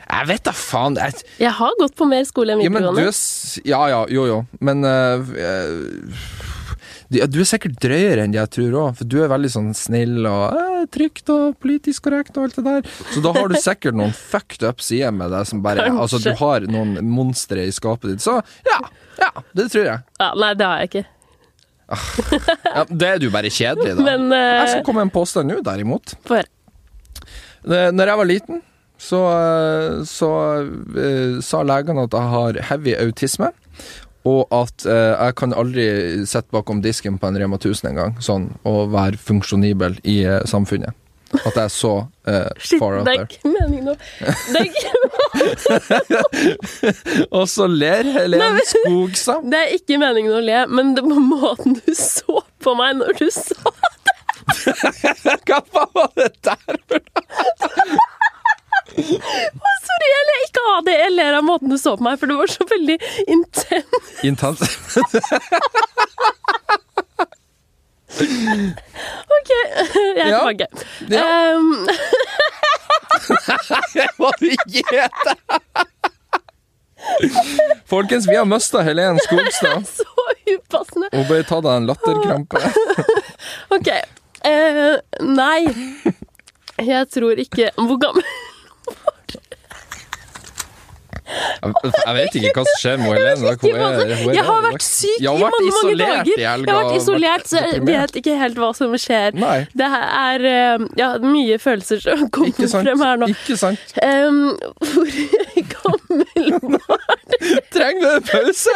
Jeg 0.03 0.27
vet 0.29 0.43
da 0.45 0.53
faen. 0.53 0.97
Jeg, 0.99 1.23
Jeg 1.41 1.53
har 1.58 1.77
gått 1.79 1.95
på 1.97 2.06
mer 2.10 2.25
skole 2.27 2.53
enn 2.53 2.62
ja, 2.62 2.71
men 2.73 2.86
du 2.93 3.06
Ja 3.65 3.86
ja, 3.89 4.03
jo 4.12 4.27
jo. 4.29 4.41
Men 4.62 4.84
uh, 4.86 5.23
eh, 5.34 6.51
du, 7.10 7.20
du 7.30 7.39
er 7.44 7.48
sikkert 7.48 7.80
drøyere 7.84 8.24
enn 8.24 8.34
det 8.34 8.39
jeg 8.42 8.52
tror 8.58 8.78
òg, 8.82 9.00
for 9.00 9.10
du 9.10 9.18
er 9.24 9.32
veldig 9.32 9.52
sånn 9.54 9.72
snill 9.78 10.28
og 10.30 10.58
eh, 10.60 10.84
trygt 10.94 11.32
og 11.34 11.58
politisk 11.63 12.08
korrekt 12.08 12.38
og 12.38 12.48
alt 12.48 12.60
det 12.60 12.66
der. 12.68 12.92
Så 13.13 13.24
da 13.26 13.34
har 13.36 13.52
du 13.52 13.58
sikkert 13.60 13.98
noen 14.00 14.13
fucked 14.18 14.66
up 14.68 14.84
sider 14.84 15.13
med 15.16 15.34
deg 15.34 15.50
som 15.50 15.63
bare 15.66 15.88
Kanskje. 15.88 16.04
Altså, 16.06 16.22
du 16.24 16.32
har 16.39 16.68
noen 16.72 16.98
monstre 17.08 17.68
i 17.68 17.74
skapet 17.76 18.13
ditt. 18.13 18.24
Så 18.24 18.39
ja, 18.68 18.80
ja, 19.20 19.32
det 19.58 19.70
tror 19.74 19.88
jeg. 19.89 20.04
Ja, 20.22 20.32
nei, 20.39 20.52
det 20.60 20.70
har 20.70 20.84
jeg 20.84 20.92
ikke. 20.92 21.06
Ja, 22.74 22.84
det 22.89 23.08
er 23.08 23.20
du 23.22 23.28
bare 23.34 23.52
kjedelig, 23.54 23.98
da. 24.00 24.06
Men 24.06 24.30
Jeg 24.34 24.70
skal 24.70 24.82
uh, 24.82 24.86
komme 24.88 25.04
med 25.04 25.12
en 25.12 25.16
påstand 25.16 25.52
nå, 25.52 25.60
derimot. 25.66 26.16
få 26.26 26.39
høre. 26.39 26.50
Når 27.63 28.10
jeg 28.10 28.20
var 28.20 28.28
liten, 28.28 28.63
så, 29.04 29.20
eh, 29.30 30.04
så 30.08 30.30
uh, 30.63 31.42
sa 31.44 31.63
legene 31.68 32.08
at 32.08 32.16
jeg 32.16 32.32
har 32.34 32.60
heavy 32.70 32.96
autisme. 33.00 33.52
Og 34.29 34.47
at 34.55 34.86
eh, 34.88 35.13
jeg 35.19 35.36
kan 35.39 35.53
aldri 35.53 35.86
sitte 36.29 36.47
bakom 36.55 36.79
disken 36.83 37.17
på 37.19 37.27
en 37.27 37.39
Rema 37.41 37.57
1000 37.59 37.89
engang, 37.91 38.13
sånn, 38.23 38.45
og 38.67 38.93
være 38.93 39.19
funksjonibel 39.19 39.97
i 40.07 40.21
eh, 40.23 40.39
samfunnet. 40.47 40.95
At 41.33 41.55
jeg 41.57 41.63
er 41.63 41.71
så 41.73 41.91
eh, 42.29 42.49
Shit, 42.62 42.79
far 42.79 42.99
out 42.99 43.07
det 43.07 43.15
er 43.17 43.23
ikke 43.25 43.49
meningen 43.49 43.88
å 43.89 43.95
det 44.53 44.59
er, 44.59 44.67
ikke, 44.69 44.91
Og 47.39 47.47
så 47.49 47.65
ler 47.67 48.05
Helen 48.19 48.59
Skogstad. 48.69 49.47
det 49.49 49.59
er 49.63 49.73
ikke 49.79 49.97
meningen 50.01 50.36
å 50.38 50.43
le, 50.45 50.59
men 50.69 50.93
det 50.97 51.03
var 51.07 51.23
måten 51.25 51.79
du 51.79 51.91
så 51.97 52.43
på 52.63 52.75
meg 52.79 53.01
når 53.01 53.17
du 53.19 53.27
sa 53.33 53.57
det. 53.73 54.13
Hva 55.47 55.59
faen 55.73 55.91
var 55.97 56.12
det 56.19 56.29
der? 56.45 56.75
Sorry, 58.93 60.08
jeg 60.13 60.23
ler 60.29 60.41
ikke 60.47 60.63
av 60.73 60.84
det. 60.88 60.95
Jeg 60.99 61.13
ler 61.15 61.38
av 61.39 61.43
måten 61.47 61.69
du 61.73 61.77
så 61.82 61.95
på 61.97 62.06
meg, 62.06 62.19
for 62.21 62.29
det 62.29 62.38
var 62.39 62.51
så 62.53 62.67
veldig 62.69 62.97
intens. 63.34 64.12
Intens. 64.23 64.62
OK, 69.34 69.49
jeg 69.49 70.17
er 70.17 70.27
Ja. 70.29 70.39
tilbake. 70.39 70.67
Ja. 71.10 71.56
Um, 71.56 71.88
Hva 74.17 74.32
du 74.39 74.49
gjeter? 74.67 75.36
Folkens, 77.89 78.27
vi 78.29 78.36
har 78.38 78.45
mista 78.47 78.82
Helen 78.86 79.19
Skogstad. 79.25 79.84
så 79.97 80.06
upassende. 80.53 81.10
Hun 81.13 81.25
bør 81.27 81.43
ta 81.47 81.60
deg 81.65 81.73
en 81.82 81.88
latterkrampe. 81.89 82.62
OK. 83.75 83.89
Uh, 84.43 84.97
nei. 85.23 85.65
Jeg 86.84 87.06
tror 87.13 87.38
ikke 87.39 87.69
Hvor 87.77 87.99
gammel 88.01 88.25
Jeg 91.63 92.15
vet 92.17 92.36
ikke 92.39 92.51
hva 92.58 92.63
som 92.67 92.77
skjer 92.82 92.97
med 93.01 93.08
Helene. 93.13 93.53
Hun 93.62 93.69
er- 93.73 94.15
hun 94.21 94.29
er 94.29 94.34
Jeg 94.36 94.43
har 94.47 94.62
vært 94.65 94.86
syk 94.86 95.21
i 95.21 95.27
mange, 95.27 95.71
mange 95.77 95.97
dager. 96.01 96.32
Jeg 96.38 96.47
har 96.49 96.65
vært 96.67 96.95
isolert, 96.97 97.47
så 97.49 97.62
jeg 97.63 97.82
vet 97.88 98.15
ikke 98.21 98.38
helt 98.41 98.58
hva 98.62 98.71
som 98.75 98.93
skjer. 98.99 99.34
Nei, 99.39 99.60
Det 99.75 99.89
er 99.89 100.45
eh, 100.51 100.88
ja, 100.99 101.10
mye 101.23 101.58
følelser 101.60 102.01
som 102.03 102.27
kommer 102.29 102.67
frem 102.75 103.06
her 103.08 103.17
nå. 103.23 103.27
Ikke 103.34 103.58
sant. 103.58 103.79
Um, 104.03 104.58
hvor 104.93 105.08
gammel 105.75 106.77
var 106.89 107.17
du? 107.32 107.38
Trenger 107.71 108.01
du 108.01 108.10
en 108.15 108.27
pause? 108.29 108.75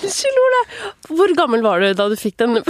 Unnskyld, 0.00 0.38
Ole. 0.44 0.60
Hvor 1.10 1.34
gammel 1.36 1.62
var 1.64 1.80
du 1.82 1.92
da 1.98 2.08
du 2.12 2.16
fikk 2.18 2.36
den? 2.40 2.60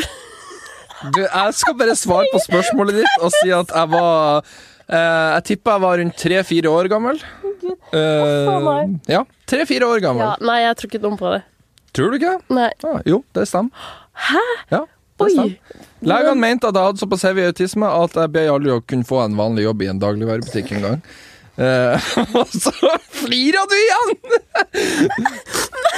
Du, 1.14 1.20
jeg 1.24 1.54
skal 1.56 1.76
bare 1.80 1.94
svare 1.96 2.28
på 2.32 2.40
spørsmålet 2.44 2.98
ditt 3.00 3.22
og 3.24 3.32
si 3.32 3.48
at 3.56 3.70
jeg 3.72 3.88
var 3.92 4.42
Jeg 4.90 5.44
tipper 5.46 5.76
jeg 5.76 5.82
var 5.84 6.00
rundt 6.00 6.16
tre-fire 6.18 6.72
år 6.80 6.90
gammel. 6.92 7.20
Eh, 7.94 8.90
ja, 9.10 9.20
tre-fire 9.46 9.86
år 9.86 10.00
gammel. 10.02 10.24
Ja, 10.24 10.32
nei, 10.46 10.56
jeg 10.64 10.76
tror 10.78 10.88
ikke 10.90 11.00
noe 11.04 11.18
på 11.18 11.30
det. 11.30 11.40
Tror 11.94 12.10
du 12.10 12.16
ikke? 12.18 12.32
Nei. 12.54 12.68
Ah, 12.86 13.00
jo, 13.06 13.20
det 13.36 13.44
stemmer. 13.50 13.70
Hæ? 14.26 14.42
Ja, 14.70 14.80
det 15.20 15.28
stemmer. 15.34 15.80
Legene 16.10 16.40
mente 16.40 16.70
at 16.70 16.78
jeg 16.78 16.88
hadde 16.90 17.02
såpass 17.02 17.26
heavy 17.26 17.44
autisme 17.46 17.90
at 17.90 18.14
jeg 18.16 18.32
ble 18.34 18.44
aldri 18.50 18.72
å 18.74 18.80
kunne 18.82 19.06
få 19.06 19.20
en 19.24 19.38
vanlig 19.38 19.66
jobb 19.66 19.82
i 19.84 19.90
en 19.92 20.02
dagligvarebutikk 20.02 20.72
en 20.76 20.86
gang. 20.86 21.02
uh, 21.60 22.10
og 22.40 22.54
så 22.54 22.94
flirer 23.20 23.70
du 23.70 23.76
igjen! 23.78 24.14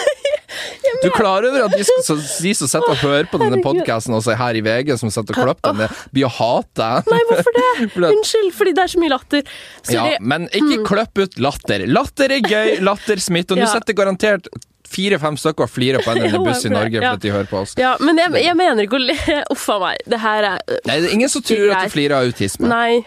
Du 1.03 1.09
er 1.09 1.15
klar 1.17 1.47
over 1.49 1.65
at 1.67 1.75
de, 1.75 1.85
så, 1.87 1.97
som 2.07 2.21
sitter 2.23 2.91
og 2.93 3.01
hører 3.03 3.29
på 3.31 3.41
denne 3.43 3.59
podkasten, 3.65 4.15
også 4.15 4.37
her 4.39 4.59
i 4.59 4.63
VG, 4.65 4.93
som 5.01 5.11
sitter 5.13 5.35
og 5.35 5.49
klipper 5.49 5.79
den, 5.79 5.95
blir 6.15 6.29
å 6.29 6.33
hate 6.37 6.77
deg? 6.83 7.09
Nei, 7.13 7.23
hvorfor 7.31 7.57
det? 7.59 7.71
Unnskyld, 8.13 8.51
fordi 8.59 8.75
det 8.79 8.85
er 8.85 8.93
så 8.95 9.03
mye 9.03 9.13
latter. 9.15 9.55
Ja, 9.87 9.95
Sorry. 9.95 10.19
men 10.35 10.47
ikke 10.53 10.83
klipp 10.89 11.23
ut 11.25 11.41
latter. 11.43 11.87
Latter 11.91 12.37
er 12.37 12.45
gøy, 12.53 12.77
latter 12.85 13.23
smitter. 13.23 13.57
Og 13.57 13.65
nå 13.65 13.67
Ja. 13.67 13.73
sitter 13.75 13.97
garantert 13.99 14.49
fire-fem 14.93 15.39
stykker 15.41 15.71
flirer 15.73 16.05
på 16.05 16.13
en 16.13 16.19
eller 16.21 16.35
annen 16.37 16.47
buss 16.51 16.67
i 16.67 16.73
Norge 16.73 16.83
Norge 16.93 17.01
ja. 17.01 17.15
fordi 17.15 17.29
de 17.29 17.35
hører 17.37 17.51
på 17.51 17.63
oss. 17.63 17.75
Ja, 17.81 17.95
men 18.03 18.21
jeg, 18.21 18.35
jeg 18.45 18.59
mener 18.59 18.87
ikke 18.87 18.99
å 18.99 19.03
le. 19.03 19.17
Uff 19.55 19.67
a 19.73 19.79
meg. 19.83 20.05
Det 20.13 20.21
her 20.23 20.49
er 20.53 20.63
Nei, 20.89 20.99
det 21.01 21.09
er 21.09 21.17
ingen 21.17 21.33
som 21.33 21.45
tror 21.47 21.73
at 21.77 21.89
du 21.89 21.95
flirer 21.97 22.19
av 22.19 22.29
autisme. 22.29 22.69
Nei. 22.71 23.03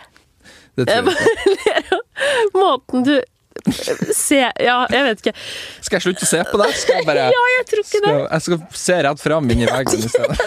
Det 0.76 0.90
tror 0.90 1.12
jeg 1.14 1.56
ikke. 1.56 2.00
av 2.02 2.60
måten 2.60 3.06
du 3.08 3.16
ser 4.16 4.52
Ja, 4.62 4.78
jeg 4.92 5.06
vet 5.08 5.24
ikke. 5.24 5.34
Skal 5.86 5.98
jeg 5.98 6.06
slutte 6.06 6.28
å 6.28 6.30
se 6.30 6.42
på 6.52 6.60
deg? 6.62 6.76
Skal 6.78 7.00
jeg 7.00 7.08
bare 7.08 7.26
Ja, 7.36 7.44
jeg 7.56 7.66
tror 7.72 7.84
ikke 7.84 8.02
det. 8.04 8.12
skal, 8.12 8.28
Jeg 8.32 8.46
skal 8.46 8.84
se 8.84 9.00
rett 9.08 9.24
fram 9.24 9.50
inn 9.54 9.64
i 9.66 9.70
veggen 9.70 10.06
i 10.06 10.12
stedet. 10.12 10.38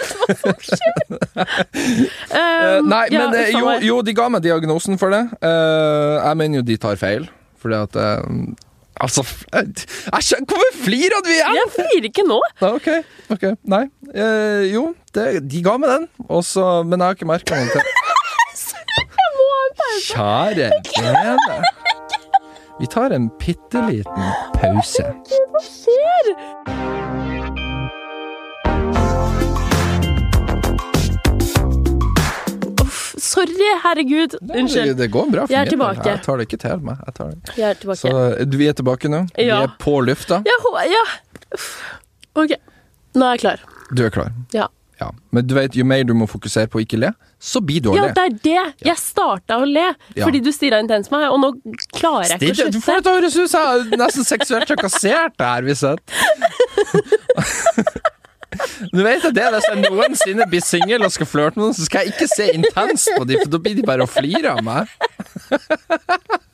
Um, 2.29 2.87
nei, 2.89 3.03
ja, 3.11 3.25
men 3.25 3.35
eh, 3.39 3.51
jo, 3.55 3.75
jo, 3.89 3.99
de 4.05 4.15
ga 4.17 4.29
meg 4.31 4.43
diagnosen 4.45 4.99
for 5.01 5.13
det. 5.13 5.25
Eh, 5.43 6.15
jeg 6.23 6.39
mener 6.41 6.61
jo 6.61 6.65
de 6.69 6.79
tar 6.81 6.99
feil, 7.01 7.29
fordi 7.61 7.79
at 7.83 7.99
eh, 7.99 8.25
Altså, 8.99 9.23
Æsj, 9.55 10.33
Hvorfor 10.43 10.73
flirer 10.83 11.21
du 11.23 11.29
igjen?! 11.31 11.55
Jeg 11.55 11.69
flirer 11.71 12.07
ikke 12.09 12.25
nå. 12.27 12.39
Ja, 12.59 12.73
ok, 12.79 12.89
ok, 13.31 13.45
nei. 13.71 13.85
Eh, 14.11 14.65
jo, 14.73 14.89
det, 15.15 15.27
de 15.47 15.61
ga 15.63 15.77
meg 15.79 15.93
den, 15.93 16.07
Også, 16.27 16.65
men 16.83 16.99
jeg 16.99 17.05
har 17.07 17.15
ikke 17.19 17.29
merka 17.29 17.61
noe 17.61 17.71
til. 17.77 17.95
Jeg 18.99 19.29
må 19.37 19.45
pause. 19.79 20.69
Kjære 20.89 21.13
vene. 21.13 21.77
Vi 22.79 22.87
tar 22.87 23.09
en 23.11 23.27
bitte 23.39 23.81
liten 23.89 24.31
pause. 24.53 25.03
Hva 25.51 25.61
skjer? 25.65 27.39
Uff, 32.81 33.15
sorry, 33.17 33.69
herregud. 33.83 34.35
Unnskyld. 34.55 34.97
det 34.97 35.07
går 35.07 35.29
bra. 35.31 35.45
for 35.47 35.53
Jeg 35.53 35.59
er 35.59 35.65
min 35.65 35.79
del. 35.79 35.79
tilbake. 35.79 36.09
Jeg 36.09 36.23
tar 36.25 36.37
det 36.39 36.47
ikke 36.47 36.59
til 36.63 36.83
meg. 36.87 36.97
Jeg 37.05 37.13
tar 37.19 37.29
det. 37.33 37.53
Jeg 37.57 37.69
er 37.69 37.79
tilbake. 37.83 37.99
Så 37.99 38.57
vi 38.57 38.67
er 38.71 38.77
tilbake 38.79 39.11
nå. 39.11 39.21
Vi 39.37 39.47
er 39.49 39.73
på 39.79 39.95
lufta. 40.05 40.41
Ja, 40.47 40.57
hå- 40.65 40.85
ja. 40.93 41.03
Uff. 41.53 41.69
Ok. 42.35 42.55
Nå 43.15 43.25
er 43.25 43.35
jeg 43.37 43.39
klar. 43.45 43.63
Du 43.95 44.05
er 44.05 44.09
klar. 44.13 44.31
Ja. 44.53 44.67
Ja. 44.99 45.11
Men 45.31 45.45
du 45.47 45.53
vet, 45.55 45.75
jo 45.79 45.85
mer 45.87 46.03
du 46.03 46.11
må 46.17 46.25
fokusere 46.27 46.67
på 46.67 46.79
å 46.79 46.81
ikke 46.83 46.97
le, 46.99 47.13
så 47.39 47.61
blir 47.63 47.79
du 47.85 47.89
å 47.91 47.95
Ja, 47.95 48.07
det 48.11 48.23
er 48.25 48.33
det! 48.43 48.63
Jeg 48.89 48.97
starta 48.99 49.55
å 49.61 49.65
le 49.67 49.85
Ja. 50.15 50.25
fordi 50.25 50.41
du 50.43 50.51
stirra 50.51 50.79
intenst 50.83 51.09
på 51.09 51.15
meg, 51.19 51.29
og 51.31 51.39
nå 51.39 51.53
klarer 51.95 52.27
jeg 52.35 52.39
ikke 52.41 52.51
å 52.51 52.55
slutte. 52.59 52.71
du 52.75 52.81
får 52.83 52.95
det 52.99 53.03
til 53.05 53.11
å 53.11 53.15
høres 53.15 53.35
ut 53.39 53.49
som 53.53 53.61
jeg 53.63 53.69
er 53.93 53.97
nesten 54.03 54.25
seksuelt 54.27 54.67
trakassert 54.67 55.35
her, 55.39 55.61
vi 55.63 55.75
sett. 55.79 56.03
Du 58.91 59.03
vet 59.05 59.23
at 59.23 59.33
det 59.35 59.43
er 59.45 59.51
hvis 59.53 59.67
jeg 59.69 59.77
noensinne 59.85 60.45
blir 60.49 60.61
singel 60.65 61.03
og 61.05 61.11
skal 61.13 61.27
flørte 61.29 61.55
med 61.59 61.67
noen, 61.67 61.75
så 61.77 61.85
skal 61.85 62.01
jeg 62.07 62.13
ikke 62.15 62.27
se 62.31 62.47
intenst 62.57 63.11
på 63.15 63.23
dem, 63.29 63.37
for 63.43 63.49
da 63.53 63.57
blir 63.61 63.75
de 63.77 63.83
bare 63.85 64.03
å 64.03 64.09
flire 64.09 64.49
av 64.57 64.63
meg. 64.65 64.89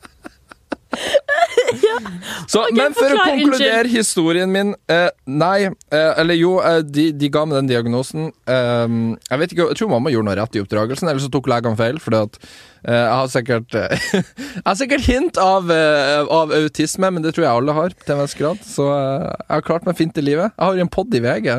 Så, 2.46 2.60
okay, 2.62 2.76
men 2.76 2.94
for 2.94 3.10
å 3.10 3.16
konkludere 3.18 3.40
konkludere 3.42 3.90
historien 3.90 4.52
min 4.52 4.72
eh, 4.92 5.08
Nei, 5.26 5.66
eh, 5.66 6.12
eller 6.20 6.38
jo, 6.38 6.56
eh, 6.62 6.78
de, 6.86 7.08
de 7.16 7.30
ga 7.32 7.42
meg 7.48 7.58
den 7.60 7.70
diagnosen. 7.70 8.30
Eh, 8.46 8.84
jeg 9.30 9.40
vet 9.42 9.54
ikke, 9.54 9.68
jeg 9.72 9.80
tror 9.80 9.90
mamma 9.96 10.12
gjorde 10.14 10.28
noe 10.30 10.38
rett 10.38 10.56
i 10.58 10.62
oppdragelsen, 10.62 11.10
eller 11.10 11.22
så 11.24 11.30
tok 11.32 11.50
legene 11.50 11.78
feil. 11.78 11.98
Fordi 12.02 12.20
at 12.28 12.38
eh, 12.38 12.94
jeg 12.94 13.16
har 13.16 13.32
sikkert 13.34 13.76
Jeg 13.80 14.64
har 14.68 14.78
sikkert 14.78 15.08
hint 15.08 15.42
av, 15.42 15.72
eh, 15.74 16.22
av 16.38 16.54
autisme, 16.60 17.10
men 17.16 17.26
det 17.26 17.34
tror 17.36 17.48
jeg 17.48 17.52
alle 17.62 17.76
har, 17.80 17.98
til 18.04 18.16
en 18.16 18.22
viss 18.24 18.38
grad. 18.38 18.62
Så 18.66 18.86
jeg 18.92 19.52
har 19.56 19.66
klart 19.66 19.88
meg 19.88 19.98
fint 19.98 20.16
i 20.22 20.24
livet. 20.24 20.54
Jeg 20.54 20.64
har 20.64 20.78
jo 20.78 20.86
en 20.86 20.94
pod 20.98 21.14
i 21.18 21.22
VG. 21.24 21.52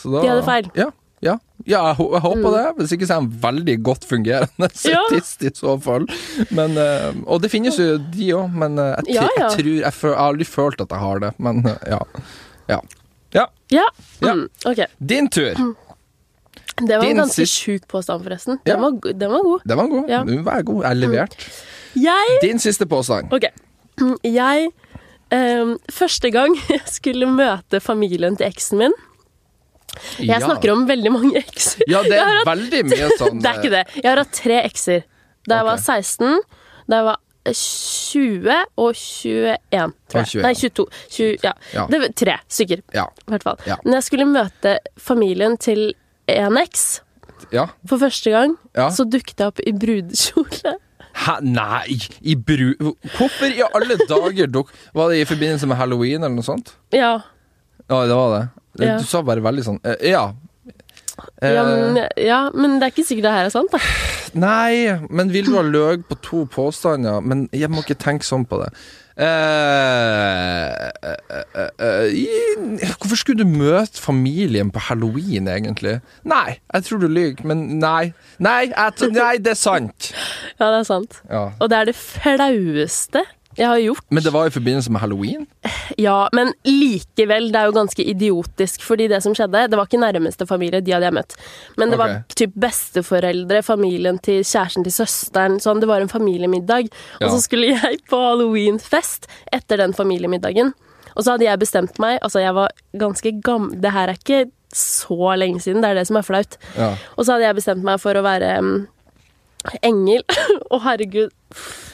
Så 0.00 0.10
da, 0.10 0.24
De 0.24 0.32
hadde 0.32 0.48
feil. 0.48 0.72
Ja, 0.78 0.88
ja, 1.22 1.36
ja 1.68 1.80
jeg, 1.92 1.98
jeg 2.16 2.22
håper 2.24 2.54
det. 2.56 2.64
Hvis 2.80 2.94
ikke 2.96 3.06
så 3.08 3.14
er 3.16 3.20
han 3.22 3.28
veldig 3.44 3.76
godt 3.86 4.06
fungerende 4.10 4.68
Ja. 4.90 5.02
i 5.14 5.52
så 5.54 5.76
fall. 5.84 6.08
Men, 6.50 6.74
eh, 6.80 7.12
og 7.26 7.42
det 7.44 7.52
finnes 7.52 7.78
jo 7.78 7.96
de 8.12 8.32
òg, 8.38 8.50
men 8.64 8.78
eh, 8.82 8.96
jeg, 9.06 9.20
Ja, 9.20 9.28
jeg 9.38 9.52
tror 9.54 9.70
jeg, 9.70 9.92
har 10.02 10.18
aldri 10.26 10.48
følt 10.48 10.82
at 10.82 10.90
jeg 10.90 11.04
har 11.04 11.22
det. 11.22 11.32
Men 11.38 11.62
eh, 11.66 11.78
ja. 11.94 12.02
ja. 12.68 12.80
Ja. 13.72 13.86
Mm, 14.20 14.48
ok. 14.68 14.82
din 14.98 15.28
tur. 15.32 15.54
Det 16.76 16.96
var 16.96 17.02
Din 17.04 17.10
en 17.10 17.16
ganske 17.22 17.46
sist- 17.46 17.62
sjuk 17.62 17.86
påstand, 17.88 18.24
forresten. 18.24 18.58
Den, 18.66 18.80
var, 18.82 18.98
den 19.12 19.30
var 19.32 19.42
god. 19.46 19.60
Den 19.64 19.78
var 19.78 19.86
god. 19.88 20.10
Ja. 20.10 20.22
Du 20.24 20.34
var 20.42 20.62
god. 20.62 20.82
Jeg 20.84 20.96
leverte. 20.96 21.36
Jeg 21.96 22.38
Din 22.42 22.58
siste 22.58 22.86
påstand. 22.86 23.32
Ok. 23.32 23.46
Jeg 24.24 24.68
um, 25.32 25.76
Første 25.92 26.30
gang 26.34 26.56
jeg 26.74 26.82
skulle 26.90 27.28
møte 27.28 27.80
familien 27.80 28.36
til 28.36 28.48
eksen 28.48 28.78
min 28.82 28.96
Jeg 30.18 30.42
snakker 30.42 30.72
om 30.72 30.86
veldig 30.88 31.12
mange 31.12 31.42
ekser. 31.42 31.84
Ja, 31.90 32.02
det 32.06 32.16
er 32.18 32.30
hatt- 32.38 32.48
veldig 32.48 32.84
mye 32.88 33.10
sånn 33.18 33.42
Det 33.42 33.50
er 33.50 33.60
ikke 33.60 33.74
det. 33.74 33.82
Jeg 33.98 34.08
har 34.10 34.22
hatt 34.22 34.32
tre 34.38 34.62
ekser. 34.62 35.04
Da 35.48 35.58
jeg 35.58 35.64
okay. 35.64 35.70
var 35.70 35.78
16, 35.78 36.40
da 36.88 36.96
jeg 37.00 37.08
var 37.10 37.20
20 37.50 38.58
og 38.78 38.94
21, 38.94 39.94
tror 40.08 40.20
jeg. 40.22 40.28
21. 40.30 40.42
Nei, 40.46 40.52
22. 40.54 40.86
20, 41.10 41.38
ja. 41.42 41.52
Ja. 41.74 41.86
Det 41.90 42.00
var 42.04 42.12
tre 42.22 42.36
stykker, 42.48 42.82
Ja. 42.94 43.06
i 43.26 43.30
hvert 43.34 43.42
fall. 43.42 43.58
Ja. 43.66 43.76
Når 43.84 43.98
jeg 43.98 44.06
skulle 44.08 44.28
møte 44.30 44.76
familien 44.98 45.56
til 45.58 45.94
en 46.30 46.56
eks 46.62 47.00
ja. 47.50 47.66
for 47.88 47.98
første 47.98 48.30
gang, 48.30 48.56
Ja. 48.76 48.88
så 48.94 49.04
dukket 49.04 49.38
jeg 49.42 49.46
opp 49.50 49.60
i 49.66 49.72
brudekjole. 49.72 50.76
Hæ? 51.12 51.34
Nei! 51.44 51.98
I 52.22 52.34
bru... 52.36 52.72
Hvorfor 53.18 53.50
i 53.50 53.60
alle 53.74 53.98
dager 54.08 54.46
duk... 54.48 54.70
Var 54.94 55.10
det 55.10 55.20
i 55.20 55.24
forbindelse 55.28 55.66
med 55.68 55.76
halloween 55.76 56.22
eller 56.22 56.38
noe 56.38 56.46
sånt? 56.46 56.72
Ja. 56.94 57.18
Ja, 57.90 57.98
det 58.06 58.16
var 58.16 58.30
det. 58.38 58.44
Ja. 58.80 58.96
Du 58.98 59.04
sa 59.04 59.20
bare 59.22 59.42
veldig 59.44 59.64
sånn 59.66 59.80
eh, 59.84 59.98
Ja. 60.14 60.32
Eh, 61.42 61.52
Ja 61.52 61.64
men, 61.68 61.98
ja, 62.16 62.38
men 62.54 62.78
det 62.80 62.86
er 62.86 62.92
ikke 62.94 63.04
sikkert 63.04 63.26
det 63.28 63.32
her 63.36 63.44
er 63.50 63.52
sant, 63.52 63.70
da. 63.74 63.78
Nei, 64.34 64.96
men 65.12 65.28
vil 65.34 65.44
du 65.50 65.56
ha 65.58 65.62
løg 65.66 66.06
på 66.08 66.16
to 66.24 66.46
påstander? 66.48 67.20
Men 67.20 67.48
jeg 67.52 67.68
må 67.68 67.82
ikke 67.84 67.98
tenke 68.00 68.24
sånn 68.24 68.46
på 68.48 68.62
det. 68.62 68.70
Uh, 69.12 70.88
uh, 71.04 71.44
uh, 71.60 71.68
eh, 71.78 72.06
i- 72.16 72.96
hvorfor 72.96 73.16
skulle 73.20 73.44
du 73.44 73.50
møte 73.50 74.00
familien 74.00 74.70
på 74.72 74.80
halloween, 74.88 75.48
egentlig? 75.52 75.98
Nei, 76.24 76.56
jeg 76.72 76.84
tror 76.86 77.02
du 77.02 77.08
lyver, 77.12 77.44
men 77.44 77.78
nei. 77.82 78.14
Nei, 78.38 78.70
nei, 79.12 79.36
det 79.38 79.52
er 79.52 79.60
sant. 79.60 80.12
Ja, 80.58 80.70
det 80.72 80.80
er 80.80 80.88
sant. 80.88 81.20
Ja. 81.28 81.44
Og 81.60 81.68
det 81.70 81.78
er 81.82 81.84
det 81.92 81.96
flaueste 81.98 83.24
jeg 83.58 83.68
har 83.68 83.80
gjort. 83.82 84.04
Men 84.08 84.24
det 84.24 84.32
var 84.32 84.48
i 84.48 84.52
forbindelse 84.54 84.92
med 84.92 85.02
halloween? 85.02 85.46
Ja, 86.00 86.28
men 86.32 86.54
likevel, 86.64 87.50
det 87.52 87.60
er 87.60 87.68
jo 87.68 87.74
ganske 87.76 88.04
idiotisk, 88.04 88.84
fordi 88.86 89.08
det 89.12 89.22
som 89.24 89.34
skjedde, 89.36 89.66
det 89.68 89.78
var 89.78 89.88
ikke 89.88 90.00
nærmeste 90.00 90.46
familie, 90.48 90.80
de 90.80 90.94
hadde 90.94 91.08
jeg 91.10 91.16
møtt. 91.18 91.36
Men 91.76 91.92
det 91.92 91.98
okay. 91.98 92.14
var 92.14 92.38
typ 92.38 92.54
besteforeldre, 92.64 93.60
familien 93.66 94.20
til 94.24 94.40
kjæresten 94.40 94.86
til 94.86 94.96
søsteren, 94.96 95.58
sånn, 95.62 95.82
det 95.82 95.90
var 95.90 96.04
en 96.04 96.12
familiemiddag. 96.12 96.88
Ja. 97.20 97.26
Og 97.26 97.36
så 97.36 97.42
skulle 97.44 97.74
jeg 97.74 98.00
på 98.10 98.22
halloweenfest 98.22 99.28
etter 99.52 99.82
den 99.82 99.96
familiemiddagen. 99.96 100.72
Og 101.12 101.24
så 101.24 101.34
hadde 101.34 101.44
jeg 101.44 101.60
bestemt 101.60 102.00
meg, 102.00 102.18
altså 102.24 102.40
jeg 102.40 102.56
var 102.56 102.72
ganske 102.96 103.34
gammel, 103.44 103.76
det 103.82 103.92
her 103.92 104.08
er 104.08 104.20
ikke 104.20 104.44
så 104.72 105.34
lenge 105.36 105.60
siden, 105.60 105.82
det 105.84 105.90
er 105.90 106.00
det 106.00 106.06
som 106.08 106.16
er 106.16 106.24
flaut. 106.24 106.56
Ja. 106.78 106.94
Og 107.16 107.26
så 107.26 107.34
hadde 107.34 107.50
jeg 107.50 107.58
bestemt 107.60 107.84
meg 107.84 108.00
for 108.00 108.16
å 108.16 108.24
være 108.24 108.54
mm, 108.64 108.78
engel. 109.82 110.22
Å, 110.74 110.80
herregud. 110.86 111.32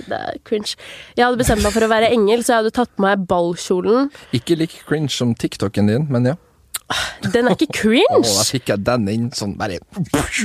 Det 0.09 0.19
er 0.19 0.37
cringe. 0.47 0.77
Jeg 1.19 1.25
hadde 1.27 1.41
bestemt 1.41 1.65
meg 1.65 1.75
for 1.75 1.85
å 1.85 1.91
være 1.91 2.11
engel, 2.15 2.45
så 2.45 2.55
jeg 2.55 2.63
hadde 2.63 2.75
tatt 2.79 2.93
på 2.97 3.05
meg 3.05 3.25
ballkjolen. 3.29 4.11
Ikke 4.37 4.57
like 4.59 4.85
cringe 4.89 5.13
som 5.15 5.35
TikToken 5.37 5.91
din, 5.91 6.07
men 6.13 6.31
ja. 6.33 6.37
Den 7.35 7.51
er 7.51 7.57
ikke 7.59 7.83
cringe! 7.83 8.17
Oh, 8.17 8.25
da 8.25 8.45
fikk 8.49 8.71
jeg 8.73 8.81
den 8.87 9.09
inn 9.13 9.27
sånn 9.37 9.51
bare 9.61 9.77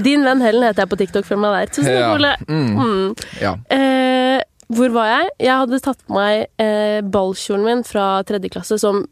Din 0.04 0.26
venn 0.28 0.42
Helen 0.44 0.66
heter 0.68 0.84
jeg 0.84 0.92
på 0.92 0.98
TikTok 1.00 1.28
for 1.30 1.40
meg 1.40 1.54
der. 1.56 1.70
Tusen 1.72 1.88
takk, 1.94 2.18
Ole. 2.18 2.34
Mm. 2.50 2.74
Mm. 2.82 3.14
Ja. 3.40 3.54
Eh, 3.72 4.42
hvor 4.74 4.92
var 4.96 5.08
jeg? 5.12 5.30
Jeg 5.46 5.62
hadde 5.62 5.80
tatt 5.86 6.02
på 6.04 6.18
meg 6.18 6.50
eh, 6.60 7.00
ballkjolen 7.16 7.64
min 7.70 7.86
fra 7.88 8.08
tredje 8.28 8.52
klasse, 8.52 8.76
som 8.82 9.06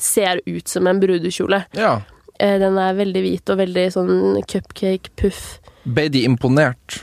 ser 0.00 0.40
ut 0.48 0.72
som 0.72 0.88
en 0.88 1.02
brudekjole. 1.02 1.64
ja. 1.76 1.98
Eh, 2.40 2.56
den 2.56 2.78
er 2.80 2.94
veldig 2.96 3.20
hvit 3.20 3.50
og 3.52 3.58
veldig 3.60 3.82
sånn 3.92 4.12
cupcake-puff. 4.48 5.40
Ble 5.84 6.06
de 6.08 6.22
imponert? 6.24 7.02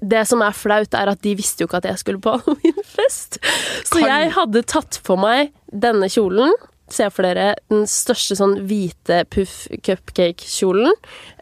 Det 0.00 0.22
som 0.28 0.40
er 0.44 0.54
flaut, 0.56 0.94
er 0.96 1.10
at 1.12 1.20
de 1.24 1.34
visste 1.38 1.62
jo 1.64 1.68
ikke 1.68 1.82
at 1.82 1.90
jeg 1.90 2.00
skulle 2.02 2.22
på 2.24 2.32
halloweenfest. 2.36 3.38
Så 3.84 3.98
Kan- 4.00 4.08
jeg 4.08 4.32
hadde 4.36 4.62
tatt 4.68 5.00
på 5.06 5.16
meg 5.20 5.52
denne 5.72 6.08
kjolen. 6.12 6.52
Se 6.88 7.08
for 7.10 7.26
dere 7.26 7.56
den 7.72 7.82
største 7.90 8.36
sånn 8.38 8.52
hvite 8.68 9.24
puff 9.34 9.64
cupcake-kjolen. 9.82 10.92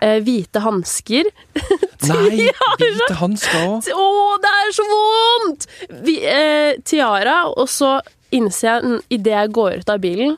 Eh, 0.01 0.17
hvite 0.25 0.63
hansker. 0.65 1.29
Nei, 2.09 2.49
hvite 2.81 3.19
hansker 3.21 3.67
òg. 3.69 3.91
Å, 3.93 4.07
det 4.41 4.53
er 4.63 4.73
så 4.79 4.87
vondt! 4.89 5.67
Vi, 6.07 6.17
eh, 6.25 6.81
tiara, 6.89 7.43
og 7.53 7.69
så 7.69 7.99
innser 8.35 8.71
jeg 8.71 9.03
idet 9.19 9.37
jeg 9.37 9.53
går 9.61 9.77
ut 9.85 9.93
av 9.93 10.01
bilen, 10.03 10.35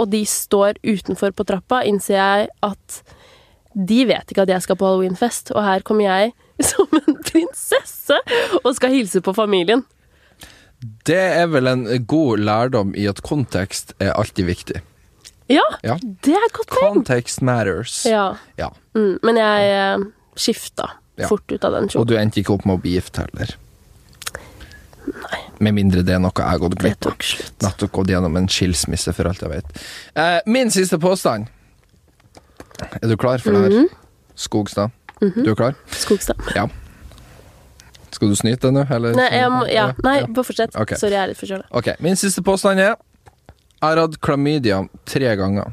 og 0.00 0.10
de 0.12 0.24
står 0.28 0.80
utenfor 0.82 1.32
på 1.36 1.46
trappa, 1.48 1.84
innser 1.86 2.18
jeg 2.18 2.50
at 2.66 3.00
de 3.70 4.00
vet 4.10 4.32
ikke 4.34 4.42
at 4.48 4.50
jeg 4.50 4.64
skal 4.66 4.76
på 4.80 4.88
halloweenfest, 4.88 5.52
og 5.54 5.62
her 5.62 5.84
kommer 5.86 6.08
jeg 6.08 6.32
som 6.70 6.86
en 7.06 7.16
prinsesse 7.24 8.18
og 8.64 8.74
skal 8.76 8.90
hilse 8.94 9.20
på 9.24 9.34
familien. 9.36 9.84
Det 11.04 11.16
er 11.16 11.46
vel 11.52 11.66
en 11.68 11.84
god 12.08 12.38
lærdom 12.40 12.94
i 12.96 13.06
at 13.10 13.20
kontekst 13.22 13.92
er 14.00 14.12
alltid 14.16 14.46
viktig. 14.48 14.80
Ja, 15.50 15.64
Ja. 15.82 15.96
det 16.00 16.32
er 16.36 16.44
et 16.46 16.52
godt 16.54 16.68
poeng. 16.70 16.94
Context 17.00 17.42
matters. 17.42 18.04
Ja. 18.06 18.36
Ja. 18.56 18.68
Mm, 18.94 19.18
men 19.22 19.36
jeg 19.36 19.70
eh, 19.74 20.04
skifta 20.36 20.90
Ja. 21.18 21.26
fort 21.28 21.50
ut 21.52 21.64
av 21.64 21.72
den 21.72 21.84
Og 21.84 21.90
kjolen. 21.90 22.06
du 22.08 22.14
endte 22.16 22.40
ikke 22.40 22.54
opp 22.54 22.64
med 22.64 22.78
å 22.78 22.80
bli 22.80 22.94
gift 22.94 23.16
heller. 23.20 23.56
Nei. 25.10 25.38
Med 25.60 25.74
mindre 25.74 26.02
det 26.06 26.14
er 26.14 26.20
noe 26.22 26.32
jeg 26.36 26.46
har 26.48 26.60
gått 26.62 26.76
glipp 26.80 27.06
av. 27.08 27.16
Nettopp 27.64 27.92
gått 27.92 28.12
gjennom 28.12 28.36
en 28.38 28.46
skilsmisse, 28.48 29.12
for 29.16 29.28
alt 29.28 29.40
jeg 29.42 29.50
vet. 29.50 29.80
Eh, 30.14 30.38
min 30.46 30.70
siste 30.70 30.98
påstand. 31.02 31.48
Er 33.02 33.08
du 33.08 33.16
klar 33.16 33.38
for 33.42 33.52
det 33.52 33.72
Mhm. 33.72 33.88
her? 33.88 33.88
Skogstad. 34.36 34.90
Du 35.20 35.50
er 35.50 35.56
klar? 35.58 35.74
Skogstad. 35.92 36.40
Ja. 36.56 36.68
Skal 38.10 38.32
du 38.32 38.36
snyte 38.38 38.70
nå, 38.74 38.82
eller? 38.90 39.14
Nei, 39.16 39.28
jeg 39.36 39.50
må, 39.52 39.60
ja. 39.70 39.90
Nei, 40.04 40.16
bare 40.26 40.46
fortsett. 40.46 40.74
Okay. 40.76 40.98
Sorry, 40.98 41.14
jeg 41.14 41.22
er 41.22 41.30
litt 41.30 41.40
forkjøla. 41.40 41.68
Ok, 41.78 41.92
min 42.04 42.18
siste 42.18 42.42
påstand 42.44 42.82
er 42.82 42.90
Jeg 42.90 43.84
har 43.86 44.00
hatt 44.02 44.18
klamydia 44.20 44.82
tre 45.08 45.30
ganger. 45.40 45.70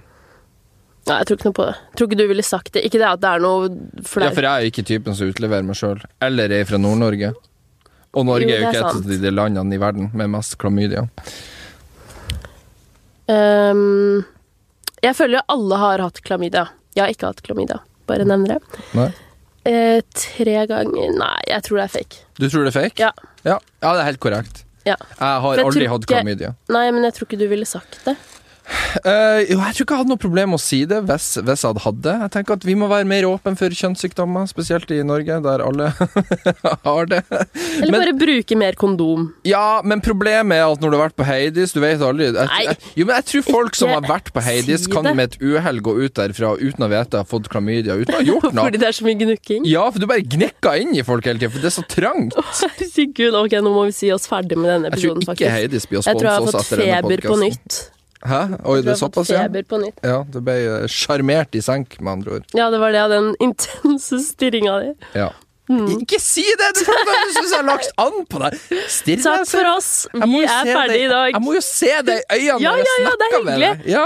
Nei, 1.07 1.17
jeg 1.21 1.27
tror 1.27 1.39
ikke 1.39 1.47
noe 1.47 1.57
på 1.57 1.65
det. 1.67 1.75
Tror 1.97 2.09
ikke 2.09 2.19
du 2.19 2.25
ville 2.29 2.45
sagt 2.45 2.71
det. 2.75 2.83
Ikke 2.87 3.01
det 3.01 3.09
at 3.09 3.23
det 3.23 3.33
er 3.33 3.43
noe 3.43 3.67
Ja, 3.67 4.29
for 4.31 4.47
jeg 4.47 4.47
er 4.47 4.69
ikke 4.69 4.85
typen 4.87 5.15
som 5.17 5.31
utleverer 5.31 5.67
meg 5.67 5.79
sjøl. 5.79 6.01
Eller 6.23 6.53
er 6.55 6.67
fra 6.67 6.79
Nord-Norge. 6.81 7.33
Og 8.17 8.25
Norge 8.27 8.47
Jo, 8.47 8.55
er 8.55 8.63
jo 8.63 8.71
ikke 8.71 8.81
et 8.81 8.97
av 8.97 9.21
de 9.27 9.31
landene 9.33 9.75
i 9.75 9.81
verden 9.81 10.09
med 10.17 10.31
mest 10.33 10.57
klamydia. 10.61 11.05
Um, 13.27 14.23
jeg 15.03 15.15
føler 15.19 15.39
jo 15.39 15.45
alle 15.51 15.79
har 15.83 16.03
hatt 16.05 16.21
klamydia. 16.23 16.67
Jeg 16.95 17.03
har 17.03 17.13
ikke 17.13 17.31
hatt 17.31 17.43
klamydia, 17.45 17.81
bare 18.09 18.27
nevner 18.27 18.55
det. 18.57 18.83
Nei. 18.97 19.11
Eh, 19.67 19.99
tre 20.15 20.61
ganger 20.69 21.11
Nei, 21.17 21.41
jeg 21.49 21.65
tror 21.67 21.81
det 21.81 21.85
er 21.87 21.93
fake. 21.97 22.23
Du 22.39 22.47
tror 22.47 22.63
det 22.63 22.71
er 22.71 22.77
fake? 22.77 23.03
Ja. 23.03 23.11
Ja, 23.43 23.57
ja 23.83 23.93
det 23.97 24.03
er 24.03 24.09
helt 24.13 24.23
korrekt. 24.23 24.63
ja. 24.87 24.95
Jeg 25.19 25.43
har 25.43 25.57
jeg 25.57 25.67
aldri 25.67 25.89
hatt 25.91 26.07
klamydia. 26.07 26.53
Nei, 26.71 26.85
men 26.95 27.03
jeg 27.07 27.17
tror 27.17 27.27
ikke 27.27 27.41
du 27.41 27.47
ville 27.51 27.67
sagt 27.67 27.99
det. 28.05 28.15
Eh, 29.07 29.45
jo, 29.47 29.57
jeg 29.61 29.75
tror 29.77 29.85
ikke 29.85 29.93
jeg 29.95 29.99
hadde 30.01 30.11
noe 30.11 30.19
problem 30.19 30.49
med 30.51 30.57
å 30.59 30.61
si 30.63 30.79
det 30.89 30.97
hvis, 31.07 31.27
hvis 31.39 31.61
jeg 31.63 31.69
hadde 31.69 31.83
hatt 31.85 31.99
det. 32.03 32.13
Jeg 32.25 32.31
tenker 32.33 32.57
at 32.57 32.65
Vi 32.67 32.73
må 32.75 32.89
være 32.91 33.07
mer 33.07 33.27
åpne 33.29 33.53
for 33.59 33.69
kjønnssykdommer, 33.79 34.47
spesielt 34.51 34.89
i 34.91 34.97
Norge, 35.07 35.37
der 35.45 35.63
alle 35.63 35.87
har 36.87 37.05
det. 37.11 37.21
Eller 37.31 37.91
Men- 37.93 38.01
bare 38.01 38.15
bruke 38.19 38.57
mer 38.59 38.75
kondom. 38.79 39.27
Ja, 39.47 39.81
men 39.87 40.01
problemet 40.03 40.57
er 40.59 40.65
at 40.71 40.81
når 40.83 40.91
du 40.91 40.97
har 40.97 41.03
vært 41.07 41.17
på 41.19 41.27
Heidis 41.27 41.71
Du 41.75 41.79
vet 41.83 42.01
aldri 42.03 42.27
jeg, 42.27 42.35
Nei, 42.35 42.63
jeg, 42.67 42.77
Jo, 42.99 43.05
men 43.07 43.15
jeg 43.19 43.25
tror 43.31 43.45
folk 43.47 43.77
som 43.79 43.91
har 43.93 44.03
vært 44.07 44.31
på 44.35 44.43
Heidis, 44.43 44.85
si 44.87 44.91
kan 44.91 45.07
med 45.15 45.31
et 45.31 45.37
uhell 45.41 45.79
gå 45.85 45.93
ut 46.03 46.17
derfra 46.19 46.55
uten 46.59 46.87
å 46.87 46.89
vite 46.91 47.05
at 47.07 47.13
de 47.15 47.21
har 47.21 47.29
fått 47.29 47.47
klamydia, 47.53 47.95
uten 48.01 48.15
å 48.17 48.21
ha 48.21 48.25
gjort 48.27 48.49
noe. 48.57 48.67
Fordi 48.67 48.81
det 48.83 48.89
er 48.91 48.97
så 48.99 49.07
mye 49.07 49.19
gnukking. 49.21 49.67
Ja, 49.69 49.85
for 49.93 50.03
du 50.03 50.07
bare 50.09 50.25
gnikker 50.25 50.81
inn 50.83 50.95
i 50.97 51.05
folk 51.07 51.27
hele 51.29 51.39
tida, 51.39 51.53
for 51.53 51.63
det 51.63 51.71
er 51.71 51.77
så 51.77 51.85
trangt. 51.87 52.35
Herregud, 52.37 53.37
ok, 53.45 53.57
nå 53.63 53.73
må 53.75 53.85
vi 53.91 53.95
si 53.95 54.11
oss 54.15 54.27
ferdig 54.29 54.57
med 54.59 54.71
denne 54.73 54.91
episoden 54.91 55.21
Jeg 55.23 55.27
tror 55.27 55.35
ikke 55.35 55.35
faktisk. 55.35 55.53
Heidis 55.55 55.87
blir 55.91 56.01
å 56.01 56.07
Jeg 56.07 56.19
tror 56.19 56.27
jeg 56.27 56.35
har 56.35 56.49
fått 56.51 56.73
feber 56.73 57.23
på 57.23 57.37
podkasten. 57.37 57.45
nytt. 57.47 57.79
Hæ? 58.27 58.41
Oi, 58.67 58.77
det 58.83 58.93
er 58.93 58.99
såpass, 58.99 59.31
ja? 59.31 59.47
Ja, 60.03 60.21
du 60.27 60.39
ble 60.43 60.55
eh, 60.59 60.85
sjarmert 60.91 61.55
i 61.55 61.61
senk, 61.63 61.99
med 62.01 62.17
andre 62.19 62.39
ord. 62.39 62.47
Ja, 62.57 62.69
det 62.73 62.79
var 62.83 62.95
det 62.95 63.03
av 63.05 63.13
den 63.15 63.33
intense 63.43 64.19
stirringa 64.29 64.79
di. 64.83 64.95
Ja. 65.17 65.29
Mm. 65.67 65.87
Ikke 65.97 66.15
si 66.23 66.45
det! 66.59 66.69
Du 66.77 66.85
syns 66.87 67.49
jeg 67.51 67.57
har 67.57 67.65
lagt 67.67 67.89
an 67.99 68.21
på 68.31 68.39
deg! 68.39 68.53
Stirr 68.87 69.19
Takk 69.19 69.41
meg, 69.41 69.49
for 69.51 69.67
oss. 69.73 69.89
Vi 70.15 70.43
er 70.45 70.69
ferdige 70.69 71.09
i 71.09 71.09
dag. 71.11 71.33
Jeg 71.33 71.43
må 71.43 71.55
jo 71.57 71.63
se 71.65 71.89
deg 72.07 72.21
i 72.37 72.45
øynene 72.47 72.63
Ja, 72.63 72.71
når 72.71 72.77
jeg 72.79 72.87
ja, 72.87 73.01
ja, 73.03 73.11
det 73.11 73.27
er 73.27 73.33
snakker 73.33 73.43
med. 73.43 73.57
Mm. 73.57 73.65
deg. 73.65 73.89
Ja. 73.91 74.05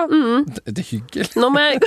Det, 0.55 0.73
det 0.73 0.81
er 0.81 0.89
hyggelig. 0.89 1.27
Nå 1.37 1.51
må 1.53 1.61
jeg 1.67 1.77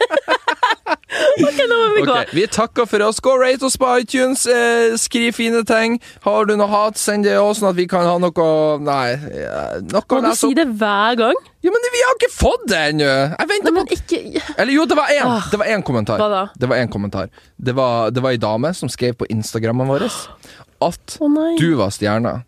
Ok, 1.40 1.58
nå 1.66 1.76
må 1.76 1.86
vi 1.94 2.02
gå. 2.06 2.12
Okay, 2.12 2.34
Vi 2.36 2.44
takker 2.50 2.86
for 2.86 3.02
oss. 3.02 3.18
Gå 3.22 3.32
rate 3.40 3.66
oss 3.66 3.76
på 3.80 3.88
iTunes. 4.02 4.44
Eh, 4.46 4.94
skriv 5.00 5.34
fine 5.36 5.62
ting. 5.66 5.98
Har 6.24 6.46
du 6.46 6.54
noe 6.58 6.68
hat, 6.70 6.98
send 7.00 7.26
det 7.26 7.34
òg, 7.40 7.52
sånn 7.58 7.70
at 7.72 7.78
vi 7.78 7.86
kan 7.90 8.06
ha 8.06 8.16
noe 8.22 8.48
Nei, 8.84 9.16
noe 9.90 10.04
Må 10.06 10.20
du 10.24 10.30
si 10.38 10.52
det 10.56 10.66
hver 10.70 11.18
gang? 11.18 11.40
Ja, 11.60 11.72
men 11.74 11.88
vi 11.92 12.02
har 12.06 12.16
ikke 12.16 12.30
fått 12.32 12.68
det 12.70 12.78
ennå! 12.92 13.10
Jeg 13.34 13.50
venter 13.50 13.74
på 13.76 13.84
ikke 13.96 14.20
Eller 14.54 14.72
jo, 14.72 14.86
det 14.88 14.96
var 14.96 15.12
én. 15.12 15.26
Ah. 15.26 15.50
Det 15.50 15.60
var 15.60 15.72
én 15.74 15.84
kommentar. 15.86 16.22
Hva 16.22 16.30
da? 16.32 16.44
Det 16.56 16.70
var 16.70 16.80
en 16.80 16.92
kommentar. 16.92 17.32
Det 17.56 17.74
var, 17.76 18.14
det 18.14 18.24
var 18.24 18.36
ei 18.36 18.40
dame 18.40 18.72
som 18.76 18.92
skrev 18.92 19.18
på 19.20 19.28
Instagrammen 19.34 19.90
vår 19.90 20.08
at 20.80 21.16
oh, 21.20 21.58
du 21.60 21.74
var 21.76 21.90
stjerna. 21.92 22.40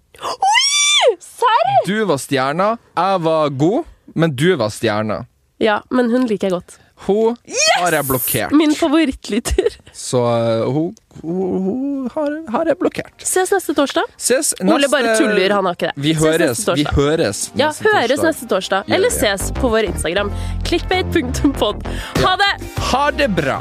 Serr? 1.20 1.72
Du 1.86 1.98
var 2.08 2.20
stjerna, 2.22 2.76
jeg 2.96 3.20
var 3.26 3.52
god, 3.60 3.90
men 4.16 4.32
du 4.36 4.54
var 4.56 4.72
stjerna. 4.72 5.24
Ja, 5.62 5.82
men 5.90 6.08
hun 6.10 6.24
liker 6.30 6.48
jeg 6.48 6.56
godt. 6.56 6.78
Hun 7.06 7.36
har 7.80 7.92
jeg 7.96 8.06
blokkert. 8.06 8.52
Min 8.54 8.74
favorittlytter. 8.78 9.74
Så 9.92 10.20
uh, 10.22 10.68
hun, 10.72 10.92
hun, 11.22 11.64
hun 11.66 12.10
har, 12.14 12.36
har 12.54 12.70
jeg 12.70 12.78
blokkert. 12.78 13.12
Ses 13.26 13.50
neste 13.52 13.74
torsdag. 13.74 14.06
Ses 14.16 14.52
Ole 14.62 14.88
bare 14.92 15.16
tuller, 15.18 15.50
han 15.56 15.66
har 15.66 15.74
ikke 15.78 15.90
det. 15.90 16.04
Vi 16.06 16.14
Ses 16.14 16.22
høres. 16.22 16.62
neste 16.62 16.76
Vi 16.78 16.84
torsdag. 16.86 17.26
neste 17.26 17.58
Ja, 17.58 17.70
høres 17.82 18.08
torsdag. 18.08 18.28
neste 18.30 18.50
torsdag. 18.54 18.92
Eller 18.98 19.10
ses 19.18 19.50
på 19.58 19.72
vår 19.74 19.90
Instagram. 19.90 20.30
Clickbait.pod. 20.68 21.82
Ha 22.22 22.36
det! 22.44 22.52
Ha 22.92 23.04
det 23.18 23.28
bra! 23.36 23.58